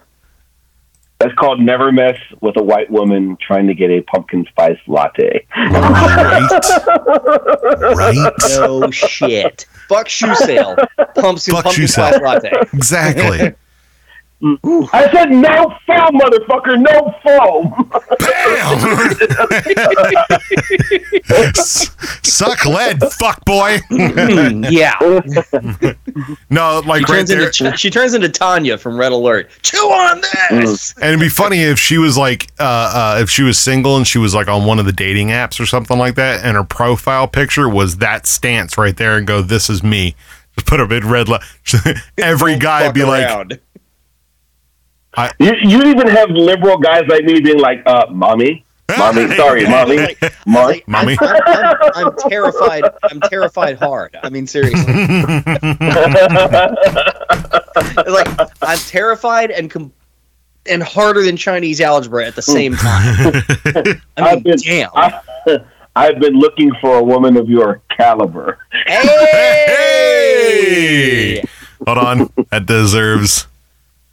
[1.19, 5.47] that's called never mess with a white woman trying to get a pumpkin spice latte.
[5.55, 6.49] Right.
[7.95, 8.31] Right.
[8.57, 9.65] no shit.
[9.87, 10.75] Fuck shoe sale.
[11.15, 12.11] Pumps Fuck pumpkin shoe sale.
[12.11, 12.51] spice latte.
[12.73, 13.53] Exactly.
[14.39, 17.91] I said no foam, motherfucker, no foam.
[21.57, 21.89] S-
[22.23, 23.77] Suck lead, fuck boy.
[23.89, 24.93] Mm, yeah.
[26.49, 27.47] no, She like right turns, there.
[27.47, 29.49] into, she turns into Tanya from Red Alert.
[29.63, 30.93] Chew on this.
[30.97, 34.05] And it'd be funny if she was like, uh, uh, if she was single and
[34.05, 36.63] she was like on one of the dating apps or something like that, and her
[36.63, 40.15] profile picture was that stance right there, and go, "This is me."
[40.55, 41.29] Just put a big red.
[41.29, 41.39] Li-
[42.17, 43.59] Every guy would be like,
[45.17, 45.33] around.
[45.39, 48.65] You, you'd even have liberal guys like me being like, uh, mommy,
[48.97, 50.15] mommy, sorry, mommy,
[50.45, 50.83] mommy.
[50.87, 52.83] "Mommy." I'm, I'm, I'm terrified.
[53.03, 54.15] I'm terrified hard.
[54.21, 54.85] I mean, seriously.
[58.07, 58.27] Like
[58.61, 59.91] I'm terrified and com-
[60.65, 63.15] and harder than Chinese algebra at the same time.
[63.65, 64.89] I I've mean, been, damn.
[64.95, 65.21] I,
[65.95, 68.59] I've been looking for a woman of your caliber.
[68.85, 69.83] Hey!
[71.85, 73.47] Hold on, that deserves.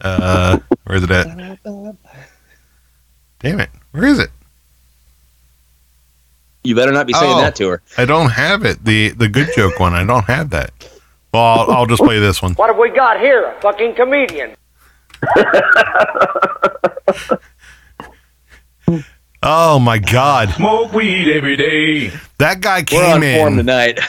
[0.04, 1.26] Uh, where's it at?
[3.40, 4.30] Damn it, where is it?
[6.62, 7.40] You better not be saying Oh.
[7.40, 7.82] that to her.
[7.98, 8.84] I don't have it.
[8.84, 9.94] The the good joke one.
[9.94, 10.70] I don't have that.
[11.32, 12.54] Well, I'll, I'll just play this one.
[12.54, 13.50] What have we got here?
[13.50, 14.54] A fucking comedian.
[19.46, 22.10] Oh my God, Smoke weed every day.
[22.38, 23.56] that guy We're on came form in.
[23.58, 24.00] tonight.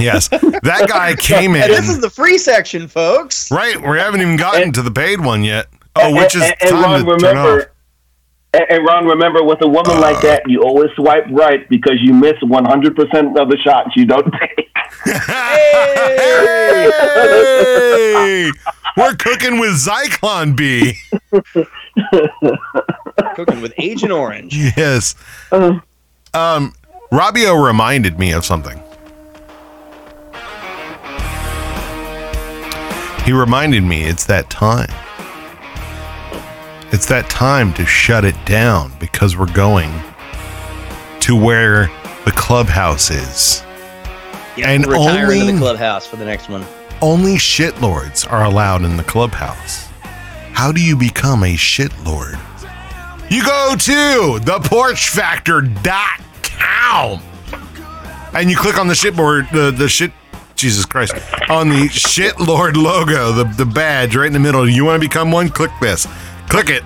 [0.00, 3.50] Yes, that guy came And this is the free section, folks.
[3.50, 5.68] Right, we haven't even gotten to the paid one yet.
[5.96, 7.66] Oh, which is and, and time Ron, to turn off.
[8.54, 12.14] and, and Ron, remember, with a woman like that, you always swipe right because you
[12.14, 14.68] miss 100% of the shots you don't take.
[17.62, 18.50] Hey,
[18.96, 20.96] we're cooking with Zyklon B.
[23.34, 24.56] Cooking with Agent Orange.
[24.76, 25.14] Yes.
[25.50, 26.72] Um,
[27.10, 28.82] Robbio reminded me of something.
[33.24, 34.90] He reminded me it's that time.
[36.90, 39.92] It's that time to shut it down because we're going
[41.20, 41.86] to where
[42.24, 43.62] the clubhouse is.
[44.56, 46.64] Yeah, And we're retiring to only- the clubhouse for the next one.
[47.00, 49.88] Only shitlords are allowed in the clubhouse.
[50.52, 52.38] How do you become a shitlord?
[53.30, 57.22] You go to theporchfactor.com
[58.34, 60.12] and you click on the shitboard, the, the shit,
[60.62, 61.14] Jesus Christ,
[61.50, 64.70] on the shitlord logo, the, the badge right in the middle.
[64.70, 65.48] You want to become one?
[65.48, 66.06] Click this.
[66.48, 66.84] Click it,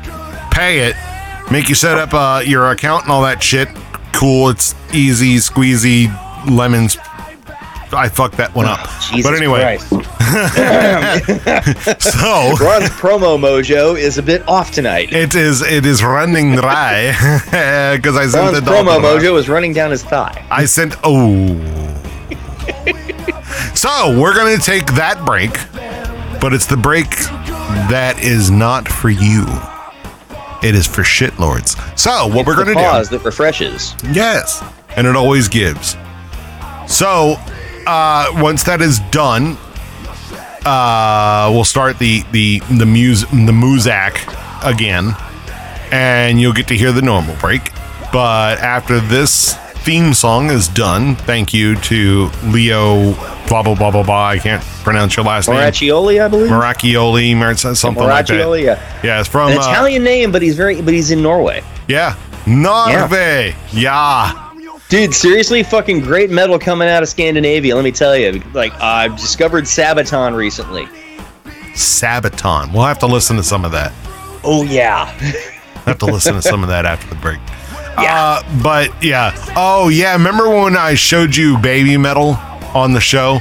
[0.50, 0.96] pay it,
[1.50, 3.68] make you set up uh, your account and all that shit.
[4.14, 4.48] Cool.
[4.48, 6.06] It's easy, squeezy,
[6.50, 6.96] lemons.
[7.92, 8.80] I fucked that one up.
[9.02, 9.76] Jesus but anyway,
[12.00, 15.12] so Ron's promo mojo is a bit off tonight.
[15.12, 17.12] it is it is running dry
[17.94, 20.46] because I sent Ron's the promo mojo is running down his thigh.
[20.50, 21.76] I sent oh.
[23.76, 25.52] So we're gonna take that break,
[26.40, 27.10] but it's the break
[27.90, 29.44] that is not for you.
[30.62, 31.76] It is for shitlords.
[31.98, 32.80] So what we're gonna do?
[32.80, 33.94] pause that refreshes.
[34.12, 34.64] Yes,
[34.96, 35.96] and it always gives.
[36.88, 37.36] So,
[37.86, 39.58] uh, once that is done,
[40.64, 44.16] uh, we'll start the the the muse the muzak
[44.64, 45.14] again,
[45.92, 47.72] and you'll get to hear the normal break.
[48.12, 49.56] But after this
[49.86, 51.14] theme song is done.
[51.14, 53.12] Thank you to Leo.
[53.46, 54.26] Blah blah blah blah blah.
[54.30, 55.58] I can't pronounce your last name.
[55.58, 56.50] Maraccioli, I believe.
[56.50, 58.32] Maracchioli, Mar- something like that.
[58.32, 59.00] Maraccioli, yeah.
[59.04, 61.62] Yeah, it's from An uh, Italian name, but he's very, but he's in Norway.
[61.86, 62.16] Yeah,
[62.48, 63.54] Norway.
[63.70, 64.42] Yeah.
[64.88, 67.76] Dude, seriously, fucking great metal coming out of Scandinavia.
[67.76, 70.86] Let me tell you, like I've discovered Sabaton recently.
[71.74, 72.72] Sabaton.
[72.72, 73.92] We'll have to listen to some of that.
[74.42, 75.06] Oh yeah.
[75.84, 77.38] have to listen to some of that after the break.
[77.98, 78.42] Yeah.
[78.44, 79.34] Uh, but yeah.
[79.56, 80.12] Oh yeah.
[80.12, 82.36] Remember when I showed you Babymetal
[82.74, 83.38] on the show?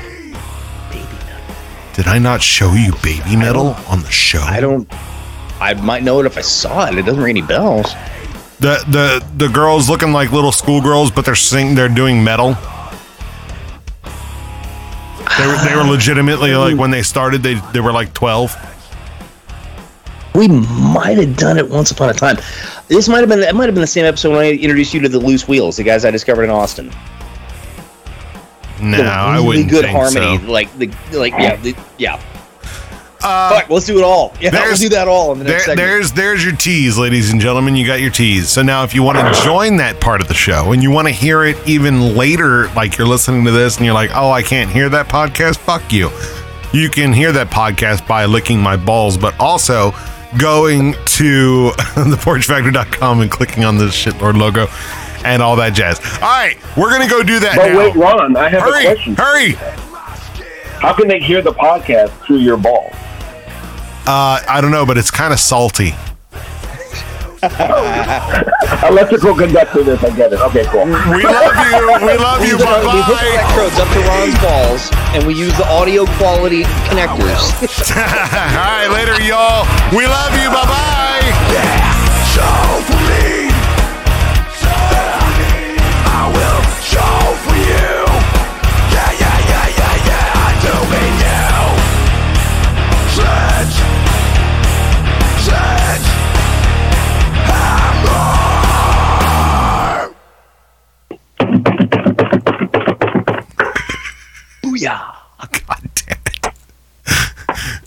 [0.89, 1.55] Baby metal.
[1.93, 4.39] Did I not show you Babymetal on the show?
[4.41, 4.87] I don't.
[5.59, 6.97] I might know it if I saw it.
[6.97, 7.93] It doesn't ring any bells.
[8.59, 12.55] The the the girls looking like little schoolgirls, but they're sing they're doing metal.
[15.37, 18.55] They were, they were legitimately like when they started they they were like twelve.
[20.35, 22.37] We might have done it once upon a time.
[22.87, 24.99] This might have been it might have been the same episode when I introduced you
[25.01, 26.91] to the Loose Wheels, the guys I discovered in Austin.
[28.81, 30.51] No, The I wouldn't good think harmony, so.
[30.51, 30.87] like the
[31.17, 32.21] like yeah the, yeah.
[33.23, 34.35] Uh, Fuck, let's do it all.
[34.39, 35.87] Yeah, there's- do that all in the next There, segment.
[35.87, 37.75] there's there's your tease, ladies and gentlemen.
[37.75, 38.49] You got your tease.
[38.49, 41.07] So now, if you want to join that part of the show and you want
[41.07, 44.43] to hear it even later, like you're listening to this and you're like, "Oh, I
[44.43, 46.11] can't hear that podcast." Fuck you.
[46.73, 49.91] You can hear that podcast by licking my balls, but also
[50.37, 54.67] going to theporchfactor.com and clicking on the shitlord logo
[55.25, 55.99] and all that jazz.
[56.15, 57.77] All right, we're gonna go do that But now.
[57.77, 59.15] wait, Ron, I have hurry, a question.
[59.15, 59.51] hurry.
[60.81, 62.93] How can they hear the podcast through your balls?
[64.07, 65.93] Uh, I don't know, but it's kind of salty.
[68.89, 70.39] Electrical conductor this, I get it.
[70.39, 70.85] Okay, cool.
[70.85, 71.83] We love you.
[72.01, 72.57] We love you.
[72.57, 77.53] hook, we hook electrodes up to Ron's balls, and we use the audio quality connectors.
[77.95, 79.65] All right, later, y'all.
[79.95, 80.49] We love you.
[80.49, 81.71] Bye bye.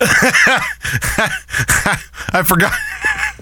[2.31, 2.73] I forgot.